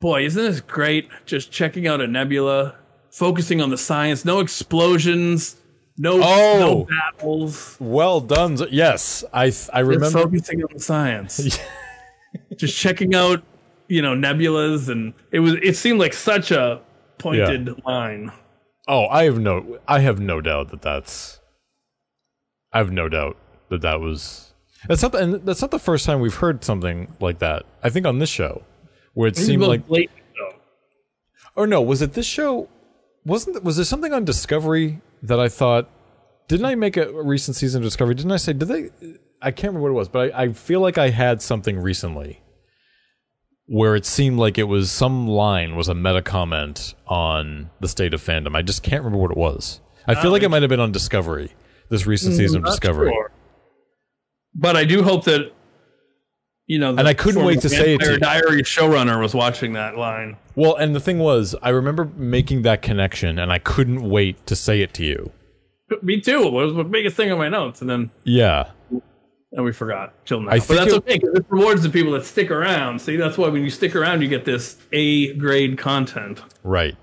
"Boy, 0.00 0.24
isn't 0.24 0.42
this 0.42 0.60
great? 0.60 1.08
Just 1.26 1.52
checking 1.52 1.86
out 1.86 2.00
a 2.00 2.06
nebula, 2.06 2.74
focusing 3.10 3.60
on 3.60 3.70
the 3.70 3.78
science. 3.78 4.24
No 4.24 4.40
explosions, 4.40 5.56
no, 5.98 6.20
Oh. 6.22 6.58
no 6.58 6.86
battles. 6.86 7.76
Well 7.78 8.20
done. 8.20 8.56
Yes, 8.70 9.24
I 9.32 9.44
I 9.44 9.48
Just 9.50 9.72
remember. 9.72 10.10
focusing 10.22 10.62
on 10.62 10.68
the 10.72 10.80
science. 10.80 11.58
just 12.56 12.76
checking 12.76 13.14
out, 13.14 13.42
you 13.88 14.00
know, 14.02 14.14
nebulas, 14.14 14.88
and 14.88 15.12
it 15.32 15.40
was. 15.40 15.54
It 15.62 15.76
seemed 15.76 16.00
like 16.00 16.14
such 16.14 16.50
a 16.50 16.80
pointed 17.18 17.84
line. 17.84 18.32
Oh, 18.88 19.06
I 19.06 19.24
have 19.24 19.38
no, 19.38 19.78
I 19.86 20.00
have 20.00 20.18
no 20.18 20.40
doubt 20.40 20.70
that 20.70 20.80
that's. 20.82 21.40
I 22.72 22.78
have 22.78 22.90
no 22.90 23.08
doubt 23.08 23.36
that 23.74 23.82
that 23.82 24.00
was. 24.00 24.52
That's 24.88 25.02
not, 25.02 25.12
the, 25.12 25.18
and 25.18 25.34
that's 25.46 25.62
not 25.62 25.70
the 25.70 25.78
first 25.78 26.04
time 26.04 26.20
we've 26.20 26.34
heard 26.34 26.62
something 26.62 27.14
like 27.20 27.38
that. 27.38 27.64
I 27.82 27.88
think 27.90 28.06
on 28.06 28.18
this 28.18 28.28
show, 28.28 28.62
where 29.14 29.28
it 29.28 29.36
seemed 29.36 29.62
like, 29.62 29.86
blatant, 29.86 30.18
though. 30.38 30.58
or 31.56 31.66
no, 31.66 31.80
was 31.80 32.02
it 32.02 32.12
this 32.12 32.26
show? 32.26 32.68
Wasn't 33.24 33.62
was 33.64 33.76
there 33.76 33.84
something 33.84 34.12
on 34.12 34.24
Discovery 34.24 35.00
that 35.22 35.40
I 35.40 35.48
thought? 35.48 35.88
Didn't 36.48 36.66
I 36.66 36.74
make 36.74 36.98
a 36.98 37.10
recent 37.22 37.56
season 37.56 37.82
of 37.82 37.86
Discovery? 37.86 38.14
Didn't 38.14 38.32
I 38.32 38.36
say? 38.36 38.52
Did 38.52 38.68
they? 38.68 38.90
I 39.40 39.50
can't 39.50 39.72
remember 39.72 39.82
what 39.82 39.90
it 39.90 39.98
was, 39.98 40.08
but 40.08 40.34
I, 40.34 40.42
I 40.42 40.52
feel 40.52 40.80
like 40.80 40.98
I 40.98 41.08
had 41.08 41.40
something 41.40 41.78
recently 41.78 42.42
where 43.66 43.96
it 43.96 44.04
seemed 44.04 44.38
like 44.38 44.58
it 44.58 44.64
was 44.64 44.90
some 44.90 45.26
line 45.26 45.74
was 45.74 45.88
a 45.88 45.94
meta 45.94 46.20
comment 46.20 46.94
on 47.06 47.70
the 47.80 47.88
state 47.88 48.12
of 48.12 48.22
fandom. 48.22 48.54
I 48.54 48.62
just 48.62 48.82
can't 48.82 49.02
remember 49.02 49.22
what 49.22 49.30
it 49.30 49.38
was. 49.38 49.80
I 50.06 50.14
feel 50.14 50.28
oh, 50.28 50.32
like 50.32 50.42
it 50.42 50.50
might 50.50 50.62
have 50.62 50.68
been 50.68 50.80
on 50.80 50.92
Discovery. 50.92 51.54
This 51.88 52.06
recent 52.06 52.34
mm, 52.34 52.38
season 52.38 52.58
of 52.58 52.64
Discovery. 52.66 53.12
sure. 53.12 53.30
But 54.54 54.76
I 54.76 54.84
do 54.84 55.02
hope 55.02 55.24
that 55.24 55.52
you 56.66 56.78
know. 56.78 56.90
And 56.90 57.06
I 57.08 57.14
couldn't 57.14 57.44
wait 57.44 57.60
to 57.62 57.68
say 57.68 57.94
it 57.94 58.00
to 58.00 58.12
you. 58.12 58.18
Diary 58.18 58.62
showrunner 58.62 59.20
was 59.20 59.34
watching 59.34 59.72
that 59.74 59.96
line. 59.98 60.36
Well, 60.54 60.76
and 60.76 60.94
the 60.94 61.00
thing 61.00 61.18
was, 61.18 61.54
I 61.62 61.70
remember 61.70 62.04
making 62.16 62.62
that 62.62 62.80
connection, 62.82 63.38
and 63.38 63.52
I 63.52 63.58
couldn't 63.58 64.08
wait 64.08 64.46
to 64.46 64.54
say 64.56 64.80
it 64.80 64.94
to 64.94 65.04
you. 65.04 65.32
Me 66.02 66.20
too. 66.20 66.42
It 66.44 66.52
was 66.52 66.74
the 66.74 66.84
biggest 66.84 67.16
thing 67.16 67.30
on 67.32 67.38
my 67.38 67.48
notes, 67.48 67.80
and 67.80 67.90
then 67.90 68.10
Yeah, 68.24 68.70
and 69.52 69.64
we 69.64 69.72
forgot 69.72 70.14
till 70.26 70.40
now. 70.40 70.50
I 70.52 70.58
but 70.60 70.68
that's 70.68 70.92
it- 70.92 70.96
okay 70.98 71.18
because 71.18 71.34
it 71.34 71.46
rewards 71.48 71.82
the 71.82 71.90
people 71.90 72.12
that 72.12 72.24
stick 72.24 72.50
around. 72.50 73.00
See, 73.00 73.16
that's 73.16 73.36
why 73.36 73.48
when 73.48 73.62
you 73.64 73.70
stick 73.70 73.94
around, 73.94 74.22
you 74.22 74.28
get 74.28 74.44
this 74.44 74.76
A 74.92 75.34
grade 75.34 75.76
content. 75.78 76.40
right. 76.62 76.96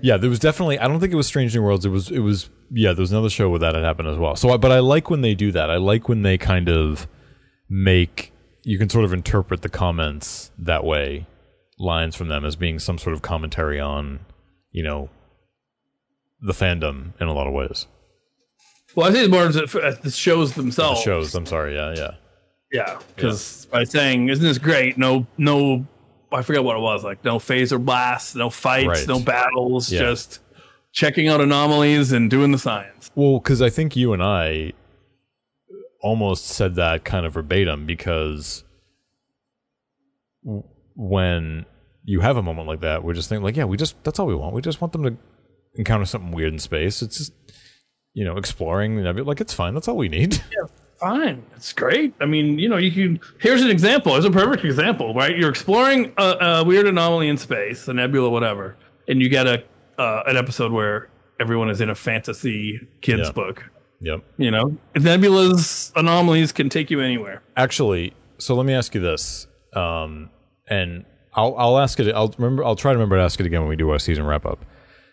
Yeah, 0.00 0.16
there 0.16 0.30
was 0.30 0.38
definitely. 0.38 0.78
I 0.78 0.86
don't 0.88 1.00
think 1.00 1.12
it 1.12 1.16
was 1.16 1.26
Strange 1.26 1.54
New 1.54 1.62
Worlds. 1.62 1.84
It 1.84 1.90
was. 1.90 2.10
It 2.10 2.20
was. 2.20 2.50
Yeah, 2.70 2.92
there 2.92 3.02
was 3.02 3.12
another 3.12 3.30
show 3.30 3.48
where 3.48 3.58
that 3.60 3.74
had 3.74 3.84
happened 3.84 4.08
as 4.08 4.18
well. 4.18 4.36
So, 4.36 4.56
but 4.58 4.70
I 4.70 4.80
like 4.80 5.08
when 5.08 5.22
they 5.22 5.34
do 5.34 5.50
that. 5.52 5.70
I 5.70 5.76
like 5.76 6.08
when 6.08 6.22
they 6.22 6.36
kind 6.36 6.68
of 6.68 7.06
make 7.70 8.32
you 8.68 8.78
can 8.78 8.90
sort 8.90 9.04
of 9.06 9.14
interpret 9.14 9.62
the 9.62 9.68
comments 9.68 10.50
that 10.58 10.84
way, 10.84 11.26
lines 11.78 12.14
from 12.14 12.28
them 12.28 12.44
as 12.44 12.54
being 12.54 12.78
some 12.78 12.98
sort 12.98 13.14
of 13.14 13.22
commentary 13.22 13.80
on, 13.80 14.20
you 14.72 14.82
know, 14.82 15.08
the 16.42 16.52
fandom 16.52 17.12
in 17.18 17.28
a 17.28 17.32
lot 17.32 17.46
of 17.46 17.54
ways. 17.54 17.86
Well, 18.94 19.08
I 19.08 19.12
think 19.12 19.24
it's 19.24 19.32
more 19.32 19.46
as 19.46 19.56
uh, 19.56 19.96
the 20.02 20.10
shows 20.10 20.54
themselves. 20.54 21.00
Shows. 21.00 21.34
I'm 21.34 21.46
sorry. 21.46 21.74
Yeah, 21.74 21.94
yeah. 21.96 22.10
Yeah, 22.70 22.98
because 23.16 23.66
by 23.66 23.84
saying, 23.84 24.28
"Isn't 24.28 24.44
this 24.44 24.58
great?" 24.58 24.98
No, 24.98 25.26
no, 25.38 25.86
I 26.32 26.42
forget 26.42 26.62
what 26.64 26.76
it 26.76 26.80
was. 26.80 27.04
Like 27.04 27.24
no 27.24 27.38
phaser 27.38 27.82
blasts, 27.84 28.34
no 28.34 28.50
fights, 28.50 28.86
Right. 28.86 29.08
no 29.08 29.20
battles, 29.20 29.90
Yeah. 29.90 30.00
just 30.00 30.40
checking 30.92 31.28
out 31.28 31.40
anomalies 31.40 32.12
and 32.12 32.30
doing 32.30 32.50
the 32.52 32.58
science. 32.58 33.10
Well, 33.14 33.38
because 33.38 33.62
I 33.62 33.70
think 33.70 33.96
you 33.96 34.12
and 34.12 34.22
I 34.22 34.72
almost 36.02 36.46
said 36.46 36.74
that 36.76 37.04
kind 37.04 37.26
of 37.26 37.32
verbatim 37.34 37.84
because 37.86 38.62
when 40.94 41.66
you 42.04 42.20
have 42.20 42.36
a 42.36 42.42
moment 42.42 42.68
like 42.68 42.80
that, 42.80 43.04
we're 43.04 43.14
just 43.14 43.28
thinking 43.28 43.44
like, 43.44 43.56
yeah, 43.56 43.64
we 43.64 43.76
just 43.76 44.02
that's 44.04 44.18
all 44.18 44.26
we 44.26 44.34
want. 44.34 44.54
We 44.54 44.62
just 44.62 44.80
want 44.80 44.92
them 44.92 45.02
to 45.04 45.16
encounter 45.74 46.04
something 46.04 46.30
weird 46.32 46.52
in 46.52 46.58
space. 46.58 47.02
It's 47.02 47.18
just 47.18 47.32
you 48.14 48.24
know 48.24 48.36
exploring 48.36 48.96
the 48.96 49.02
nebula. 49.02 49.26
Like 49.28 49.40
it's 49.40 49.52
fine. 49.54 49.74
That's 49.74 49.88
all 49.88 49.96
we 49.96 50.08
need. 50.08 50.40
Fine, 51.00 51.44
it's 51.54 51.72
great. 51.72 52.12
I 52.20 52.26
mean, 52.26 52.58
you 52.58 52.68
know, 52.68 52.76
you 52.76 52.90
can. 52.90 53.20
Here's 53.40 53.62
an 53.62 53.70
example. 53.70 54.12
Here's 54.14 54.24
a 54.24 54.30
perfect 54.30 54.64
example, 54.64 55.14
right? 55.14 55.36
You're 55.36 55.50
exploring 55.50 56.12
a, 56.18 56.22
a 56.40 56.64
weird 56.64 56.86
anomaly 56.86 57.28
in 57.28 57.36
space, 57.36 57.86
a 57.88 57.94
nebula, 57.94 58.28
whatever, 58.30 58.76
and 59.06 59.20
you 59.22 59.28
get 59.28 59.46
a 59.46 59.62
uh, 59.98 60.22
an 60.26 60.36
episode 60.36 60.72
where 60.72 61.08
everyone 61.40 61.70
is 61.70 61.80
in 61.80 61.88
a 61.90 61.94
fantasy 61.94 62.80
kids 63.00 63.22
Yeah. 63.28 63.32
book. 63.32 63.64
yep. 64.00 64.22
You 64.38 64.50
know, 64.50 64.76
nebulas, 64.94 65.92
anomalies 65.96 66.50
can 66.52 66.68
take 66.68 66.90
you 66.90 67.00
anywhere. 67.00 67.42
Actually, 67.56 68.12
so 68.38 68.54
let 68.56 68.66
me 68.66 68.74
ask 68.74 68.94
you 68.94 69.00
this, 69.00 69.46
um, 69.74 70.30
and 70.68 71.04
I'll 71.34 71.54
I'll 71.56 71.78
ask 71.78 72.00
it. 72.00 72.12
I'll 72.14 72.34
remember. 72.38 72.64
I'll 72.64 72.76
try 72.76 72.92
to 72.92 72.96
remember 72.98 73.16
to 73.18 73.22
ask 73.22 73.38
it 73.38 73.46
again 73.46 73.60
when 73.60 73.68
we 73.68 73.76
do 73.76 73.90
our 73.90 73.98
season 74.00 74.26
wrap 74.26 74.44
up. 74.46 74.64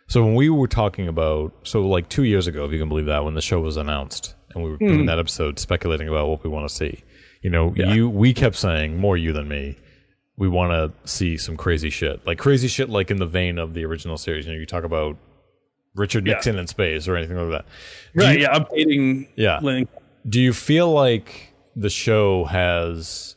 So 0.07 0.23
when 0.23 0.35
we 0.35 0.49
were 0.49 0.67
talking 0.67 1.07
about, 1.07 1.51
so 1.63 1.81
like 1.87 2.09
two 2.09 2.23
years 2.23 2.45
ago, 2.47 2.65
if 2.65 2.71
you 2.71 2.77
can 2.79 2.87
believe 2.89 3.07
that, 3.07 3.23
when 3.25 3.33
the 3.33 3.41
show 3.41 3.59
was 3.59 3.75
announced, 3.77 4.35
and 4.55 4.63
we 4.63 4.71
were 4.71 4.77
doing 4.77 5.01
hmm. 5.01 5.05
that 5.05 5.19
episode, 5.19 5.59
speculating 5.59 6.07
about 6.07 6.27
what 6.27 6.43
we 6.43 6.49
want 6.49 6.67
to 6.67 6.73
see. 6.73 7.03
You 7.41 7.49
know, 7.51 7.73
you 7.75 8.09
we 8.09 8.33
kept 8.33 8.55
saying 8.55 8.97
more 8.97 9.15
you 9.17 9.31
than 9.31 9.47
me. 9.47 9.77
We 10.37 10.49
want 10.49 10.71
to 10.71 11.09
see 11.09 11.37
some 11.37 11.55
crazy 11.55 11.89
shit, 11.89 12.25
like 12.25 12.39
crazy 12.39 12.67
shit, 12.67 12.89
like 12.89 13.11
in 13.11 13.17
the 13.17 13.27
vein 13.27 13.57
of 13.59 13.73
the 13.73 13.85
original 13.85 14.17
series. 14.17 14.47
You 14.47 14.53
know, 14.53 14.59
you 14.59 14.65
talk 14.65 14.83
about 14.83 15.17
Richard 15.93 16.25
Yeah. 16.25 16.33
Nixon 16.33 16.57
in 16.57 16.67
space 16.67 17.07
or 17.07 17.15
anything 17.15 17.37
like 17.37 17.51
that. 17.51 17.65
Do 18.15 18.25
Right? 18.25 18.39
you- 18.39 18.43
yeah, 18.43 18.59
updating. 18.59 19.27
Yeah. 19.35 19.59
Link. 19.61 19.89
do 20.27 20.41
you 20.41 20.53
feel 20.53 20.91
like 20.91 21.53
the 21.75 21.89
show 21.89 22.45
has 22.45 23.35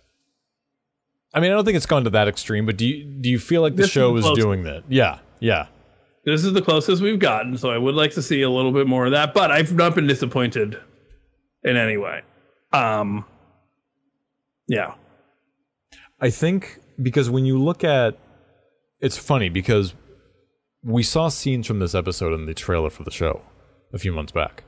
I 1.34 1.40
mean, 1.40 1.50
I 1.52 1.54
don't 1.54 1.64
think 1.66 1.76
it's 1.76 1.86
gone 1.86 2.04
to 2.04 2.10
that 2.10 2.26
extreme, 2.28 2.64
but 2.64 2.76
do 2.78 2.86
you 2.86 3.04
do 3.04 3.28
you 3.28 3.38
feel 3.38 3.60
like 3.60 3.74
the 3.74 3.82
This 3.82 3.86
is 3.88 3.92
show 3.92 4.16
is 4.16 4.24
close. 4.24 4.38
doing 4.38 4.62
that? 4.64 4.84
Yeah. 4.88 5.18
Yeah. 5.40 5.66
This 6.24 6.44
is 6.44 6.52
the 6.52 6.62
closest 6.62 7.02
we've 7.02 7.18
gotten, 7.18 7.56
so 7.56 7.70
I 7.70 7.78
would 7.78 7.94
like 7.94 8.12
to 8.12 8.22
see 8.22 8.42
a 8.42 8.50
little 8.50 8.72
bit 8.72 8.86
more 8.86 9.06
of 9.06 9.12
that. 9.12 9.34
But 9.34 9.50
I've 9.50 9.72
not 9.74 9.94
been 9.94 10.06
disappointed 10.06 10.78
in 11.64 11.76
any 11.76 11.96
way. 11.96 12.22
Um. 12.72 13.24
Yeah. 14.66 14.94
I 16.20 16.30
think 16.30 16.78
because 17.00 17.30
when 17.30 17.46
you 17.46 17.58
look 17.58 17.84
at 17.84 18.18
it's 19.00 19.16
funny 19.16 19.48
because 19.48 19.94
we 20.82 21.02
saw 21.02 21.28
scenes 21.28 21.66
from 21.66 21.78
this 21.78 21.94
episode 21.94 22.34
in 22.34 22.46
the 22.46 22.54
trailer 22.54 22.90
for 22.90 23.04
the 23.04 23.10
show 23.10 23.42
a 23.92 23.98
few 23.98 24.12
months 24.12 24.32
back. 24.32 24.64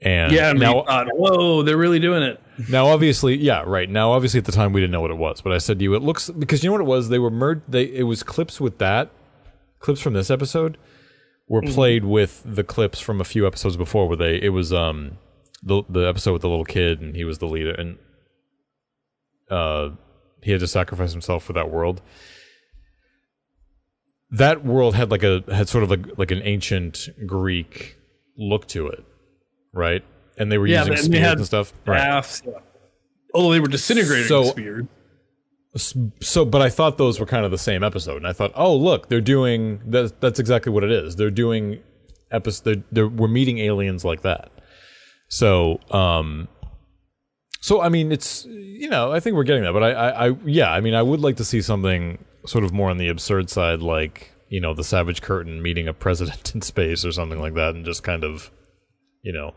And 0.00 0.32
Yeah. 0.32 0.52
Now 0.52 0.84
whoa, 1.14 1.62
they're 1.62 1.76
really 1.76 1.98
doing 1.98 2.22
it. 2.22 2.40
Now, 2.70 2.86
obviously, 2.86 3.36
yeah, 3.36 3.62
right. 3.66 3.88
Now, 3.88 4.12
obviously, 4.12 4.38
at 4.38 4.46
the 4.46 4.52
time, 4.52 4.72
we 4.72 4.80
didn't 4.80 4.92
know 4.92 5.02
what 5.02 5.10
it 5.10 5.18
was, 5.18 5.42
but 5.42 5.52
I 5.52 5.58
said 5.58 5.78
to 5.78 5.82
you, 5.82 5.94
it 5.94 6.00
looks 6.00 6.30
because 6.30 6.64
you 6.64 6.68
know 6.70 6.72
what 6.72 6.80
it 6.80 6.84
was. 6.84 7.10
They 7.10 7.18
were 7.18 7.30
merged. 7.30 7.64
They 7.68 7.84
it 7.84 8.04
was 8.04 8.22
clips 8.22 8.60
with 8.60 8.78
that 8.78 9.10
clips 9.78 10.00
from 10.00 10.14
this 10.14 10.30
episode 10.30 10.78
were 11.48 11.62
played 11.62 12.04
with 12.04 12.42
the 12.44 12.64
clips 12.64 12.98
from 12.98 13.20
a 13.20 13.24
few 13.24 13.46
episodes 13.46 13.76
before, 13.76 14.08
where 14.08 14.16
they 14.16 14.40
it 14.42 14.48
was 14.48 14.72
um 14.72 15.18
the 15.62 15.82
the 15.88 16.00
episode 16.08 16.32
with 16.32 16.42
the 16.42 16.48
little 16.48 16.64
kid 16.64 17.00
and 17.00 17.16
he 17.16 17.24
was 17.24 17.38
the 17.38 17.46
leader 17.46 17.72
and 17.72 17.98
uh 19.50 19.90
he 20.42 20.50
had 20.52 20.60
to 20.60 20.66
sacrifice 20.68 21.12
himself 21.12 21.42
for 21.44 21.52
that 21.54 21.70
world. 21.70 22.02
that 24.30 24.64
world 24.64 24.94
had 24.94 25.10
like 25.10 25.22
a 25.22 25.42
had 25.52 25.68
sort 25.68 25.84
of 25.84 25.92
a, 25.92 25.98
like 26.16 26.30
an 26.30 26.42
ancient 26.42 27.08
Greek 27.26 27.96
look 28.36 28.66
to 28.68 28.88
it, 28.88 29.04
right? 29.72 30.04
And 30.38 30.50
they 30.52 30.58
were 30.58 30.66
Yeah, 30.66 30.80
using 30.84 30.94
they- 30.94 31.18
spears 31.18 31.32
and 31.36 31.46
stuff. 31.46 31.72
Right. 31.86 31.98
Baths, 31.98 32.42
yeah. 32.46 32.52
Although 33.34 33.52
they 33.52 33.60
were 33.60 33.68
disintegrating 33.68 34.26
So- 34.28 34.42
the 34.42 34.48
spear. 34.50 34.88
So, 36.22 36.46
but 36.46 36.62
I 36.62 36.70
thought 36.70 36.96
those 36.96 37.20
were 37.20 37.26
kind 37.26 37.44
of 37.44 37.50
the 37.50 37.58
same 37.58 37.82
episode, 37.84 38.16
and 38.16 38.26
I 38.26 38.32
thought, 38.32 38.50
oh, 38.54 38.74
look, 38.74 39.10
they're 39.10 39.20
doing 39.20 39.80
that. 39.86 40.22
That's 40.22 40.38
exactly 40.40 40.72
what 40.72 40.82
it 40.84 40.90
is. 40.90 41.16
They're 41.16 41.30
doing 41.30 41.80
episode. 42.30 42.64
They're, 42.64 42.84
they're, 42.92 43.08
we're 43.08 43.28
meeting 43.28 43.58
aliens 43.58 44.02
like 44.02 44.22
that. 44.22 44.50
So, 45.28 45.80
um, 45.90 46.48
so 47.60 47.80
I 47.80 47.88
mean, 47.88 48.12
it's 48.12 48.44
you 48.46 48.88
know, 48.88 49.12
I 49.12 49.20
think 49.20 49.36
we're 49.36 49.44
getting 49.44 49.64
that, 49.64 49.72
but 49.72 49.82
I, 49.82 49.90
I, 49.90 50.28
I, 50.28 50.36
yeah, 50.44 50.70
I 50.70 50.80
mean, 50.80 50.94
I 50.94 51.02
would 51.02 51.20
like 51.20 51.36
to 51.36 51.44
see 51.44 51.60
something 51.60 52.24
sort 52.46 52.64
of 52.64 52.72
more 52.72 52.90
on 52.90 52.98
the 52.98 53.08
absurd 53.08 53.50
side, 53.50 53.80
like 53.80 54.32
you 54.48 54.60
know, 54.60 54.74
the 54.74 54.84
Savage 54.84 55.22
Curtain 55.22 55.60
meeting 55.62 55.88
a 55.88 55.92
president 55.92 56.52
in 56.54 56.62
space 56.62 57.04
or 57.04 57.12
something 57.12 57.40
like 57.40 57.54
that, 57.54 57.74
and 57.74 57.84
just 57.84 58.02
kind 58.02 58.24
of. 58.24 58.50
You 59.22 59.32
know, 59.32 59.54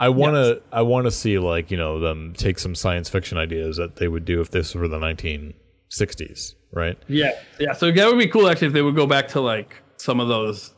I 0.00 0.08
want 0.08 0.34
to. 0.34 0.60
I 0.72 0.82
want 0.82 1.04
to 1.04 1.12
see 1.12 1.38
like 1.38 1.70
you 1.70 1.76
know 1.76 2.00
them 2.00 2.34
take 2.36 2.58
some 2.58 2.74
science 2.74 3.08
fiction 3.08 3.38
ideas 3.38 3.76
that 3.76 3.94
they 3.94 4.08
would 4.08 4.24
do 4.24 4.40
if 4.40 4.50
this 4.50 4.74
were 4.74 4.88
the 4.88 4.98
1960s, 4.98 6.56
right? 6.72 6.98
Yeah, 7.06 7.30
yeah. 7.60 7.72
So 7.72 7.92
that 7.92 8.08
would 8.08 8.18
be 8.18 8.26
cool 8.26 8.48
actually 8.48 8.66
if 8.66 8.72
they 8.72 8.82
would 8.82 8.96
go 8.96 9.06
back 9.06 9.28
to 9.28 9.40
like 9.40 9.80
some 9.96 10.18
of 10.18 10.26
those. 10.26 10.74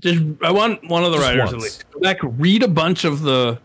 Just 0.00 0.22
I 0.42 0.50
want 0.50 0.86
one 0.88 1.04
of 1.04 1.10
the 1.12 1.18
Just 1.18 1.28
writers 1.28 1.48
at 1.48 1.52
once. 1.52 1.62
least 1.62 1.90
go 1.90 2.00
back 2.00 2.18
read 2.22 2.62
a 2.62 2.68
bunch 2.68 3.04
of 3.04 3.22
the 3.22 3.58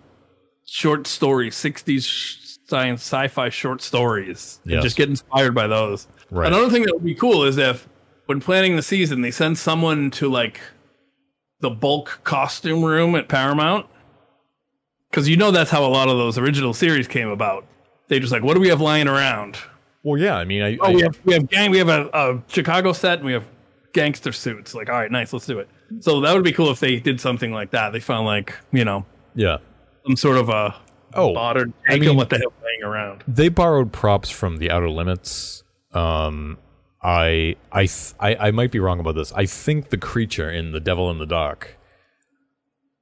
short 0.66 1.06
stories, 1.08 1.56
'60s 1.56 2.60
science 2.68 3.02
sci-fi 3.02 3.50
short 3.50 3.82
stories, 3.82 4.60
and 4.66 4.82
just 4.82 4.96
get 4.96 5.10
inspired 5.10 5.54
by 5.54 5.68
those. 5.68 6.08
Right. 6.30 6.48
Another 6.48 6.70
thing 6.70 6.84
that 6.84 6.94
would 6.94 7.04
be 7.04 7.16
cool 7.16 7.44
is 7.44 7.58
if 7.58 7.88
when 8.28 8.40
planning 8.40 8.78
the 8.78 8.82
season 8.82 9.22
they 9.22 9.32
send 9.32 9.58
someone 9.58 10.10
to 10.12 10.30
like 10.30 10.62
the 11.60 11.70
bulk 11.70 12.22
costume 12.24 12.84
room 12.84 13.14
at 13.16 13.28
Paramount 13.28 13.86
because 15.10 15.28
you 15.28 15.36
know 15.36 15.52
that's 15.52 15.70
how 15.70 15.84
a 15.86 15.90
lot 15.92 16.08
of 16.08 16.18
those 16.18 16.38
original 16.38 16.74
series 16.74 17.08
came 17.08 17.28
about. 17.28 17.66
They 18.08 18.20
just 18.20 18.32
like, 18.32 18.42
what 18.44 18.54
do 18.56 18.62
we 18.62 18.70
have 18.70 18.80
lying 18.82 19.08
around? 19.10 19.58
Well, 20.04 20.20
yeah. 20.20 20.36
I 20.38 20.46
mean, 20.46 20.62
I, 20.62 20.78
Oh, 20.82 20.86
I- 20.88 20.94
we 20.94 21.02
have 21.02 21.20
we 21.26 21.34
have 21.34 21.50
gang. 21.50 21.72
We 21.72 21.78
have 21.80 21.90
a, 21.90 22.10
a 22.14 22.42
Chicago 22.48 22.94
set, 22.94 23.18
and 23.20 23.26
we 23.26 23.34
have 23.34 23.44
gangster 23.94 24.32
suits. 24.32 24.74
Like, 24.74 24.90
all 24.90 24.96
right, 24.96 25.12
nice, 25.12 25.34
let's 25.34 25.46
do 25.46 25.60
it. 25.60 25.70
So 26.00 26.22
that 26.22 26.34
would 26.34 26.44
be 26.44 26.52
cool 26.54 26.72
if 26.72 26.80
they 26.80 27.00
did 27.00 27.20
something 27.20 27.52
like 27.52 27.72
that. 27.72 27.92
They 27.92 28.00
found 28.00 28.26
like 28.26 28.56
you 28.72 28.86
know 28.86 29.06
yeah. 29.36 29.58
some 30.06 30.16
sort 30.16 30.38
of 30.38 30.50
a 30.50 30.76
Oh, 31.14 31.34
modern 31.34 31.74
I 31.88 31.92
take 31.94 32.02
mean- 32.02 32.10
on 32.12 32.16
what 32.16 32.30
they 32.30 32.38
have 32.38 32.54
laying 32.64 32.84
around. 32.90 33.24
they 33.28 33.50
borrowed 33.50 33.92
props 33.92 34.30
from 34.30 34.58
the 34.58 34.72
Outer 34.72 34.90
Limits. 34.90 35.64
Um, 35.94 36.58
I, 37.04 37.58
I, 37.72 37.82
th- 37.88 38.14
I, 38.20 38.36
I 38.48 38.52
might 38.52 38.72
be 38.72 38.80
wrong 38.80 39.00
about 39.02 39.16
this. 39.16 39.34
I 39.34 39.46
think 39.46 39.90
the 39.90 39.98
creature 39.98 40.50
in 40.50 40.72
the 40.72 40.80
Devil 40.80 41.12
in 41.12 41.18
the 41.18 41.26
Dark 41.26 41.78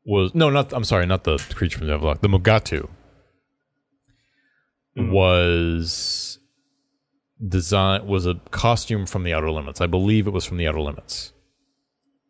was 0.06 0.34
no, 0.34 0.50
not. 0.50 0.74
I'm 0.74 0.84
sorry, 0.86 1.06
not 1.06 1.24
the 1.24 1.38
creature 1.54 1.78
from 1.78 1.86
the 1.88 1.94
Devil 1.94 2.10
in 2.10 2.18
the 2.20 2.28
Dark. 2.28 2.66
The 2.66 2.80
Mugato 2.80 2.90
was 4.96 6.40
design 7.48 8.06
was 8.08 8.26
a 8.26 8.36
costume 8.52 9.06
from 9.06 9.24
the 9.24 9.34
Outer 9.34 9.52
Limits. 9.52 9.82
I 9.82 9.86
believe 9.88 10.28
it 10.28 10.32
was 10.32 10.46
from 10.46 10.58
the 10.58 10.68
Outer 10.68 10.82
Limits. 10.82 11.34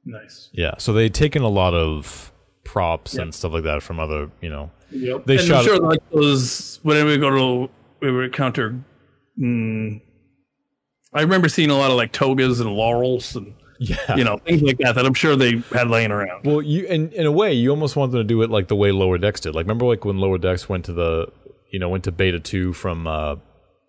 Nice. 0.06 0.50
Yeah, 0.54 0.76
so 0.78 0.93
they 0.93 1.04
had 1.04 1.14
taken 1.14 1.41
a 1.41 1.50
lot 1.50 1.74
of 1.74 2.32
props 2.64 3.14
Yep. 3.16 3.24
and 3.24 3.36
stuff 3.36 3.52
like 3.54 3.64
that 3.64 3.82
from 3.84 4.00
other, 4.00 4.30
you 4.41 4.50
know. 4.50 4.72
Yep. 4.91 5.26
They 5.26 5.38
and 5.38 5.45
shot 5.47 5.60
I'm 5.60 5.66
sure 5.66 5.78
like 5.80 6.10
those 6.12 6.80
whenever 6.84 7.10
we 7.10 7.18
go 7.18 7.30
to 7.30 7.70
we 8.02 8.12
would 8.12 8.26
encounter. 8.26 8.80
Mm, 9.39 10.02
I 11.14 11.22
remember 11.22 11.50
seeing 11.50 11.70
a 11.70 11.78
lot 11.78 11.91
of 11.91 11.97
like 11.97 12.12
togas 12.12 12.60
and 12.60 12.70
laurels 12.72 13.36
and 13.36 13.54
Yeah, 13.80 14.16
you 14.16 14.24
know 14.24 14.38
things 14.38 14.62
like 14.62 14.78
that 14.80 14.95
that 14.95 15.06
I'm 15.06 15.14
sure 15.14 15.36
they 15.36 15.64
had 15.72 15.89
laying 15.89 16.12
around. 16.12 16.45
Well, 16.45 16.62
you 16.62 16.86
in 16.86 17.12
in 17.12 17.26
a 17.26 17.32
way, 17.32 17.54
you 17.54 17.70
almost 17.70 17.95
want 17.95 18.12
them 18.12 18.20
to 18.20 18.24
do 18.26 18.41
it 18.41 18.50
like 18.50 18.68
the 18.68 18.76
way 18.76 18.91
Lower 18.91 19.18
Decks 19.18 19.41
did. 19.41 19.54
Like, 19.56 19.66
remember, 19.66 19.86
like 19.86 20.04
when 20.06 20.18
Lower 20.18 20.38
Decks 20.38 20.68
went 20.68 20.86
to 20.86 20.93
the, 20.93 21.28
you 21.72 21.80
know, 21.80 21.88
went 21.89 22.04
to 22.06 22.12
Beta 22.12 22.39
Two 22.39 22.74
from, 22.74 23.08
uh, 23.08 23.36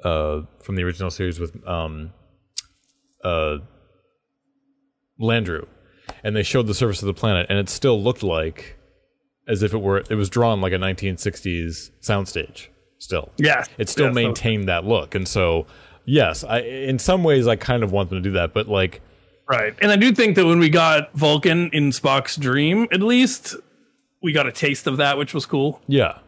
uh, 0.05 0.43
from 0.63 0.77
the 0.77 0.83
original 0.85 1.11
series 1.11 1.41
with, 1.41 1.57
um, 1.67 2.13
uh, 3.25 3.59
Landru, 5.21 5.67
and 6.25 6.35
they 6.37 6.43
showed 6.43 6.67
the 6.67 6.75
surface 6.75 7.03
of 7.03 7.07
the 7.07 7.15
planet, 7.15 7.47
and 7.49 7.59
it 7.59 7.69
still 7.69 8.01
looked 8.03 8.23
like, 8.23 8.77
as 9.49 9.63
if 9.63 9.73
it 9.75 9.79
were, 9.79 9.99
it 10.11 10.15
was 10.17 10.29
drawn 10.29 10.61
like 10.61 10.73
a 10.73 10.77
1960s 10.79 11.91
soundstage. 12.03 12.69
Still, 12.99 13.31
Yeah, 13.39 13.65
it 13.79 13.89
still 13.89 14.07
Yeah, 14.07 14.11
so- 14.11 14.15
maintained 14.15 14.69
that 14.69 14.85
look, 14.85 15.15
and 15.15 15.27
so, 15.27 15.67
yes, 16.05 16.45
I 16.45 16.61
in 16.61 16.99
some 16.99 17.25
ways 17.25 17.47
I 17.47 17.57
kind 17.57 17.83
of 17.83 17.93
want 17.93 18.11
them 18.11 18.19
to 18.23 18.29
do 18.29 18.33
that, 18.35 18.53
but 18.53 18.69
like. 18.69 19.01
Right. 19.49 19.75
And 19.83 19.91
I 19.91 19.97
do 19.97 20.13
think 20.13 20.37
that 20.37 20.47
when 20.47 20.61
we 20.61 20.69
got 20.69 21.13
Vulcan 21.15 21.71
in 21.73 21.91
Spock's 21.91 22.37
dream, 22.37 22.87
at 22.93 23.03
least 23.03 23.57
we 24.23 24.33
got 24.33 24.47
a 24.47 24.53
taste 24.53 24.87
of 24.87 24.99
that, 24.99 25.19
which 25.19 25.35
was 25.35 25.45
cool. 25.45 25.81
Yeah. 25.89 26.19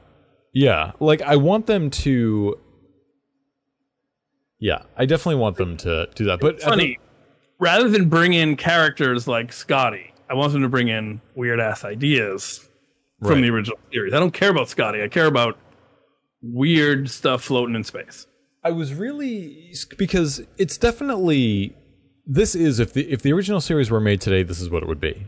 Yeah. 0.53 0.93
Like 0.99 1.23
I 1.23 1.37
want 1.37 1.67
them 1.67 1.89
to 1.91 2.59
Yeah, 4.59 4.83
I 4.97 5.07
definitely 5.07 5.41
want 5.41 5.57
them 5.57 5.77
to 5.79 6.09
do 6.15 6.25
that. 6.25 6.41
But 6.41 6.59
the- 6.59 6.65
Funny. 6.65 6.99
Rather 7.63 7.89
than 7.89 8.09
bring 8.09 8.33
in 8.33 8.57
characters 8.57 9.29
like 9.29 9.53
Scotty, 9.53 10.13
I 10.29 10.35
want 10.35 10.53
them 10.53 10.63
to 10.63 10.69
bring 10.69 10.89
in 10.89 11.21
weird 11.37 11.61
ass 11.61 11.85
ideas 11.85 12.69
from 13.23 13.41
the 13.41 13.51
original 13.51 13.79
series. 13.93 14.13
I 14.13 14.19
don't 14.19 14.33
care 14.33 14.51
about 14.51 14.69
Scotty. 14.69 15.01
I 15.01 15.07
care 15.07 15.27
about 15.27 15.57
weird 16.43 17.09
stuff 17.09 17.45
floating 17.45 17.77
in 17.77 17.85
space. 17.85 18.27
I 18.65 18.73
was 18.73 18.93
really 18.95 19.77
because 19.97 20.43
it's 20.59 20.77
definitely 20.77 21.77
this 22.27 22.57
is 22.57 22.81
if 22.81 22.95
the 22.95 23.09
if 23.09 23.23
the 23.23 23.33
original 23.33 23.61
series 23.61 23.93
were 23.93 24.01
made 24.01 24.21
today, 24.21 24.43
this 24.43 24.61
is 24.61 24.69
what 24.69 24.83
it 24.83 24.89
would 24.89 25.01
be. 25.01 25.25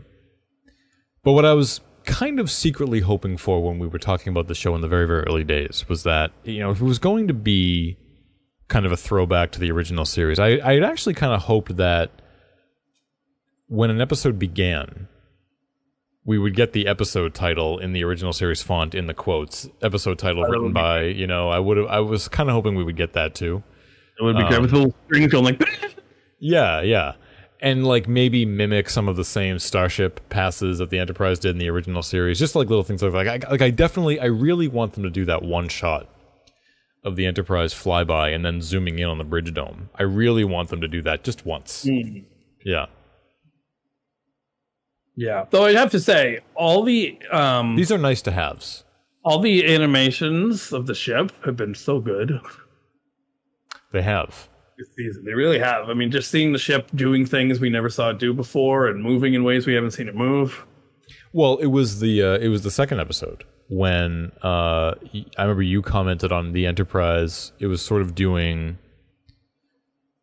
But 1.23 1.31
what 1.31 1.45
I 1.45 1.53
was 1.53 1.79
kind 2.03 2.37
of 2.41 2.51
secretly 2.51 2.99
hoping 2.99 3.37
for 3.37 3.63
when 3.63 3.79
we 3.79 3.87
were 3.87 3.97
talking 3.97 4.31
about 4.31 4.49
the 4.49 4.55
show 4.55 4.75
in 4.75 4.81
the 4.81 4.89
very 4.89 5.07
very 5.07 5.21
early 5.21 5.45
days 5.45 5.85
was 5.87 6.03
that 6.03 6.33
you 6.43 6.59
know 6.59 6.71
if 6.71 6.81
it 6.81 6.85
was 6.85 6.99
going 6.99 7.29
to 7.29 7.33
be 7.33 7.97
kind 8.67 8.85
of 8.85 8.91
a 8.91 8.97
throwback 8.97 9.53
to 9.53 9.59
the 9.61 9.71
original 9.71 10.03
series, 10.03 10.37
I 10.37 10.59
I 10.61 10.73
had 10.73 10.83
actually 10.83 11.13
kind 11.13 11.31
of 11.31 11.43
hoped 11.43 11.77
that 11.77 12.11
when 13.67 13.89
an 13.89 14.01
episode 14.01 14.37
began, 14.39 15.07
we 16.25 16.37
would 16.37 16.55
get 16.55 16.73
the 16.73 16.87
episode 16.87 17.33
title 17.33 17.77
in 17.77 17.93
the 17.93 18.03
original 18.03 18.33
series 18.33 18.61
font 18.63 18.95
in 18.95 19.07
the 19.07 19.13
quotes. 19.13 19.69
Episode 19.81 20.17
title 20.19 20.43
written 20.43 20.73
by 20.73 21.03
you 21.03 21.27
know 21.27 21.49
I 21.49 21.59
would 21.59 21.77
have 21.77 21.87
I 21.87 21.99
was 21.99 22.27
kind 22.27 22.49
of 22.49 22.53
hoping 22.53 22.75
we 22.75 22.83
would 22.83 22.97
get 22.97 23.13
that 23.13 23.35
too. 23.35 23.63
It 24.19 24.23
would 24.23 24.35
be 24.35 24.43
Um, 24.43 24.49
great 24.49 24.61
with 24.61 24.73
little 24.73 24.95
strings 25.05 25.31
going 25.31 25.43
like 25.45 25.61
Yeah, 26.39 26.81
yeah. 26.81 27.13
And 27.61 27.85
like 27.85 28.07
maybe 28.07 28.45
mimic 28.45 28.89
some 28.89 29.07
of 29.07 29.15
the 29.15 29.23
same 29.23 29.59
starship 29.59 30.29
passes 30.29 30.79
that 30.79 30.89
the 30.89 30.99
Enterprise 30.99 31.39
did 31.39 31.51
in 31.51 31.57
the 31.57 31.69
original 31.69 32.03
series, 32.03 32.37
just 32.37 32.55
like 32.55 32.69
little 32.69 32.83
things 32.83 33.01
like 33.01 33.13
that. 33.13 33.45
I, 33.45 33.51
like 33.51 33.61
I 33.61 33.69
definitely, 33.69 34.19
I 34.19 34.25
really 34.25 34.67
want 34.67 34.93
them 34.93 35.03
to 35.03 35.09
do 35.09 35.25
that 35.25 35.41
one 35.41 35.69
shot 35.69 36.07
of 37.03 37.15
the 37.15 37.25
Enterprise 37.25 37.73
flyby 37.73 38.35
and 38.35 38.45
then 38.45 38.61
zooming 38.61 38.99
in 38.99 39.07
on 39.07 39.17
the 39.17 39.23
bridge 39.23 39.53
dome. 39.53 39.89
I 39.95 40.03
really 40.03 40.43
want 40.43 40.69
them 40.69 40.81
to 40.81 40.87
do 40.87 41.01
that 41.03 41.23
just 41.23 41.45
once. 41.45 41.85
Yeah, 42.63 42.87
Yeah. 45.15 45.45
Though 45.49 45.65
I 45.65 45.73
have 45.73 45.91
to 45.91 45.99
say, 45.99 46.39
all 46.55 46.83
the 46.83 47.17
um 47.31 47.75
these 47.75 47.91
are 47.91 47.97
nice 47.97 48.21
to 48.23 48.31
haves. 48.31 48.83
all 49.23 49.39
the 49.39 49.73
animations 49.73 50.73
of 50.73 50.87
the 50.87 50.95
ship 50.95 51.31
have 51.45 51.55
been 51.55 51.73
so 51.75 51.99
good. 51.99 52.39
They 53.91 54.01
have. 54.01 54.49
this 54.77 54.89
season. 54.97 55.23
They 55.23 55.33
really 55.33 55.59
have. 55.59 55.89
I 55.89 55.93
mean, 55.93 56.11
just 56.11 56.29
seeing 56.29 56.51
the 56.51 56.59
ship 56.59 56.89
doing 56.95 57.25
things 57.25 57.59
we 57.59 57.69
never 57.69 57.89
saw 57.89 58.09
it 58.09 58.19
do 58.19 58.33
before 58.33 58.87
and 58.87 59.01
moving 59.01 59.33
in 59.33 59.43
ways 59.43 59.65
we 59.65 59.73
haven't 59.73 59.91
seen 59.91 60.07
it 60.09 60.15
move. 60.15 60.65
Well, 61.31 61.57
it 61.57 61.67
was 61.67 61.99
the 61.99 62.21
uh, 62.21 62.37
it 62.39 62.49
was 62.49 62.63
the 62.63 62.71
second 62.71 62.99
episode 62.99 63.43
when 63.69 64.31
uh, 64.41 64.95
y- 65.13 65.25
I 65.37 65.43
remember 65.43 65.63
you 65.63 65.81
commented 65.81 66.31
on 66.31 66.51
the 66.53 66.65
Enterprise. 66.65 67.51
It 67.59 67.67
was 67.67 67.83
sort 67.83 68.01
of 68.01 68.15
doing. 68.15 68.77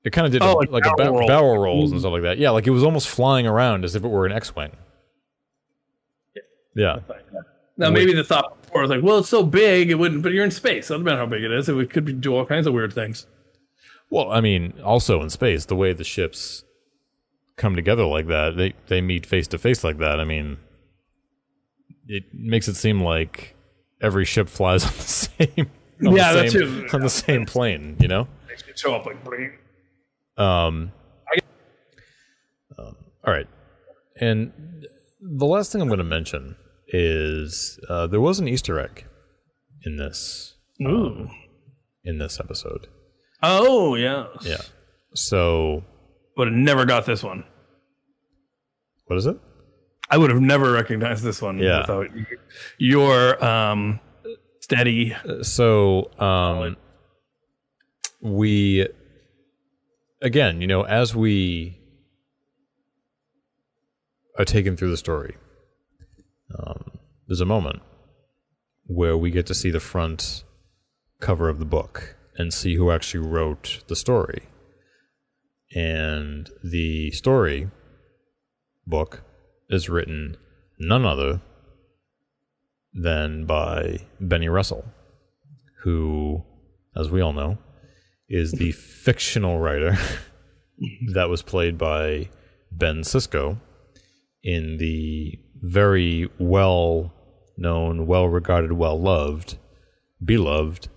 It 0.05 0.13
kind 0.13 0.27
of 0.27 0.33
did 0.33 0.43
Oh, 0.43 0.55
a- 0.55 0.59
like 0.59 0.71
like, 0.71 0.87
a 0.87 0.95
barrel 0.97 1.13
ba- 1.15 1.19
roll. 1.21 1.29
barrel 1.29 1.59
rolls 1.59 1.91
and 1.91 1.99
mm-hmm. 1.99 2.03
stuff 2.03 2.13
like 2.13 2.23
that. 2.23 2.39
Yeah, 2.39 2.51
like 2.51 2.67
it 2.67 2.71
was 2.71 2.83
almost 2.83 3.09
flying 3.09 3.47
around 3.47 3.85
as 3.85 3.95
if 3.95 4.05
it 4.05 4.09
were 4.09 4.27
an 4.27 4.33
X-wing. 4.33 4.73
Yeah, 6.75 7.01
Now, 7.77 7.91
maybe 7.91 8.15
the 8.15 8.25
thought 8.25 8.63
before 8.63 8.81
was 8.81 8.91
like, 8.91 9.03
well, 9.03 9.19
it's 9.19 9.29
so 9.29 9.43
big, 9.43 9.91
it 9.91 9.97
wouldn't, 9.97 10.23
but 10.23 10.33
you're 10.33 10.45
in 10.45 10.51
space. 10.51 10.87
It 10.87 10.95
doesn't 10.95 11.05
matter 11.05 11.19
how 11.19 11.27
big 11.27 11.43
it 11.45 11.53
is. 11.53 11.69
It 11.69 11.91
could 11.91 12.07
be, 12.07 12.15
do 12.15 12.35
all 12.35 12.47
kinds 12.47 12.67
of 12.67 12.73
weird 12.73 12.95
things. 12.95 13.27
Well, 14.09 14.31
I 14.31 14.41
mean, 14.41 14.73
also 14.83 15.21
in 15.23 15.29
space, 15.29 15.67
the 15.67 15.77
way 15.77 15.93
the 15.93 16.03
ships 16.05 16.65
come 17.57 17.77
together 17.77 18.05
like 18.07 18.27
that, 18.29 18.57
they 18.57 18.73
they 18.87 19.03
meet 19.03 19.27
face 19.27 19.47
to 19.49 19.59
face 19.59 19.85
like 19.85 19.99
that. 19.99 20.19
I 20.19 20.25
mean, 20.25 20.57
it 22.09 22.25
makes 22.33 22.69
it 22.69 22.75
seem 22.75 23.01
like 23.01 23.55
every 24.01 24.25
ship 24.25 24.49
flies 24.49 24.85
on 24.87 24.93
the 24.93 25.03
same 25.03 25.71
on 26.07 26.17
Yeah, 26.17 26.33
the 26.33 26.43
that 26.43 26.51
same, 26.53 26.61
too. 26.61 26.89
on 26.93 27.01
the 27.03 27.11
same 27.11 27.45
plane. 27.47 27.97
You 28.01 28.09
know. 28.09 28.29
Makes 28.49 28.81
show 28.81 28.95
up 28.95 29.05
like, 29.07 29.23
bling. 29.25 29.53
Um, 30.37 30.93
um, 32.79 32.97
all 33.27 33.33
right, 33.33 33.47
and 34.21 34.53
the 35.21 35.47
last 35.47 35.73
thing 35.73 35.81
I'm 35.81 35.89
going 35.89 35.99
to 35.99 36.05
mention 36.05 36.57
is 36.89 37.79
uh, 37.89 38.07
there 38.07 38.21
was 38.21 38.41
an 38.41 38.49
Easter 38.49 38.79
egg 38.81 39.05
in 39.85 39.97
this 39.97 40.55
Ooh. 40.83 41.29
in 42.05 42.19
this 42.19 42.41
episode. 42.41 42.87
Oh, 43.43 43.95
yeah, 43.97 44.27
Yeah. 44.43 44.59
So 45.15 45.85
But 46.37 46.49
it 46.49 46.53
never 46.53 46.85
got 46.85 47.07
this 47.07 47.23
one. 47.23 47.45
What 49.07 49.17
is 49.19 49.27
it? 49.27 49.37
I 50.11 50.17
would 50.19 50.31
have 50.31 50.41
never 50.41 50.71
recognized 50.73 51.25
this 51.25 51.43
one 51.43 51.59
Yeah. 51.59 51.81
without 51.81 52.07
your 52.79 53.43
um, 53.45 54.01
steady. 54.61 55.17
so 55.43 56.11
um, 56.19 56.77
we 58.21 58.87
again 60.23 60.61
you 60.61 60.67
know 60.67 60.83
as 60.83 61.15
we 61.15 61.79
are 64.39 64.45
taken 64.45 64.77
through 64.77 64.91
the 64.91 64.97
story 64.97 65.37
um, 66.59 66.99
there's 67.27 67.41
a 67.41 67.47
moment 67.47 67.83
where 68.87 69.17
we 69.17 69.31
get 69.31 69.47
to 69.47 69.55
see 69.55 69.71
the 69.71 69.81
front 69.81 70.45
cover 71.21 71.49
of 71.49 71.59
the 71.59 71.65
book 71.65 72.17
and 72.37 72.53
see 72.53 72.77
who 72.77 72.91
actually 72.91 73.27
wrote 73.27 73.83
the 73.89 73.97
story. 73.97 74.49
And 75.75 76.51
the 76.63 77.11
story 77.13 77.71
book 78.87 79.23
is 79.71 79.89
written 79.89 80.37
none 80.79 81.07
other 81.07 81.41
than 82.93 83.47
by 83.47 84.01
Benny 84.21 84.49
Russell, 84.49 84.85
who, 85.83 86.43
as 86.95 87.11
we 87.11 87.23
all 87.23 87.33
know, 87.33 87.57
is 88.33 88.53
the 88.53 88.73
fictional 88.73 89.59
writer 89.61 89.97
that 91.13 91.29
was 91.29 91.43
played 91.43 91.77
by 91.79 92.29
Ben 92.73 93.03
Sisko 93.03 93.61
in 94.43 94.79
the 94.79 95.39
very 95.61 96.29
well 96.39 97.13
known, 97.57 98.07
well 98.07 98.27
regarded, 98.29 98.73
well 98.73 98.99
loved, 99.01 99.59
beloved 100.25 100.89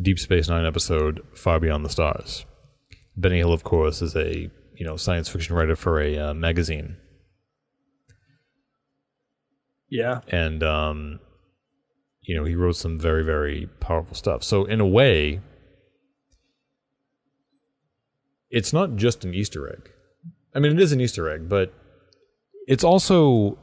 Deep 0.00 0.18
Space 0.18 0.48
Nine 0.48 0.66
episode 0.66 1.20
Far 1.34 1.58
Beyond 1.58 1.84
the 1.84 1.88
Stars. 1.88 2.44
Benny 3.16 3.38
Hill, 3.38 3.52
of 3.52 3.64
course, 3.64 4.02
is 4.02 4.14
a 4.14 4.50
you 4.76 4.86
know 4.86 4.96
science 4.96 5.28
fiction 5.28 5.56
writer 5.56 5.76
for 5.76 6.00
a 6.00 6.18
uh, 6.18 6.34
magazine 6.34 6.96
Yeah. 9.88 10.20
and 10.28 10.62
um, 10.62 11.20
you 12.22 12.34
know 12.36 12.44
he 12.44 12.54
wrote 12.54 12.76
some 12.76 12.98
very 12.98 13.24
very 13.24 13.68
powerful 13.80 14.14
stuff. 14.14 14.42
So 14.42 14.64
in 14.64 14.80
a 14.80 14.86
way, 14.86 15.40
it's 18.52 18.72
not 18.72 18.96
just 18.96 19.24
an 19.24 19.34
Easter 19.34 19.68
egg. 19.68 19.90
I 20.54 20.60
mean, 20.60 20.72
it 20.72 20.80
is 20.80 20.92
an 20.92 21.00
Easter 21.00 21.28
egg, 21.28 21.48
but 21.48 21.72
it's 22.68 22.84
also 22.84 23.58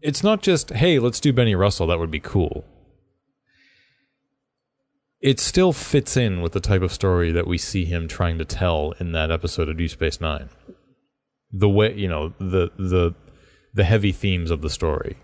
it's 0.00 0.22
not 0.22 0.40
just 0.40 0.70
hey, 0.70 0.98
let's 0.98 1.20
do 1.20 1.32
Benny 1.32 1.54
Russell. 1.54 1.88
That 1.88 1.98
would 1.98 2.10
be 2.10 2.20
cool. 2.20 2.64
It 5.20 5.40
still 5.40 5.72
fits 5.72 6.16
in 6.16 6.40
with 6.40 6.52
the 6.52 6.60
type 6.60 6.82
of 6.82 6.92
story 6.92 7.32
that 7.32 7.48
we 7.48 7.58
see 7.58 7.84
him 7.84 8.06
trying 8.06 8.38
to 8.38 8.44
tell 8.44 8.94
in 9.00 9.10
that 9.12 9.32
episode 9.32 9.68
of 9.68 9.76
Deep 9.76 9.90
Space 9.90 10.20
Nine. 10.20 10.48
The 11.50 11.68
way 11.68 11.94
you 11.94 12.08
know 12.08 12.34
the 12.38 12.70
the 12.78 13.14
the 13.74 13.84
heavy 13.84 14.12
themes 14.12 14.52
of 14.52 14.62
the 14.62 14.70
story 14.70 15.16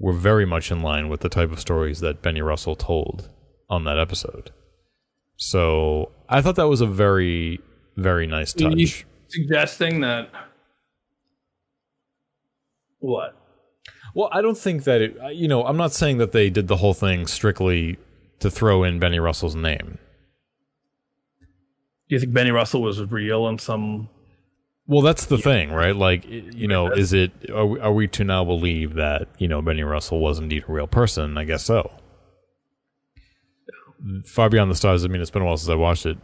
were 0.00 0.12
very 0.12 0.44
much 0.44 0.72
in 0.72 0.82
line 0.82 1.08
with 1.08 1.20
the 1.20 1.28
type 1.28 1.52
of 1.52 1.60
stories 1.60 2.00
that 2.00 2.22
Benny 2.22 2.42
Russell 2.42 2.74
told 2.74 3.28
on 3.70 3.84
that 3.84 4.00
episode. 4.00 4.50
So 5.42 6.12
I 6.28 6.40
thought 6.40 6.54
that 6.54 6.68
was 6.68 6.80
a 6.80 6.86
very, 6.86 7.58
very 7.96 8.28
nice 8.28 8.54
Are 8.62 8.70
you 8.70 8.86
touch. 8.86 9.04
suggesting 9.26 10.00
that 10.02 10.30
what? 13.00 13.36
Well, 14.14 14.28
I 14.30 14.40
don't 14.40 14.56
think 14.56 14.84
that 14.84 15.00
it, 15.00 15.16
you 15.34 15.48
know, 15.48 15.64
I'm 15.66 15.76
not 15.76 15.92
saying 15.92 16.18
that 16.18 16.30
they 16.30 16.48
did 16.48 16.68
the 16.68 16.76
whole 16.76 16.94
thing 16.94 17.26
strictly 17.26 17.98
to 18.38 18.52
throw 18.52 18.84
in 18.84 19.00
Benny 19.00 19.18
Russell's 19.18 19.56
name. 19.56 19.98
Do 22.08 22.14
you 22.14 22.20
think 22.20 22.32
Benny 22.32 22.52
Russell 22.52 22.80
was 22.82 23.00
real 23.10 23.48
in 23.48 23.58
some? 23.58 24.08
Well, 24.86 25.02
that's 25.02 25.26
the 25.26 25.38
thing, 25.38 25.72
right? 25.72 25.96
Like, 25.96 26.24
you 26.24 26.68
know, 26.68 26.92
is 26.92 27.12
it, 27.12 27.32
are 27.50 27.66
we, 27.66 27.80
are 27.80 27.92
we 27.92 28.06
to 28.08 28.22
now 28.22 28.44
believe 28.44 28.94
that, 28.94 29.26
you 29.38 29.48
know, 29.48 29.60
Benny 29.60 29.82
Russell 29.82 30.20
was 30.20 30.38
indeed 30.38 30.66
a 30.68 30.72
real 30.72 30.86
person? 30.86 31.36
I 31.36 31.44
guess 31.44 31.64
so. 31.64 31.90
Far 34.26 34.48
Beyond 34.50 34.70
the 34.70 34.74
Stars, 34.74 35.04
I 35.04 35.08
mean, 35.08 35.20
it's 35.20 35.30
been 35.30 35.42
a 35.42 35.44
while 35.44 35.56
since 35.56 35.68
I 35.70 35.74
watched 35.74 36.06
it. 36.06 36.18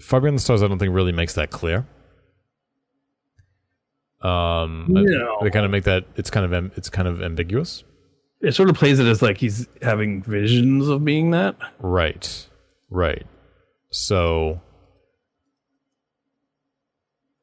Far 0.00 0.20
Beyond 0.20 0.36
the 0.38 0.42
Stars, 0.42 0.62
I 0.62 0.68
don't 0.68 0.78
think 0.78 0.94
really 0.94 1.12
makes 1.12 1.34
that 1.34 1.50
clear. 1.50 1.86
Um, 4.20 4.86
No. 4.88 5.38
they 5.42 5.50
kind 5.50 5.64
of 5.64 5.70
make 5.70 5.84
that 5.84 6.04
it's 6.16 6.28
kind 6.30 6.52
of 6.52 6.76
it's 6.76 6.90
kind 6.90 7.06
of 7.06 7.22
ambiguous, 7.22 7.84
It 8.40 8.52
sort 8.52 8.68
of 8.68 8.74
plays 8.76 8.98
it 8.98 9.06
as 9.06 9.22
like 9.22 9.38
he's 9.38 9.68
having 9.80 10.22
visions 10.22 10.88
of 10.88 11.04
being 11.04 11.30
that. 11.30 11.54
right? 11.78 12.46
Right. 12.90 13.26
So 13.90 14.60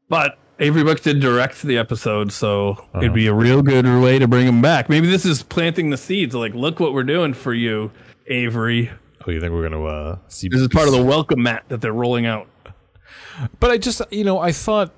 But 0.10 0.38
Avery 0.60 0.84
Brooks 0.84 1.02
did 1.02 1.20
direct 1.22 1.62
the 1.64 1.78
episode, 1.78 2.32
so 2.32 2.72
Uh-huh. 2.72 3.00
it'd 3.00 3.14
be 3.14 3.28
a 3.28 3.34
real 3.34 3.62
good 3.62 3.86
way 3.86 4.20
to 4.20 4.28
bring 4.28 4.46
him 4.48 4.62
back. 4.62 4.90
Maybe 4.90 5.08
this 5.08 5.26
is 5.26 5.44
planting 5.44 5.90
the 5.90 5.98
seeds. 5.98 6.36
Like, 6.36 6.54
look 6.54 6.80
what 6.80 6.94
we're 6.94 7.04
doing 7.04 7.34
for 7.34 7.54
you, 7.54 7.92
Avery. 8.28 8.92
Oh, 9.28 9.32
you 9.32 9.42
think 9.42 9.54
we're 9.54 9.68
gonna 9.68 9.84
uh, 9.84 10.18
see? 10.28 10.48
This 10.48 10.62
is 10.62 10.68
part 10.68 10.88
of 10.88 10.94
the 10.94 11.04
welcome 11.04 11.42
mat 11.42 11.66
that 11.70 11.82
they're 11.82 11.94
rolling 11.94 12.26
out. 12.26 12.48
But 13.60 13.72
I 13.72 13.78
just, 13.78 14.02
you 14.12 14.24
know, 14.24 14.40
I 14.40 14.52
thought, 14.52 14.94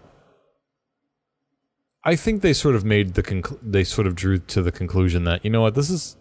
I 2.04 2.16
think 2.16 2.42
they 2.42 2.54
sort 2.54 2.76
of 2.76 2.84
made 2.84 3.14
the 3.14 3.24
conclu- 3.24 3.60
they 3.62 3.84
sort 3.84 4.06
of 4.06 4.16
drew 4.16 4.38
to 4.40 4.62
the 4.62 4.72
conclusion 4.72 5.24
that 5.24 5.44
you 5.44 5.52
know 5.52 5.62
what 5.62 5.76
this 5.76 5.90
is. 5.90 6.18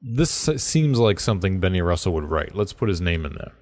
This 0.00 0.30
seems 0.30 0.98
like 0.98 1.20
something 1.20 1.60
Benny 1.60 1.80
Russell 1.80 2.12
would 2.14 2.24
write. 2.24 2.56
Let's 2.56 2.72
put 2.72 2.88
his 2.88 3.00
name 3.00 3.24
in 3.24 3.34
there. 3.34 3.52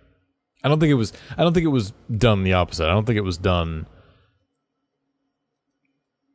I 0.65 0.69
don't 0.69 0.81
think 0.81 0.91
it 0.91 0.95
was. 0.95 1.13
I 1.37 1.43
don't 1.43 1.53
think 1.53 1.65
it 1.65 1.69
was 1.69 1.93
done 2.11 2.43
the 2.45 2.55
opposite. 2.55 2.87
I 2.87 2.93
don't 2.93 3.05
think 3.05 3.19
it 3.19 3.23
was 3.23 3.37
done 3.37 3.87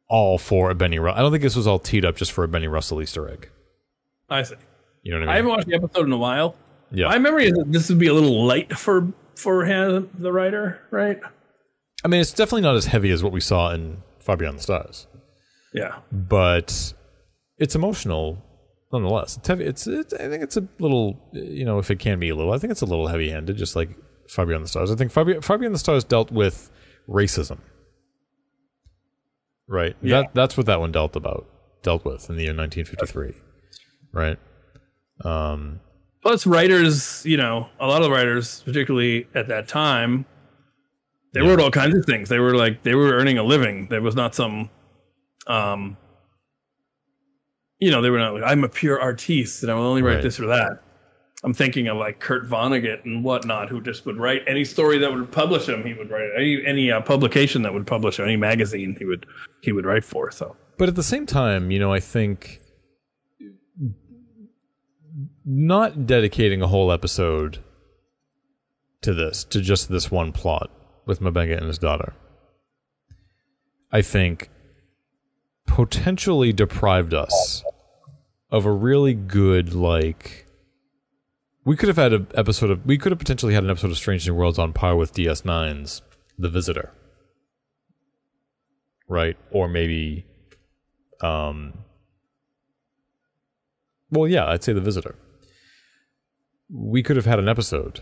all 0.07 0.38
for 0.38 0.69
a 0.69 0.75
Benny. 0.75 0.99
Ru- 0.99 1.11
I 1.11 1.19
don't 1.19 1.31
think 1.31 1.41
this 1.41 1.55
was 1.55 1.65
all 1.65 1.79
teed 1.79 2.05
up 2.05 2.15
just 2.15 2.31
for 2.31 2.43
a 2.43 2.47
Benny 2.47 2.67
Russell 2.67 3.01
Easter 3.01 3.27
egg. 3.27 3.49
I 4.29 4.43
see. 4.43 4.55
You 5.01 5.11
know 5.11 5.19
what 5.19 5.23
I 5.23 5.25
mean? 5.25 5.29
I 5.29 5.36
haven't 5.38 5.51
watched 5.51 5.67
the 5.67 5.75
episode 5.75 6.05
in 6.05 6.11
a 6.11 6.17
while. 6.17 6.55
Yeah. 6.91 7.07
My 7.07 7.17
memory 7.17 7.45
is 7.45 7.53
that 7.53 7.71
this 7.71 7.89
would 7.89 7.99
be 7.99 8.07
a 8.07 8.13
little 8.13 8.45
light 8.45 8.77
for 8.77 9.13
for 9.36 9.65
him, 9.65 10.09
the 10.17 10.31
writer, 10.31 10.79
right? 10.91 11.19
I 12.03 12.07
mean, 12.07 12.21
it's 12.21 12.31
definitely 12.31 12.61
not 12.61 12.75
as 12.75 12.86
heavy 12.86 13.11
as 13.11 13.23
what 13.23 13.33
we 13.33 13.39
saw 13.39 13.71
in 13.71 14.03
Far 14.19 14.38
Beyond 14.38 14.59
the 14.59 14.63
Stars. 14.63 15.07
Yeah. 15.73 15.97
but 16.09 16.93
it's 17.57 17.75
emotional 17.75 18.41
nonetheless. 18.93 19.36
It's 19.36 19.47
heavy. 19.47 19.65
It's, 19.65 19.86
it's 19.88 20.13
I 20.13 20.29
think 20.29 20.41
it's 20.41 20.55
a 20.55 20.65
little 20.79 21.29
you 21.33 21.65
know 21.65 21.79
if 21.79 21.91
it 21.91 21.99
can 21.99 22.19
be 22.19 22.29
a 22.29 22.36
little. 22.36 22.53
I 22.53 22.57
think 22.57 22.71
it's 22.71 22.81
a 22.81 22.86
little 22.86 23.07
heavy 23.07 23.29
handed, 23.29 23.57
just 23.57 23.75
like 23.75 23.89
Far 24.29 24.45
Beyond 24.45 24.63
the 24.63 24.69
Stars. 24.69 24.91
I 24.91 24.95
think 24.95 25.11
Far 25.11 25.25
Beyond, 25.25 25.43
Far 25.43 25.57
Beyond 25.57 25.75
the 25.75 25.79
Stars 25.79 26.03
dealt 26.03 26.31
with 26.31 26.71
racism, 27.09 27.59
right? 29.67 29.95
Yeah. 30.01 30.21
That 30.21 30.33
that's 30.33 30.57
what 30.57 30.65
that 30.67 30.79
one 30.79 30.91
dealt 30.91 31.15
about 31.15 31.45
dealt 31.83 32.05
with 32.05 32.29
in 32.29 32.38
the 32.38 32.43
year 32.43 32.55
1953, 32.55 33.33
right? 34.11 34.39
Um, 35.23 35.81
Plus, 36.26 36.47
writers, 36.47 37.23
you 37.23 37.38
know, 37.38 37.69
a 37.80 37.86
lot 37.86 38.01
of 38.01 38.05
the 38.05 38.11
writers, 38.11 38.63
particularly 38.65 39.28
at 39.36 39.47
that 39.47 39.67
time, 39.67 40.26
they 41.34 41.41
Yeah. 41.41 41.49
wrote 41.49 41.59
all 41.59 41.69
kinds 41.69 41.95
of 41.95 42.03
things. 42.03 42.30
They 42.30 42.39
were 42.39 42.55
like 42.55 42.82
they 42.82 42.95
were 42.95 43.11
earning 43.13 43.38
a 43.38 43.43
living. 43.43 43.89
There 43.91 44.01
was 44.01 44.15
not 44.15 44.34
some, 44.34 44.71
um, 45.45 45.97
you 47.80 47.91
know, 47.91 48.01
they 48.01 48.09
were 48.09 48.17
not 48.17 48.34
like 48.34 48.41
I'm 48.43 48.63
a 48.63 48.69
pure 48.69 48.99
artiste 48.99 49.61
and 49.61 49.71
I 49.71 49.76
will 49.76 49.84
only 49.84 50.01
write 50.01 50.15
Right. 50.15 50.23
this 50.23 50.39
or 50.39 50.47
that. 50.47 50.82
I'm 51.43 51.53
thinking 51.53 51.88
of 51.89 51.97
like 51.97 52.19
Kurt 52.19 52.49
Vonnegut 52.49 53.05
and 53.05 53.23
whatnot, 53.23 53.69
who 53.69 53.80
just 53.80 54.07
would 54.07 54.17
write 54.17 54.41
any 54.47 54.65
story 54.65 54.97
that 54.97 55.13
would 55.13 55.32
publish 55.32 55.69
him. 55.69 55.84
He 55.84 55.93
would 55.93 56.09
write 56.09 56.30
any 56.36 56.65
any 56.65 56.91
uh, 56.91 57.01
publication 57.01 57.61
that 57.61 57.73
would 57.76 57.86
publish 57.86 58.17
him, 58.17 58.26
any 58.26 58.36
magazine 58.38 58.95
he 58.97 59.05
would 59.05 59.28
he 59.61 59.71
would 59.71 59.86
write 59.86 60.03
for. 60.03 60.32
So 60.32 60.55
But 60.80 60.89
at 60.89 60.95
the 60.95 61.03
same 61.03 61.28
time, 61.28 61.69
you 61.69 61.78
know, 61.78 61.93
I 61.93 61.99
think 61.99 62.61
not 65.45 66.05
dedicating 66.05 66.61
a 66.61 66.67
whole 66.67 66.91
episode 66.91 67.59
to 69.01 69.13
this, 69.13 69.43
to 69.45 69.61
just 69.61 69.89
this 69.89 70.09
one 70.09 70.31
plot 70.31 70.71
with 71.05 71.19
M'Benga 71.19 71.57
and 71.57 71.67
his 71.67 71.77
daughter, 71.77 72.13
I 73.91 74.01
think 74.01 74.49
potentially 75.67 76.51
deprived 76.51 77.13
us 77.13 77.63
of 78.49 78.65
a 78.65 78.71
really 78.71 79.13
good, 79.13 79.73
like, 79.73 80.45
we 81.63 81.75
could 81.75 81.89
have 81.89 81.97
had 81.97 82.13
an 82.13 82.27
episode 82.35 82.71
of, 82.71 82.85
we 82.85 82.97
could 82.97 83.11
have 83.11 83.19
potentially 83.19 83.53
had 83.53 83.63
an 83.63 83.69
episode 83.69 83.91
of 83.91 83.97
Strange 83.97 84.27
New 84.27 84.33
Worlds 84.33 84.59
on 84.59 84.73
par 84.73 84.95
with 84.95 85.13
DS9's 85.13 86.01
The 86.37 86.49
Visitor. 86.49 86.91
Right? 89.07 89.37
Or 89.51 89.67
maybe 89.67 90.25
um 91.21 91.73
well 94.11 94.27
yeah 94.27 94.45
i'd 94.47 94.63
say 94.63 94.73
the 94.73 94.81
visitor 94.81 95.15
we 96.70 97.03
could 97.03 97.16
have 97.16 97.26
had 97.26 97.39
an 97.39 97.47
episode 97.47 98.01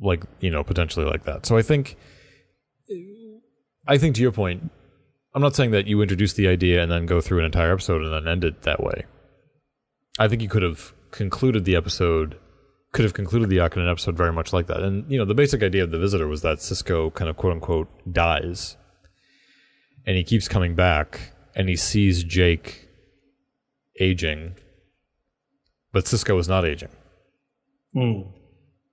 like 0.00 0.22
you 0.40 0.50
know 0.50 0.62
potentially 0.62 1.06
like 1.06 1.24
that. 1.24 1.46
So 1.46 1.56
i 1.56 1.62
think 1.62 1.96
i 3.86 3.98
think 3.98 4.14
to 4.16 4.22
your 4.22 4.32
point 4.32 4.70
i'm 5.34 5.42
not 5.42 5.54
saying 5.56 5.70
that 5.72 5.86
you 5.86 6.00
introduce 6.02 6.32
the 6.34 6.48
idea 6.48 6.82
and 6.82 6.90
then 6.90 7.06
go 7.06 7.20
through 7.20 7.38
an 7.40 7.44
entire 7.44 7.72
episode 7.72 8.02
and 8.02 8.12
then 8.12 8.30
end 8.30 8.44
it 8.44 8.62
that 8.62 8.82
way. 8.82 9.04
I 10.18 10.28
think 10.28 10.42
you 10.42 10.48
could 10.48 10.62
have 10.62 10.92
concluded 11.10 11.64
the 11.64 11.76
episode 11.76 12.38
could 12.92 13.04
have 13.04 13.14
concluded 13.14 13.50
the 13.50 13.60
arc 13.60 13.76
in 13.76 13.82
an 13.82 13.88
episode 13.88 14.16
very 14.16 14.32
much 14.32 14.52
like 14.52 14.66
that. 14.66 14.80
And 14.80 15.10
you 15.10 15.18
know 15.18 15.24
the 15.24 15.34
basic 15.34 15.62
idea 15.62 15.84
of 15.84 15.90
the 15.90 15.98
visitor 15.98 16.26
was 16.26 16.42
that 16.42 16.58
Sisko 16.58 17.12
kind 17.12 17.28
of 17.28 17.36
quote 17.36 17.52
unquote 17.52 17.88
dies. 18.10 18.76
And 20.06 20.16
he 20.16 20.24
keeps 20.24 20.48
coming 20.48 20.74
back, 20.74 21.32
and 21.54 21.68
he 21.68 21.76
sees 21.76 22.24
Jake 22.24 22.88
aging, 24.00 24.54
but 25.92 26.06
Sisko 26.06 26.38
is 26.40 26.48
not 26.48 26.64
aging. 26.64 26.88
Hmm. 27.98 28.30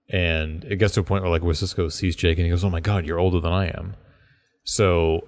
And 0.10 0.64
it 0.66 0.76
gets 0.78 0.94
to 0.96 1.00
a 1.00 1.04
point 1.04 1.24
where 1.24 1.32
like 1.32 1.42
Sisko 1.42 1.92
sees 1.92 2.16
Jake 2.16 2.38
and 2.38 2.46
he 2.46 2.50
goes, 2.52 2.64
"Oh 2.64 2.70
my 2.70 2.80
god, 2.80 3.06
you're 3.06 3.20
older 3.20 3.40
than 3.40 3.52
I 3.54 3.68
am." 3.68 3.96
So 4.64 5.28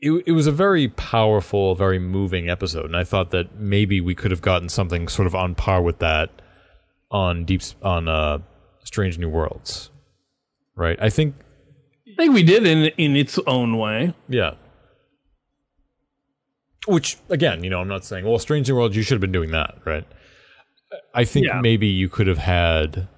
it 0.00 0.10
it 0.26 0.32
was 0.32 0.46
a 0.46 0.52
very 0.52 0.88
powerful, 0.88 1.74
very 1.74 1.98
moving 1.98 2.48
episode, 2.50 2.86
and 2.86 2.96
I 2.96 3.04
thought 3.04 3.30
that 3.30 3.56
maybe 3.56 4.00
we 4.00 4.14
could 4.14 4.30
have 4.30 4.42
gotten 4.42 4.68
something 4.68 5.06
sort 5.08 5.26
of 5.26 5.34
on 5.34 5.54
par 5.54 5.80
with 5.82 5.98
that 6.00 6.30
on 7.10 7.44
Deep 7.44 7.62
on 7.82 8.08
uh, 8.08 8.38
Strange 8.84 9.16
New 9.18 9.28
Worlds, 9.28 9.90
right? 10.74 10.98
I 11.00 11.08
think 11.08 11.34
I 12.08 12.16
think 12.22 12.34
we 12.34 12.42
did 12.42 12.66
in 12.66 12.86
in 12.98 13.14
its 13.16 13.38
own 13.46 13.78
way. 13.78 14.12
yeah. 14.28 14.54
Which 16.86 17.16
again, 17.30 17.64
you 17.64 17.70
know, 17.70 17.80
I'm 17.80 17.88
not 17.88 18.04
saying, 18.04 18.24
well, 18.24 18.38
Strange 18.38 18.68
New 18.68 18.76
Worlds, 18.76 18.96
you 18.96 19.02
should 19.02 19.14
have 19.14 19.20
been 19.20 19.32
doing 19.32 19.50
that, 19.52 19.76
right? 19.84 20.04
I 21.14 21.24
think 21.24 21.46
Yeah. 21.46 21.60
maybe 21.60 21.88
you 21.88 22.08
could 22.08 22.28
have 22.28 22.38
had, 22.38 23.08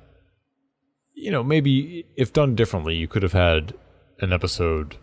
you 1.20 1.30
know, 1.32 1.42
maybe 1.42 2.06
if 2.16 2.32
done 2.32 2.54
differently, 2.54 2.94
you 2.94 3.08
could 3.08 3.22
have 3.22 3.32
had 3.32 3.74
an 4.20 4.32
episode 4.32 4.96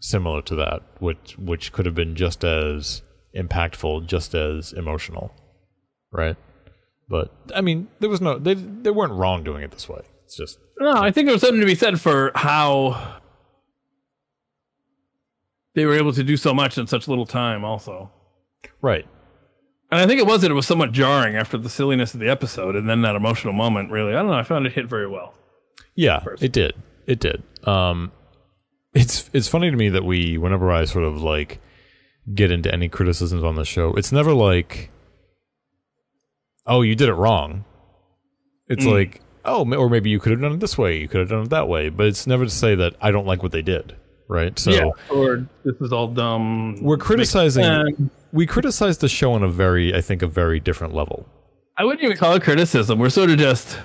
similar 0.00 0.42
to 0.42 0.54
that, 0.56 0.82
which 0.98 1.38
which 1.38 1.72
could 1.72 1.86
have 1.86 1.94
been 1.94 2.16
just 2.16 2.44
as 2.44 3.02
impactful, 3.36 4.06
just 4.06 4.34
as 4.34 4.72
emotional, 4.72 5.32
right? 6.12 6.36
But 7.08 7.32
I 7.54 7.60
mean, 7.60 7.88
there 8.00 8.10
was 8.10 8.20
no, 8.20 8.38
they 8.38 8.54
they 8.54 8.90
weren't 8.90 9.12
wrong 9.12 9.44
doing 9.44 9.62
it 9.62 9.70
this 9.70 9.88
way. 9.88 10.02
It's 10.24 10.36
just 10.36 10.58
No, 10.80 10.92
I 10.92 11.10
think 11.12 11.28
there's 11.28 11.40
something 11.40 11.60
to 11.60 11.66
be 11.66 11.74
said 11.74 12.00
for 12.00 12.32
how 12.34 13.20
they 15.74 15.86
were 15.86 15.94
able 15.94 16.12
to 16.12 16.24
do 16.24 16.36
so 16.36 16.52
much 16.52 16.78
in 16.78 16.86
such 16.86 17.06
little 17.06 17.26
time. 17.26 17.64
Also, 17.64 18.10
right. 18.82 19.06
And 19.92 20.00
I 20.00 20.06
think 20.06 20.18
it 20.18 20.26
was 20.26 20.42
that 20.42 20.50
it 20.50 20.54
was 20.54 20.66
somewhat 20.66 20.90
jarring 20.90 21.36
after 21.36 21.56
the 21.56 21.68
silliness 21.68 22.14
of 22.14 22.20
the 22.20 22.28
episode 22.28 22.74
and 22.74 22.88
then 22.88 23.02
that 23.02 23.14
emotional 23.14 23.52
moment, 23.52 23.92
really. 23.92 24.12
I 24.12 24.16
don't 24.16 24.26
know. 24.28 24.32
I 24.38 24.42
found 24.42 24.66
it 24.66 24.72
hit 24.72 24.86
very 24.86 25.06
well. 25.06 25.34
Yeah, 25.96 26.20
first. 26.20 26.42
it 26.42 26.52
did. 26.52 26.74
It 27.06 27.20
did. 27.20 27.42
Um, 27.64 28.12
it's 28.94 29.28
it's 29.32 29.48
funny 29.48 29.70
to 29.70 29.76
me 29.76 29.88
that 29.90 30.04
we, 30.04 30.38
whenever 30.38 30.70
I 30.70 30.84
sort 30.84 31.04
of 31.04 31.20
like 31.22 31.60
get 32.32 32.50
into 32.50 32.72
any 32.72 32.88
criticisms 32.88 33.42
on 33.44 33.56
the 33.56 33.64
show, 33.64 33.92
it's 33.94 34.12
never 34.12 34.32
like, 34.32 34.90
oh, 36.66 36.82
you 36.82 36.94
did 36.94 37.08
it 37.08 37.14
wrong. 37.14 37.64
It's 38.68 38.84
Mm. 38.84 38.92
like, 38.92 39.20
oh, 39.44 39.70
or 39.74 39.90
maybe 39.90 40.10
you 40.10 40.18
could 40.18 40.32
have 40.32 40.40
done 40.40 40.52
it 40.52 40.60
this 40.60 40.78
way, 40.78 40.98
you 40.98 41.08
could 41.08 41.20
have 41.20 41.28
done 41.28 41.42
it 41.42 41.50
that 41.50 41.68
way. 41.68 41.88
But 41.90 42.06
it's 42.06 42.26
never 42.26 42.44
to 42.44 42.50
say 42.50 42.74
that 42.76 42.94
I 43.00 43.10
don't 43.10 43.26
like 43.26 43.42
what 43.42 43.52
they 43.52 43.62
did, 43.62 43.94
right? 44.28 44.58
So 44.58 44.70
yeah. 44.70 44.90
Or 45.10 45.46
this 45.64 45.74
is 45.80 45.92
all 45.92 46.08
dumb. 46.08 46.76
we're 46.82 46.96
criticizing. 46.96 48.10
We 48.32 48.46
criticize 48.46 48.98
the 48.98 49.08
show 49.08 49.32
on 49.32 49.42
a 49.42 49.48
very, 49.48 49.94
I 49.94 50.00
think, 50.00 50.22
a 50.22 50.26
very 50.26 50.58
different 50.60 50.94
level. 50.94 51.28
I 51.76 51.84
wouldn't 51.84 52.02
even 52.02 52.16
call 52.16 52.34
it 52.34 52.42
criticism. 52.42 52.98
We're 52.98 53.10
sort 53.10 53.30
of 53.30 53.38
just 53.38 53.78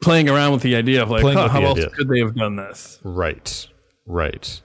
playing 0.00 0.28
around 0.28 0.52
with 0.52 0.62
the 0.62 0.76
idea 0.76 1.02
of 1.02 1.10
like, 1.10 1.22
huh, 1.22 1.48
how 1.48 1.62
else 1.62 1.78
idea. 1.78 1.90
could 1.90 2.08
they 2.08 2.20
have 2.20 2.34
done 2.34 2.56
this? 2.56 3.00
Right. 3.02 3.66
Right. 4.06 4.60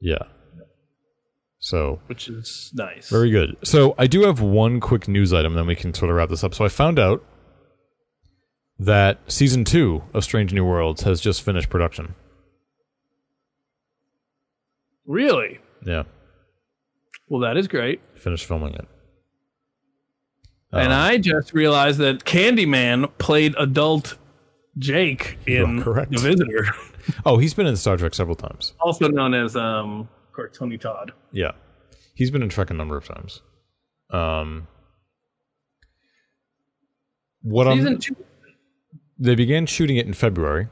Yeah. 0.00 0.18
So 1.60 2.00
Which 2.06 2.28
is 2.28 2.70
nice. 2.74 3.08
Very 3.10 3.30
good. 3.30 3.56
So 3.64 3.94
I 3.98 4.06
do 4.06 4.22
have 4.22 4.40
one 4.40 4.78
quick 4.80 5.08
news 5.08 5.32
item, 5.32 5.54
then 5.54 5.66
we 5.66 5.74
can 5.74 5.92
sort 5.94 6.10
of 6.10 6.16
wrap 6.16 6.28
this 6.28 6.44
up. 6.44 6.54
So 6.54 6.64
I 6.64 6.68
found 6.68 6.98
out 6.98 7.24
that 8.78 9.18
season 9.26 9.64
two 9.64 10.02
of 10.14 10.22
Strange 10.22 10.52
New 10.52 10.64
Worlds 10.64 11.02
has 11.02 11.20
just 11.20 11.42
finished 11.42 11.68
production. 11.68 12.14
really? 15.06 15.58
Yeah, 15.86 16.04
Well, 17.28 17.40
that 17.40 17.56
is 17.56 17.68
great. 17.68 18.00
finished 18.16 18.44
filming 18.46 18.74
it. 18.74 18.86
and 20.72 20.92
Um, 20.92 21.00
I 21.00 21.16
just 21.18 21.54
realized 21.54 21.98
that 21.98 22.24
Candyman 22.24 23.10
played 23.18 23.54
adult 23.58 24.17
Jake 24.78 25.38
in 25.46 25.82
correct. 25.82 26.12
The 26.12 26.18
Visitor, 26.18 26.66
oh, 27.26 27.38
he's 27.38 27.54
been 27.54 27.66
in 27.66 27.76
Star 27.76 27.96
Trek 27.96 28.14
several 28.14 28.36
times. 28.36 28.74
also 28.80 29.08
known 29.08 29.34
as 29.34 29.56
um, 29.56 30.00
of 30.28 30.32
course, 30.32 30.56
Tony 30.56 30.78
Todd. 30.78 31.12
Yeah, 31.32 31.52
he's 32.14 32.30
been 32.30 32.42
in 32.42 32.48
Trek 32.48 32.70
a 32.70 32.74
number 32.74 32.96
of 32.96 33.04
times. 33.06 33.42
Um, 34.10 34.66
what 37.42 37.68
I'm 37.68 37.98
two. 37.98 38.16
they 39.18 39.34
began 39.34 39.66
shooting 39.66 39.96
it 39.96 40.06
in 40.06 40.12
February, 40.14 40.68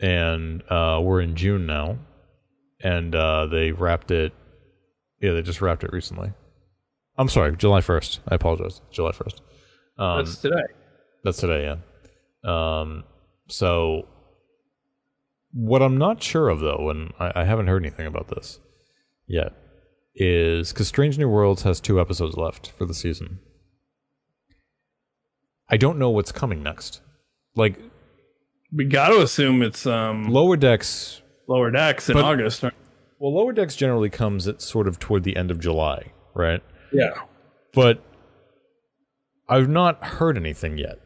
and 0.00 0.62
uh, 0.70 1.00
we're 1.02 1.20
in 1.20 1.36
June 1.36 1.66
now, 1.66 1.98
and 2.82 3.14
uh, 3.14 3.46
they 3.46 3.72
wrapped 3.72 4.10
it. 4.10 4.32
Yeah, 5.20 5.32
they 5.32 5.42
just 5.42 5.60
wrapped 5.60 5.84
it 5.84 5.92
recently. 5.92 6.32
I'm 7.16 7.28
sorry, 7.28 7.56
July 7.56 7.80
1st. 7.80 8.18
I 8.28 8.34
apologize, 8.34 8.80
July 8.90 9.12
1st. 9.12 9.40
Um, 9.98 10.24
That's 10.24 10.36
today. 10.38 10.56
that's 11.22 11.38
today, 11.38 11.62
yeah. 12.44 12.80
Um, 12.80 13.04
so, 13.48 14.08
what 15.52 15.82
I'm 15.82 15.96
not 15.98 16.22
sure 16.22 16.48
of 16.48 16.60
though, 16.60 16.90
and 16.90 17.12
I, 17.18 17.32
I 17.36 17.44
haven't 17.44 17.66
heard 17.68 17.82
anything 17.82 18.06
about 18.06 18.28
this 18.28 18.58
yet, 19.26 19.52
is 20.14 20.72
because 20.72 20.88
Strange 20.88 21.18
New 21.18 21.28
Worlds 21.28 21.62
has 21.62 21.80
two 21.80 22.00
episodes 22.00 22.36
left 22.36 22.70
for 22.70 22.84
the 22.86 22.94
season. 22.94 23.38
I 25.68 25.76
don't 25.76 25.98
know 25.98 26.10
what's 26.10 26.32
coming 26.32 26.62
next. 26.62 27.00
Like 27.56 27.78
We 28.72 28.84
got 28.84 29.08
to 29.08 29.22
assume 29.22 29.62
it's 29.62 29.86
um, 29.86 30.24
Lower 30.28 30.56
Decks, 30.56 31.22
lower 31.48 31.70
decks 31.70 32.08
in 32.08 32.14
But- 32.14 32.24
August. 32.24 32.62
right? 32.62 32.72
well, 33.18 33.34
Lower 33.34 33.52
Decks 33.52 33.76
generally 33.76 34.10
comes 34.10 34.46
at 34.48 34.60
sort 34.60 34.86
of 34.88 34.98
toward 34.98 35.24
the 35.24 35.36
end 35.36 35.50
of 35.50 35.58
July, 35.60 36.12
right? 36.34 36.60
Yeah. 36.92 37.14
But 37.72 38.02
I've 39.48 39.68
not 39.68 40.02
heard 40.04 40.36
anything 40.36 40.78
yet. 40.78 40.98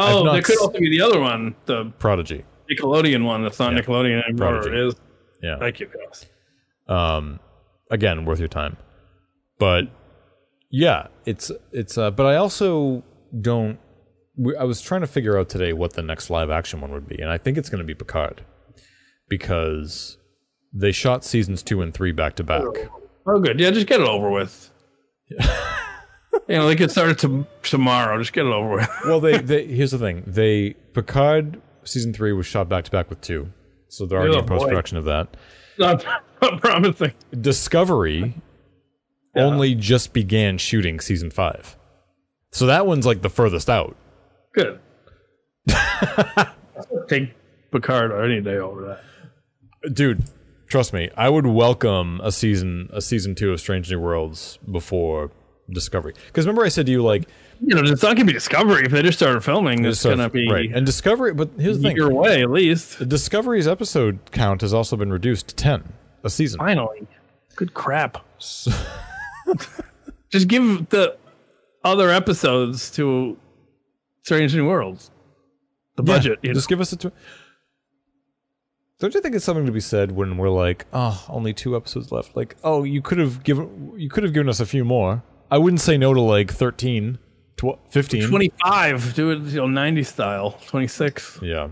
Oh, 0.00 0.32
there 0.32 0.42
could 0.42 0.58
also 0.58 0.78
be 0.78 0.90
the 0.90 1.00
other 1.00 1.20
one, 1.20 1.54
the 1.66 1.86
Prodigy, 1.98 2.44
Nickelodeon 2.70 3.24
one. 3.24 3.42
That's 3.42 3.58
not 3.58 3.72
Yeah. 3.72 3.80
Nickelodeon 3.80 4.24
anymore. 4.24 4.50
Prodigy. 4.60 4.70
It 4.76 4.86
is. 4.88 4.94
yeah. 5.42 5.58
Thank 5.58 5.80
you, 5.80 5.86
Chris. 5.86 6.26
um 6.88 7.38
again 7.90 8.24
worth 8.26 8.38
your 8.38 8.48
time 8.48 8.76
but 9.58 9.84
yeah 10.70 11.06
it's 11.24 11.50
it's 11.72 11.96
uh 11.98 12.10
but 12.10 12.26
i 12.26 12.36
also 12.36 13.02
don't 13.40 13.78
i 14.60 14.64
was 14.64 14.80
trying 14.82 15.00
to 15.00 15.06
figure 15.06 15.38
out 15.38 15.48
today 15.48 15.72
what 15.72 15.94
the 15.94 16.02
next 16.02 16.28
live 16.30 16.50
action 16.50 16.80
one 16.82 16.90
would 16.92 17.08
be 17.08 17.18
and 17.18 17.30
i 17.30 17.38
think 17.38 17.56
it's 17.58 17.70
going 17.70 17.78
to 17.78 17.84
be 17.86 17.94
picard 17.94 18.42
because 19.28 20.18
they 20.72 20.92
shot 20.92 21.24
seasons 21.24 21.62
two 21.62 21.80
and 21.82 21.94
three 21.94 22.12
back 22.12 22.34
to 22.36 22.44
back 22.44 22.62
Oh, 23.30 23.38
good. 23.40 23.60
Yeah, 23.60 23.70
just 23.70 23.86
get 23.86 24.00
it 24.00 24.06
over 24.08 24.30
with. 24.30 24.70
you 26.48 26.56
know, 26.56 26.66
they 26.66 26.74
get 26.74 26.90
started 26.90 27.18
to, 27.20 27.46
tomorrow. 27.62 28.18
Just 28.18 28.32
get 28.32 28.46
it 28.46 28.52
over 28.52 28.76
with. 28.76 28.88
well 29.04 29.20
they, 29.20 29.38
they 29.38 29.66
here's 29.66 29.90
the 29.90 29.98
thing 29.98 30.24
they 30.26 30.70
picard 30.94 31.60
season 31.84 32.12
three 32.12 32.32
was 32.32 32.46
shot 32.46 32.68
back 32.68 32.84
to 32.84 32.90
back 32.90 33.08
with 33.10 33.20
two 33.20 33.50
so 33.88 34.04
they're 34.06 34.18
already 34.18 34.36
Oh, 34.36 34.40
in 34.40 34.46
post-production 34.46 34.96
of 34.98 35.04
that 35.06 35.36
not, 35.78 36.04
not 36.42 36.60
promising. 36.60 37.12
discovery 37.40 38.34
Yeah. 39.36 39.44
only 39.44 39.74
just 39.74 40.12
began 40.12 40.58
shooting 40.58 41.00
season 41.00 41.30
five 41.30 41.76
so 42.50 42.66
that 42.66 42.86
one's 42.86 43.06
like 43.06 43.22
the 43.22 43.30
furthest 43.30 43.70
out 43.70 43.96
Good. 44.54 44.80
Take 47.08 47.34
Picard 47.70 48.12
any 48.24 48.40
day 48.40 48.56
over 48.56 48.98
that. 49.82 49.94
dude 49.94 50.24
trust 50.68 50.92
me 50.92 51.08
i 51.16 51.28
would 51.28 51.46
welcome 51.46 52.20
a 52.22 52.32
season 52.32 52.88
a 52.92 53.00
season 53.00 53.34
two 53.34 53.52
of 53.52 53.60
strange 53.60 53.90
new 53.90 54.00
worlds 54.00 54.58
before 54.70 55.30
discovery 55.70 56.14
because 56.26 56.46
remember 56.46 56.64
i 56.64 56.68
said 56.68 56.86
to 56.86 56.92
you 56.92 57.02
like 57.02 57.28
You 57.60 57.74
know, 57.74 57.82
it's 57.84 58.02
not 58.02 58.16
to 58.16 58.24
be 58.24 58.32
Discovery 58.32 58.84
if 58.84 58.92
they 58.92 59.02
just 59.02 59.18
started 59.18 59.42
filming. 59.44 59.84
It's 59.84 60.02
to 60.02 60.28
be 60.30 60.50
right 60.50 60.70
and 60.72 60.86
discovery 60.86 61.34
but 61.34 61.50
here's 61.58 61.78
the 61.78 61.88
thing: 61.88 61.96
your 61.96 62.12
way, 62.12 62.42
at 62.42 62.50
least. 62.50 63.06
discovery's 63.08 63.66
episode 63.68 64.18
count 64.32 64.60
has 64.62 64.72
also 64.72 64.96
been 64.96 65.12
reduced 65.12 65.48
to 65.48 65.54
10 65.54 65.92
a 66.24 66.30
season 66.30 66.58
Finally. 66.58 67.06
Good 67.56 67.74
crap. 67.74 68.24
just 70.30 70.46
give 70.48 70.88
the 70.90 71.16
other 71.84 72.10
episodes 72.10 72.90
to 72.92 73.36
Strange 74.22 74.54
New 74.54 74.66
Worlds. 74.68 75.10
The 75.96 76.02
Yeah, 76.04 76.14
budget. 76.16 76.38
you 76.42 76.50
know. 76.50 76.54
just 76.54 76.68
give 76.68 76.80
us 76.80 76.92
a 76.92 76.96
two 76.96 77.12
don't 79.00 79.14
you 79.14 79.20
think 79.20 79.34
it's 79.34 79.44
something 79.44 79.66
to 79.66 79.72
be 79.72 79.80
said 79.80 80.12
when 80.12 80.36
we're 80.38 80.48
like 80.50 80.86
oh 80.92 81.24
only 81.28 81.52
two 81.52 81.76
episodes 81.76 82.10
left 82.12 82.36
like 82.36 82.56
oh 82.64 82.82
you 82.84 83.00
could 83.02 83.18
have 83.18 83.42
given 83.44 83.92
you 83.96 84.08
could 84.08 84.22
have 84.24 84.32
given 84.32 84.48
us 84.48 84.60
a 84.60 84.66
few 84.66 84.84
more 84.84 85.22
i 85.50 85.58
wouldn't 85.58 85.80
say 85.80 85.96
no 85.96 86.12
to 86.14 86.20
like 86.20 86.52
13 86.52 87.18
tw- 87.56 87.78
15 87.90 88.28
25. 88.28 89.14
Do 89.14 89.30
it, 89.30 89.38
you 89.40 89.56
know, 89.56 89.66
90 89.66 90.02
style. 90.04 90.58
26. 90.68 91.40
yeah 91.42 91.68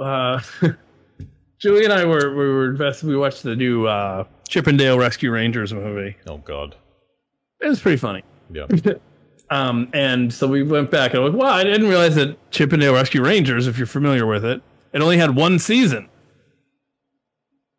uh, 0.00 0.40
Julie 1.58 1.84
and 1.84 1.92
I 1.92 2.04
were 2.04 2.30
we 2.34 2.46
were 2.48 2.70
invested. 2.70 3.08
We 3.08 3.16
watched 3.16 3.42
the 3.42 3.56
new 3.56 3.86
uh, 3.86 4.24
Chip 4.48 4.68
'n 4.68 4.76
Dale 4.76 4.98
Rescue 4.98 5.30
Rangers 5.30 5.72
movie. 5.72 6.16
oh 6.26 6.36
god 6.38 6.76
It 7.60 7.68
was 7.68 7.80
pretty 7.80 7.96
funny. 7.98 8.22
yeah 8.50 8.66
Um, 9.48 9.88
and 9.94 10.34
so 10.34 10.48
we 10.48 10.64
went 10.64 10.90
back 10.90 11.12
and 11.12 11.20
I 11.20 11.22
was 11.22 11.32
like, 11.32 11.40
wow, 11.40 11.52
I 11.52 11.62
didn't 11.62 11.86
realize 11.88 12.16
that 12.16 12.50
Chip 12.50 12.72
'n 12.72 12.80
Dale 12.80 12.94
Rescue 12.94 13.22
Rangers, 13.22 13.68
if 13.68 13.78
you're 13.78 13.86
familiar 13.86 14.26
with 14.26 14.44
it, 14.44 14.60
it 14.92 15.00
only 15.00 15.18
had 15.18 15.36
one 15.36 15.58
season. 15.60 16.08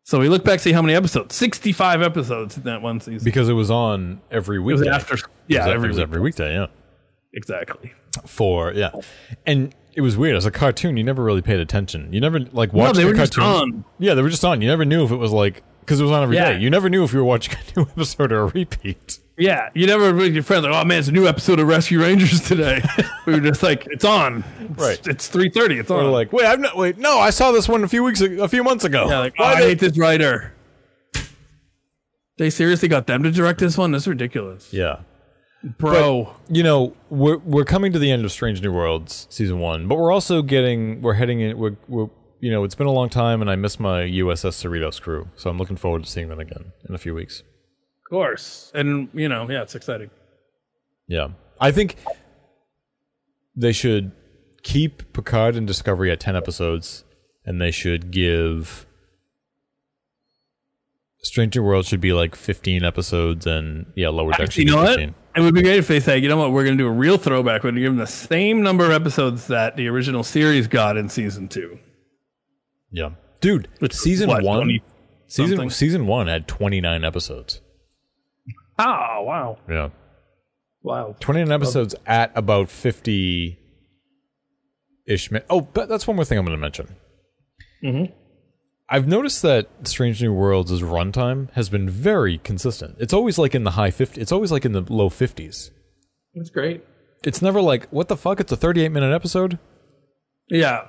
So 0.08 0.18
we 0.18 0.30
look 0.30 0.42
back, 0.42 0.58
see 0.60 0.72
how 0.72 0.80
many 0.80 0.94
episodes. 0.94 1.34
Sixty-five 1.34 2.00
episodes 2.00 2.56
in 2.56 2.62
that 2.62 2.80
one 2.80 2.98
season. 2.98 3.22
because 3.22 3.50
it 3.50 3.52
was 3.52 3.70
on 3.70 4.22
every 4.30 4.56
It 4.56 4.60
was 4.60 4.80
weekday. 4.80 4.94
after, 4.94 5.16
It 5.16 5.20
yeah, 5.48 5.66
was, 5.66 5.74
every 5.74 5.86
it 5.86 5.88
was 5.90 5.98
every 5.98 6.20
weekday. 6.22 6.54
Yeah, 6.54 6.66
exactly. 7.34 7.92
for 8.24 8.72
yeah, 8.72 8.92
and 9.44 9.74
it 9.92 10.00
was 10.00 10.16
weird 10.16 10.34
as 10.34 10.46
a 10.46 10.50
cartoon. 10.50 10.96
You 10.96 11.04
never 11.04 11.22
really 11.22 11.42
paid 11.42 11.60
attention. 11.60 12.10
You 12.10 12.22
never 12.22 12.40
like 12.40 12.72
watched 12.72 12.94
they 12.94 13.02
the 13.02 13.08
were 13.10 13.14
just 13.16 13.34
cartoon. 13.36 13.74
on. 13.74 13.84
Yeah, 13.98 14.14
they 14.14 14.22
were 14.22 14.30
just 14.30 14.46
on. 14.46 14.62
You 14.62 14.68
never 14.68 14.86
knew 14.86 15.04
if 15.04 15.10
it 15.10 15.16
was 15.16 15.30
like 15.32 15.62
because 15.80 16.00
it 16.00 16.04
was 16.04 16.12
on 16.12 16.22
every 16.22 16.36
day. 16.36 16.52
Yeah. 16.52 16.58
You 16.58 16.70
never 16.70 16.88
knew 16.88 17.04
if 17.04 17.12
you 17.12 17.18
were 17.18 17.24
watching 17.26 17.54
a 17.54 17.78
new 17.78 17.82
episode 17.92 18.32
or 18.32 18.44
a 18.44 18.46
repeat. 18.46 19.18
Yeah, 19.38 19.70
you 19.72 19.86
never 19.86 20.12
with 20.12 20.34
your 20.34 20.42
friends 20.42 20.64
like, 20.64 20.74
oh 20.74 20.84
man, 20.84 20.98
it's 20.98 21.08
a 21.08 21.12
new 21.12 21.28
episode 21.28 21.60
of 21.60 21.68
Rescue 21.68 22.00
Rangers 22.00 22.40
today. 22.40 22.82
we 23.26 23.34
were 23.34 23.40
just 23.40 23.62
like, 23.62 23.86
it's 23.86 24.04
on. 24.04 24.44
It's, 24.60 24.80
Right. 24.80 25.06
It's 25.06 25.28
three 25.28 25.48
thirty. 25.48 25.78
It's 25.78 25.90
on. 25.90 26.06
Or 26.06 26.10
like, 26.10 26.32
wait, 26.32 26.44
I've 26.44 26.58
not 26.58 26.76
wait. 26.76 26.98
No, 26.98 27.18
I 27.18 27.30
saw 27.30 27.52
this 27.52 27.68
one 27.68 27.84
a 27.84 27.88
few 27.88 28.02
weeks, 28.02 28.20
ag- 28.20 28.40
a 28.40 28.48
few 28.48 28.64
months 28.64 28.84
ago. 28.84 29.08
yeah, 29.08 29.18
like, 29.20 29.34
oh, 29.38 29.44
I 29.44 29.56
hate 29.56 29.78
this 29.78 29.96
writer. 29.96 30.54
They 32.36 32.50
seriously 32.50 32.88
got 32.88 33.06
them 33.06 33.22
to 33.22 33.30
direct 33.30 33.60
this 33.60 33.78
one. 33.78 33.92
That's 33.92 34.06
ridiculous, 34.06 34.72
yeah. 34.72 35.00
bro. 35.62 36.34
you 36.48 36.62
know 36.62 36.94
we're 37.10 37.38
we're 37.38 37.64
coming 37.64 37.92
to 37.92 37.98
the 37.98 38.10
end 38.10 38.24
of 38.24 38.32
Strange 38.32 38.60
New 38.62 38.72
Worlds 38.72 39.26
season 39.30 39.58
one, 39.60 39.86
but 39.88 39.96
we're 39.96 40.12
also 40.12 40.42
getting 40.42 41.00
we're 41.00 41.14
heading 41.14 41.40
in. 41.40 41.58
We're, 41.58 41.76
we're 41.88 42.08
you 42.40 42.50
know 42.50 42.64
it's 42.64 42.76
been 42.76 42.86
a 42.86 42.92
long 42.92 43.08
time, 43.08 43.40
and 43.40 43.50
I 43.50 43.56
miss 43.56 43.78
my 43.78 44.02
USS 44.02 44.64
Cerritos 44.64 45.00
crew, 45.00 45.28
so 45.36 45.48
I'm 45.50 45.58
looking 45.58 45.76
forward 45.76 46.04
to 46.04 46.10
seeing 46.10 46.28
them 46.28 46.40
again 46.40 46.72
in 46.88 46.94
a 46.94 46.98
few 46.98 47.14
weeks. 47.14 47.42
Of 48.08 48.10
course, 48.10 48.72
and 48.74 49.10
you 49.12 49.28
know, 49.28 49.46
yeah, 49.50 49.60
it's 49.60 49.74
exciting. 49.74 50.08
Yeah, 51.08 51.28
I 51.60 51.72
think 51.72 51.96
they 53.54 53.72
should 53.72 54.12
keep 54.62 55.12
Picard 55.12 55.56
and 55.56 55.66
Discovery 55.66 56.10
at 56.10 56.18
ten 56.18 56.34
episodes, 56.34 57.04
and 57.44 57.60
they 57.60 57.70
should 57.70 58.10
give 58.10 58.86
Stranger 61.20 61.60
New 61.60 61.66
Worlds 61.66 61.88
should 61.88 62.00
be 62.00 62.14
like 62.14 62.34
fifteen 62.34 62.82
episodes, 62.82 63.46
and 63.46 63.92
yeah, 63.94 64.08
Lower 64.08 64.32
Deck 64.32 64.52
should 64.52 64.64
you 64.64 64.74
know 64.74 64.82
what? 64.82 64.98
It 64.98 65.42
would 65.42 65.54
be 65.54 65.60
great 65.60 65.76
if 65.76 65.86
they 65.86 66.00
say, 66.00 66.16
you 66.16 66.30
know 66.30 66.38
what, 66.38 66.50
we're 66.50 66.64
going 66.64 66.78
to 66.78 66.82
do 66.82 66.88
a 66.88 66.92
real 66.92 67.18
throwback. 67.18 67.62
We're 67.62 67.72
going 67.72 67.74
to 67.74 67.80
give 67.82 67.92
them 67.92 67.98
the 67.98 68.06
same 68.06 68.62
number 68.62 68.86
of 68.86 68.90
episodes 68.90 69.48
that 69.48 69.76
the 69.76 69.86
original 69.86 70.24
series 70.24 70.66
got 70.66 70.96
in 70.96 71.10
season 71.10 71.46
two. 71.46 71.78
Yeah, 72.90 73.10
dude, 73.42 73.68
Which 73.80 73.92
season 73.92 74.30
what, 74.30 74.42
one. 74.42 74.80
Season 75.26 75.56
something? 75.56 75.70
season 75.70 76.06
one 76.06 76.26
had 76.26 76.48
twenty 76.48 76.80
nine 76.80 77.04
episodes. 77.04 77.60
Oh 78.78 79.22
wow, 79.22 79.58
Yeah, 79.68 79.88
wow. 80.82 81.16
twenty 81.20 81.40
nine 81.40 81.52
episodes 81.52 81.94
at 82.06 82.30
about 82.36 82.68
fifty 82.70 83.58
ish. 85.06 85.30
Mi- 85.30 85.40
oh, 85.50 85.60
but 85.62 85.88
that's 85.88 86.06
one 86.06 86.16
more 86.16 86.24
thing 86.24 86.38
I'm 86.38 86.44
going 86.44 86.56
to 86.56 86.60
mention. 86.60 86.94
Mhm. 87.84 88.12
I've 88.90 89.06
noticed 89.06 89.42
that 89.42 89.68
Strange 89.86 90.22
New 90.22 90.32
Worlds' 90.32 90.80
runtime 90.80 91.50
has 91.52 91.68
been 91.68 91.90
very 91.90 92.38
consistent. 92.38 92.96
It's 92.98 93.12
always 93.12 93.36
like 93.38 93.54
in 93.54 93.64
the 93.64 93.72
high 93.72 93.90
50s. 93.90 94.16
It's 94.16 94.32
always 94.32 94.50
like 94.50 94.64
in 94.64 94.72
the 94.72 94.80
low 94.88 95.10
50s. 95.10 95.70
That's 96.34 96.48
great. 96.50 96.82
It's 97.24 97.42
never 97.42 97.60
like, 97.60 97.86
what 97.90 98.08
the 98.08 98.16
fuck? 98.16 98.40
It's 98.40 98.50
a 98.52 98.56
38 98.56 98.88
minute 98.90 99.12
episode? 99.12 99.58
Yeah. 100.48 100.86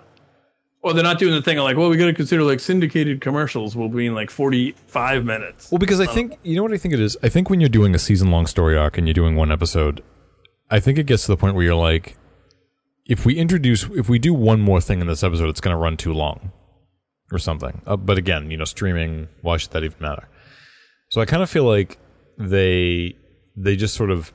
Well, 0.82 0.94
they're 0.94 1.04
not 1.04 1.20
doing 1.20 1.34
the 1.34 1.42
thing 1.42 1.58
like, 1.58 1.76
well, 1.76 1.90
we 1.90 1.98
got 1.98 2.06
to 2.06 2.14
consider 2.14 2.44
like 2.44 2.62
syndicated 2.62 3.20
commercials 3.20 3.76
will 3.76 3.90
be 3.90 4.06
in 4.06 4.16
like 4.16 4.30
45 4.30 5.26
minutes. 5.26 5.72
Well, 5.72 5.80
because 5.80 6.00
I 6.00 6.06
think, 6.06 6.38
you 6.44 6.56
know 6.56 6.64
what 6.64 6.72
I 6.72 6.78
think 6.78 6.94
it 6.94 7.02
is? 7.02 7.18
I 7.22 7.28
think 7.28 7.50
when 7.50 7.60
you're 7.60 7.70
doing 7.70 7.94
a 7.94 8.00
season 8.00 8.32
long 8.32 8.48
story 8.48 8.78
arc 8.78 8.98
and 8.98 9.06
you're 9.06 9.14
doing 9.14 9.36
one 9.36 9.52
episode, 9.52 10.02
I 10.70 10.80
think 10.80 10.98
it 10.98 11.06
gets 11.06 11.24
to 11.24 11.32
the 11.32 11.38
point 11.38 11.56
where 11.56 11.66
you're 11.66 11.76
like, 11.76 12.16
if 13.06 13.26
we 13.26 13.36
introduce, 13.36 13.84
if 13.90 14.08
we 14.08 14.20
do 14.20 14.34
one 14.34 14.62
more 14.62 14.80
thing 14.80 15.02
in 15.02 15.08
this 15.08 15.22
episode, 15.22 15.50
it's 15.50 15.60
going 15.60 15.74
to 15.74 15.78
run 15.78 15.98
too 15.98 16.14
long 16.14 16.52
or 17.32 17.40
something. 17.40 17.82
Uh, 17.86 17.98
but 17.98 18.18
again, 18.18 18.50
you 18.50 18.56
know, 18.56 18.66
streaming, 18.66 19.28
why 19.42 19.58
should 19.58 19.72
that 19.72 19.84
even 19.84 19.98
matter? 20.00 20.30
So 21.10 21.20
I 21.20 21.26
kind 21.26 21.44
of 21.44 21.50
feel 21.50 21.66
like 21.66 21.98
they, 22.38 23.18
they 23.58 23.76
just 23.76 23.96
sort 23.96 24.12
of 24.12 24.32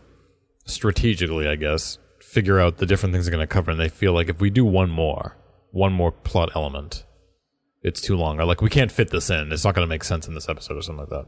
strategically, 0.67 1.49
I 1.49 1.57
guess, 1.57 1.99
figure 2.21 2.61
out 2.61 2.79
the 2.79 2.87
different 2.87 3.15
things 3.15 3.25
they're 3.25 3.35
going 3.35 3.47
to 3.47 3.53
cover. 3.53 3.71
And 3.71 3.81
they 3.81 3.89
feel 3.89 4.13
like 4.13 4.29
if 4.29 4.41
we 4.41 4.51
do 4.51 4.65
one 4.65 4.91
more, 4.91 5.37
one 5.75 5.93
more 5.93 6.13
plot 6.13 6.51
element, 6.55 7.05
it's 7.83 8.01
too 8.01 8.17
long. 8.17 8.41
Or 8.41 8.45
like, 8.45 8.63
we 8.63 8.71
can't 8.71 8.93
fit 8.93 9.11
this 9.11 9.29
in. 9.29 9.53
It's 9.53 9.65
not 9.65 9.75
going 9.75 9.87
to 9.87 9.91
make 9.91 10.05
sense 10.05 10.27
in 10.29 10.35
this 10.35 10.49
episode 10.49 10.77
or 10.79 10.83
something 10.83 11.01
like 11.01 11.11
that. 11.11 11.27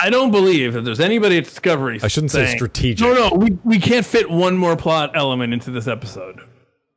I 0.00 0.10
don't 0.10 0.30
believe 0.30 0.74
that 0.74 0.82
there's 0.82 1.00
anybody 1.00 1.38
at 1.38 1.44
Discovery. 1.44 1.98
I 2.02 2.08
shouldn't 2.08 2.30
say 2.30 2.46
strategic. 2.54 3.04
No, 3.04 3.12
no, 3.12 3.36
we, 3.36 3.58
we 3.64 3.80
can't 3.80 4.06
fit 4.06 4.30
one 4.30 4.56
more 4.56 4.76
plot 4.76 5.10
element 5.16 5.52
into 5.52 5.72
this 5.72 5.88
episode. 5.88 6.40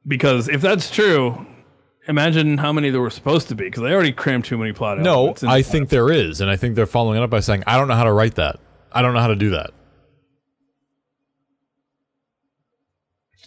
Because 0.06 0.48
if 0.48 0.62
that's 0.62 0.92
true, 0.92 1.48
imagine 2.08 2.60
how 2.60 2.72
many 2.72 2.92
there 2.92 3.02
were 3.02 3.10
supposed 3.10 3.48
to 3.50 3.56
be. 3.56 3.66
Because 3.66 3.82
they 3.82 3.92
already 3.92 4.12
crammed 4.12 4.46
too 4.46 4.58
many 4.58 4.72
plot 4.72 5.00
No, 5.00 5.34
I 5.48 5.64
think 5.64 5.90
there 5.90 6.12
is, 6.12 6.42
and 6.42 6.50
I 6.52 6.56
think 6.56 6.76
they're 6.76 6.86
following 6.86 7.18
it 7.18 7.24
up 7.24 7.32
by 7.32 7.40
saying, 7.40 7.64
"I 7.66 7.78
don't 7.78 7.88
know 7.88 7.96
how 7.96 8.04
to 8.04 8.14
write 8.14 8.36
that. 8.36 8.60
I 8.92 9.02
don't 9.02 9.16
know 9.16 9.20
how 9.20 9.28
to 9.28 9.36
do 9.36 9.50
that." 9.52 9.72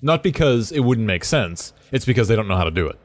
Not 0.02 0.24
because 0.24 0.72
it 0.72 0.80
wouldn't 0.80 1.06
make 1.06 1.24
sense; 1.24 1.72
it's 1.92 2.04
because 2.04 2.26
they 2.26 2.34
don't 2.36 2.48
know 2.48 2.56
how 2.56 2.64
to 2.64 2.70
do 2.72 2.88
it. 2.88 2.98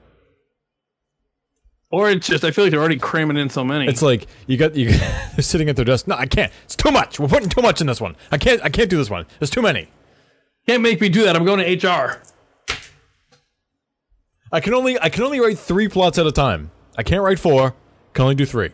Or 1.92 2.10
it's 2.10 2.28
just 2.28 2.44
I 2.44 2.52
feel 2.52 2.66
like 2.66 2.72
they're 2.72 2.80
already 2.80 3.00
cramming 3.00 3.38
in 3.38 3.50
so 3.50 3.64
many. 3.64 3.88
It's 3.88 4.02
like 4.04 4.28
you 4.48 4.58
got 4.58 4.76
you 4.76 4.90
they're 4.92 5.42
sitting 5.42 5.70
at 5.70 5.76
their 5.76 5.86
desk. 5.86 6.08
No, 6.08 6.16
I 6.16 6.28
can't. 6.28 6.52
It's 6.66 6.76
too 6.76 6.92
much. 6.92 7.20
We're 7.20 7.28
putting 7.28 7.50
too 7.50 7.62
much 7.62 7.82
in 7.82 7.88
this 7.88 8.00
one. 8.00 8.16
I 8.32 8.38
can't. 8.38 8.62
I 8.64 8.70
can't 8.70 8.90
do 8.90 8.98
this 8.98 9.10
one. 9.10 9.26
There's 9.40 9.50
too 9.50 9.62
many. 9.64 9.90
can't 10.68 10.84
make 10.84 11.02
me 11.02 11.10
do 11.10 11.24
that. 11.24 11.36
I'm 11.36 11.46
going 11.46 11.60
to 11.60 11.88
HR. 11.88 12.22
I 14.52 14.60
can 14.60 14.74
only 14.74 15.00
I 15.00 15.10
can 15.10 15.24
only 15.24 15.40
write 15.40 15.58
three 15.60 15.88
plots 15.88 16.18
at 16.18 16.26
a 16.28 16.32
time. 16.32 16.72
I 16.98 17.04
can't 17.04 17.22
write 17.24 17.40
four. 17.40 17.74
Can 18.14 18.24
only 18.24 18.36
do 18.36 18.46
three. 18.46 18.70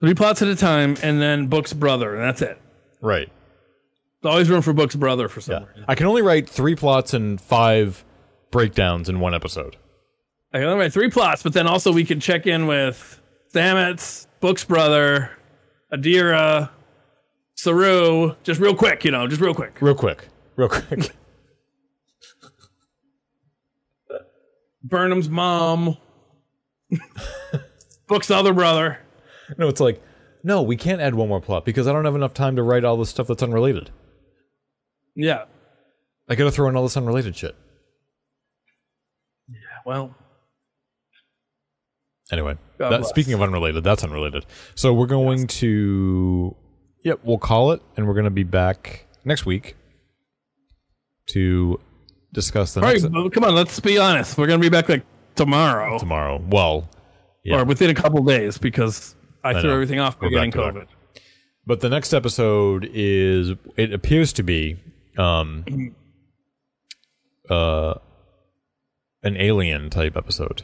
Three 0.00 0.14
plots 0.14 0.42
at 0.42 0.48
a 0.48 0.56
time, 0.56 0.96
and 1.02 1.20
then 1.22 1.46
Book's 1.46 1.72
brother, 1.72 2.14
and 2.14 2.22
that's 2.24 2.42
it. 2.42 2.60
Right. 3.00 3.30
There's 4.22 4.32
always 4.32 4.50
room 4.50 4.62
for 4.62 4.72
Book's 4.72 4.94
brother 4.96 5.28
for 5.28 5.40
some 5.40 5.62
Yeah. 5.62 5.68
reason. 5.68 5.84
I 5.88 5.94
can 5.94 6.06
only 6.06 6.22
write 6.22 6.48
three 6.48 6.74
plots 6.74 7.14
and 7.14 7.40
five 7.40 8.04
breakdowns 8.50 9.08
in 9.08 9.20
one 9.20 9.34
episode. 9.34 9.76
I 10.54 10.62
only 10.62 10.78
write 10.78 10.92
three 10.92 11.10
plots, 11.10 11.42
but 11.42 11.52
then 11.54 11.66
also 11.66 11.92
we 11.92 12.04
can 12.04 12.20
check 12.20 12.46
in 12.46 12.66
with 12.66 13.20
Stamets, 13.52 14.26
Book's 14.40 14.64
brother, 14.64 15.30
Adira, 15.92 16.70
Saru, 17.54 18.34
just 18.42 18.60
real 18.60 18.74
quick, 18.74 19.04
you 19.04 19.10
know, 19.10 19.26
just 19.26 19.40
real 19.40 19.54
quick. 19.54 19.78
Real 19.80 19.94
quick. 19.94 20.28
Real 20.56 20.68
quick. 20.68 21.10
Burnham's 24.84 25.28
mom, 25.28 25.96
Book's 28.08 28.30
other 28.30 28.52
brother. 28.52 28.98
No, 29.56 29.68
it's 29.68 29.80
like, 29.80 30.02
no, 30.42 30.60
we 30.62 30.76
can't 30.76 31.00
add 31.00 31.14
one 31.14 31.28
more 31.28 31.40
plot 31.40 31.64
because 31.64 31.86
I 31.86 31.92
don't 31.92 32.04
have 32.04 32.16
enough 32.16 32.34
time 32.34 32.56
to 32.56 32.62
write 32.62 32.84
all 32.84 32.96
this 32.96 33.08
stuff 33.08 33.28
that's 33.28 33.42
unrelated. 33.42 33.90
Yeah. 35.14 35.44
I 36.28 36.34
gotta 36.34 36.50
throw 36.50 36.68
in 36.68 36.76
all 36.76 36.82
this 36.82 36.96
unrelated 36.96 37.36
shit. 37.36 37.54
Yeah, 39.48 39.56
well, 39.86 40.14
Anyway, 42.32 42.56
that, 42.78 43.04
speaking 43.06 43.34
of 43.34 43.42
unrelated, 43.42 43.84
that's 43.84 44.02
unrelated. 44.02 44.46
So 44.74 44.92
we're 44.94 45.06
going 45.06 45.46
to, 45.48 46.56
yep, 47.04 47.20
we'll 47.22 47.38
call 47.38 47.72
it, 47.72 47.82
and 47.96 48.08
we're 48.08 48.14
going 48.14 48.24
to 48.24 48.30
be 48.30 48.42
back 48.42 49.06
next 49.24 49.44
week 49.46 49.76
to 51.26 51.78
discuss 52.32 52.74
the 52.74 52.80
all 52.80 52.86
right, 52.86 53.00
next 53.00 53.12
well, 53.12 53.30
come 53.30 53.44
on, 53.44 53.54
let's 53.54 53.78
be 53.80 53.98
honest. 53.98 54.38
We're 54.38 54.46
gonna 54.46 54.58
be 54.60 54.68
back 54.68 54.88
like 54.88 55.04
tomorrow 55.34 55.98
tomorrow. 55.98 56.42
Well, 56.48 56.88
yeah, 57.44 57.60
or 57.60 57.64
within 57.64 57.90
a 57.90 57.94
couple 57.94 58.22
days 58.24 58.58
because 58.58 59.14
I, 59.44 59.52
threw 59.52 59.64
know. 59.64 59.74
everything 59.74 60.00
off 60.00 60.18
by 60.18 60.28
getting 60.28 60.50
back 60.50 60.74
COVID. 60.74 60.86
but 61.66 61.80
the 61.80 61.88
next 61.88 62.12
episode 62.12 62.88
is 62.92 63.52
it 63.76 63.92
appears 63.92 64.32
to 64.34 64.42
be 64.42 64.78
um 65.18 65.94
uh 67.50 67.94
an 69.22 69.36
alien 69.36 69.90
type 69.90 70.16
episode. 70.16 70.62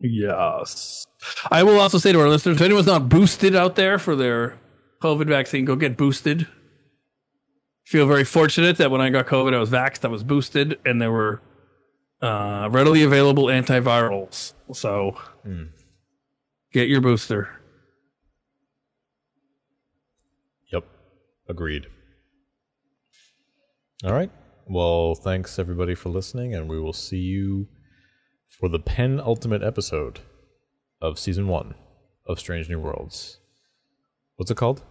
Yes. 0.00 1.06
I 1.50 1.62
will 1.62 1.80
also 1.80 1.98
say 1.98 2.12
to 2.12 2.20
our 2.20 2.28
listeners, 2.28 2.56
if 2.56 2.62
anyone's 2.62 2.86
not 2.86 3.08
boosted 3.08 3.56
out 3.56 3.74
there 3.74 3.98
for 3.98 4.14
their 4.14 4.58
COVID 5.02 5.26
vaccine, 5.26 5.64
go 5.64 5.76
get 5.76 5.96
boosted. 5.96 6.46
Feel 7.84 8.06
very 8.06 8.24
fortunate 8.24 8.76
that 8.76 8.90
when 8.90 9.00
I 9.00 9.10
got 9.10 9.26
COVID, 9.26 9.54
I 9.54 9.58
was 9.58 9.70
vaxxed, 9.70 10.04
I 10.04 10.08
was 10.08 10.22
boosted, 10.22 10.78
and 10.84 11.00
there 11.00 11.10
were 11.10 11.42
uh, 12.20 12.68
readily 12.70 13.02
available 13.02 13.44
antivirals. 13.44 14.52
So 14.72 15.16
get 16.72 16.88
your 16.88 17.00
booster. 17.00 17.48
Yep. 20.72 20.84
Agreed. 21.48 21.86
All 24.04 24.12
right. 24.12 24.30
Well, 24.68 25.14
thanks 25.14 25.58
everybody 25.58 25.94
for 25.94 26.10
listening, 26.10 26.54
and 26.54 26.68
we 26.68 26.78
will 26.78 26.92
see 26.92 27.16
you 27.16 27.68
for 28.48 28.68
the 28.68 28.78
penultimate 28.78 29.62
episode 29.62 30.20
of 31.00 31.18
season 31.18 31.48
one 31.48 31.74
of 32.26 32.38
Strange 32.40 32.68
New 32.68 32.80
Worlds. 32.80 33.38
What's 34.36 34.50
it 34.50 34.56
called? 34.56 34.82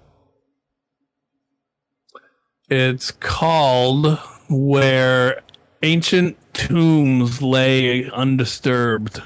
It's 2.69 3.11
called 3.11 4.17
Where 4.49 5.41
Ancient 5.83 6.37
Tombs 6.53 7.41
Lay 7.41 8.09
Undisturbed. 8.09 9.21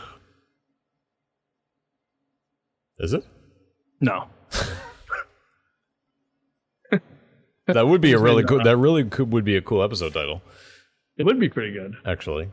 Is 2.99 3.13
it? 3.13 3.25
No. 3.99 4.27
That 7.67 7.87
would 7.87 8.01
be 8.01 8.11
a 8.11 8.19
really 8.19 8.43
cool. 8.43 8.61
That 8.63 8.75
really 8.77 9.05
could, 9.05 9.31
would 9.31 9.45
be 9.45 9.55
a 9.55 9.61
cool 9.61 9.81
episode 9.81 10.13
title, 10.13 10.41
It 11.17 11.23
would 11.23 11.39
be 11.39 11.47
pretty 11.47 11.71
good. 11.71 11.95
actually. 12.05 12.49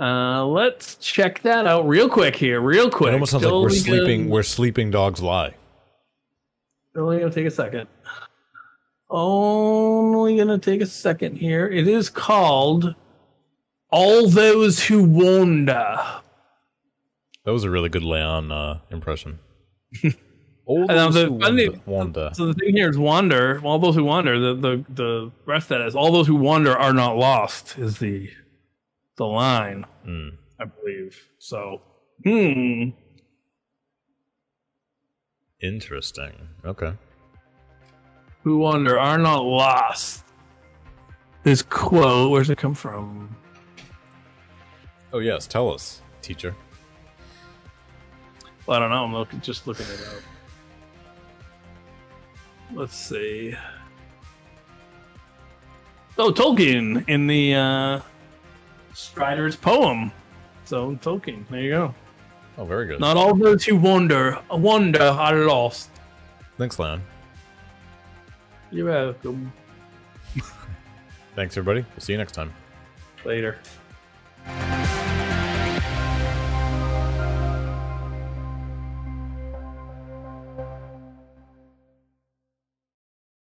Uh, 0.00 0.44
let's 0.46 0.96
check 0.96 1.40
that 1.42 1.66
out 1.66 1.88
real 1.88 2.08
quick 2.08 2.36
here, 2.36 2.60
real 2.60 2.90
quick. 2.90 3.10
It 3.10 3.14
almost 3.14 3.32
sounds 3.32 3.44
like 3.44 3.52
we're 3.52 3.70
sleeping. 3.70 4.22
Gonna, 4.22 4.32
Where 4.32 4.42
sleeping 4.42 4.90
dogs 4.90 5.22
lie. 5.22 5.54
only 6.96 7.18
gonna 7.18 7.30
take 7.32 7.46
a 7.46 7.50
second. 7.50 7.88
Only 9.08 10.36
gonna 10.36 10.58
take 10.58 10.80
a 10.80 10.86
second 10.86 11.36
here. 11.36 11.66
It 11.68 11.86
is 11.88 12.10
called 12.10 12.94
"All 13.90 14.28
Those 14.28 14.84
Who 14.84 15.02
Wander." 15.04 15.96
That 17.44 17.52
was 17.52 17.64
a 17.64 17.70
really 17.70 17.88
good 17.88 18.02
Leon 18.02 18.50
uh, 18.52 18.80
impression. 18.90 19.38
And 20.68 20.88
now 20.88 21.10
the 21.10 21.26
who 21.26 21.32
wander- 21.34 21.80
wander. 21.86 22.30
So 22.34 22.46
the 22.46 22.54
thing 22.54 22.74
here 22.74 22.90
is 22.90 22.98
wander. 22.98 23.60
All 23.62 23.78
those 23.78 23.94
who 23.94 24.02
wander. 24.02 24.36
The 24.36 24.54
the 24.54 24.84
the 24.94 25.32
rest 25.46 25.70
of 25.70 25.78
that 25.78 25.86
is 25.86 25.94
all 25.94 26.10
those 26.10 26.26
who 26.26 26.34
wander 26.34 26.76
are 26.76 26.92
not 26.92 27.16
lost. 27.16 27.78
Is 27.78 27.98
the 28.00 28.28
the 29.16 29.26
line 29.26 29.84
Mm. 30.06 30.36
I 30.60 30.64
believe. 30.64 31.30
So 31.38 31.82
hmm. 32.24 32.90
Interesting. 35.60 36.32
Okay. 36.64 36.92
who 38.42 38.58
wonder 38.58 38.98
are 38.98 39.18
not 39.18 39.44
lost. 39.44 40.22
This 41.42 41.62
quote, 41.62 42.30
where's 42.30 42.50
it 42.50 42.58
come 42.58 42.74
from? 42.74 43.34
Oh 45.12 45.18
yes, 45.18 45.46
tell 45.46 45.72
us, 45.72 46.02
teacher. 46.22 46.54
Well, 48.66 48.76
I 48.76 48.80
don't 48.80 48.90
know. 48.90 49.04
I'm 49.04 49.12
looking, 49.12 49.40
just 49.40 49.66
looking 49.66 49.86
it 49.86 50.00
up. 50.08 50.22
Let's 52.74 52.96
see. 52.96 53.54
Oh, 56.18 56.32
Tolkien 56.32 57.08
in 57.08 57.26
the 57.26 57.54
uh, 57.54 58.00
Strider's 58.96 59.56
poem. 59.56 60.10
So 60.64 60.96
Tolkien, 60.96 61.46
there 61.50 61.60
you 61.60 61.70
go. 61.70 61.94
Oh, 62.56 62.64
very 62.64 62.86
good. 62.86 62.98
Not 62.98 63.18
all 63.18 63.34
those 63.34 63.62
who 63.62 63.76
wander, 63.76 64.38
wander 64.50 65.02
are 65.02 65.36
lost. 65.44 65.90
Thanks, 66.56 66.78
Leon. 66.78 67.02
You're 68.70 68.86
welcome. 68.86 69.52
Thanks, 71.36 71.58
everybody. 71.58 71.84
We'll 71.94 72.00
see 72.00 72.14
you 72.14 72.18
next 72.18 72.32
time. 72.32 72.54
Later. 73.22 73.58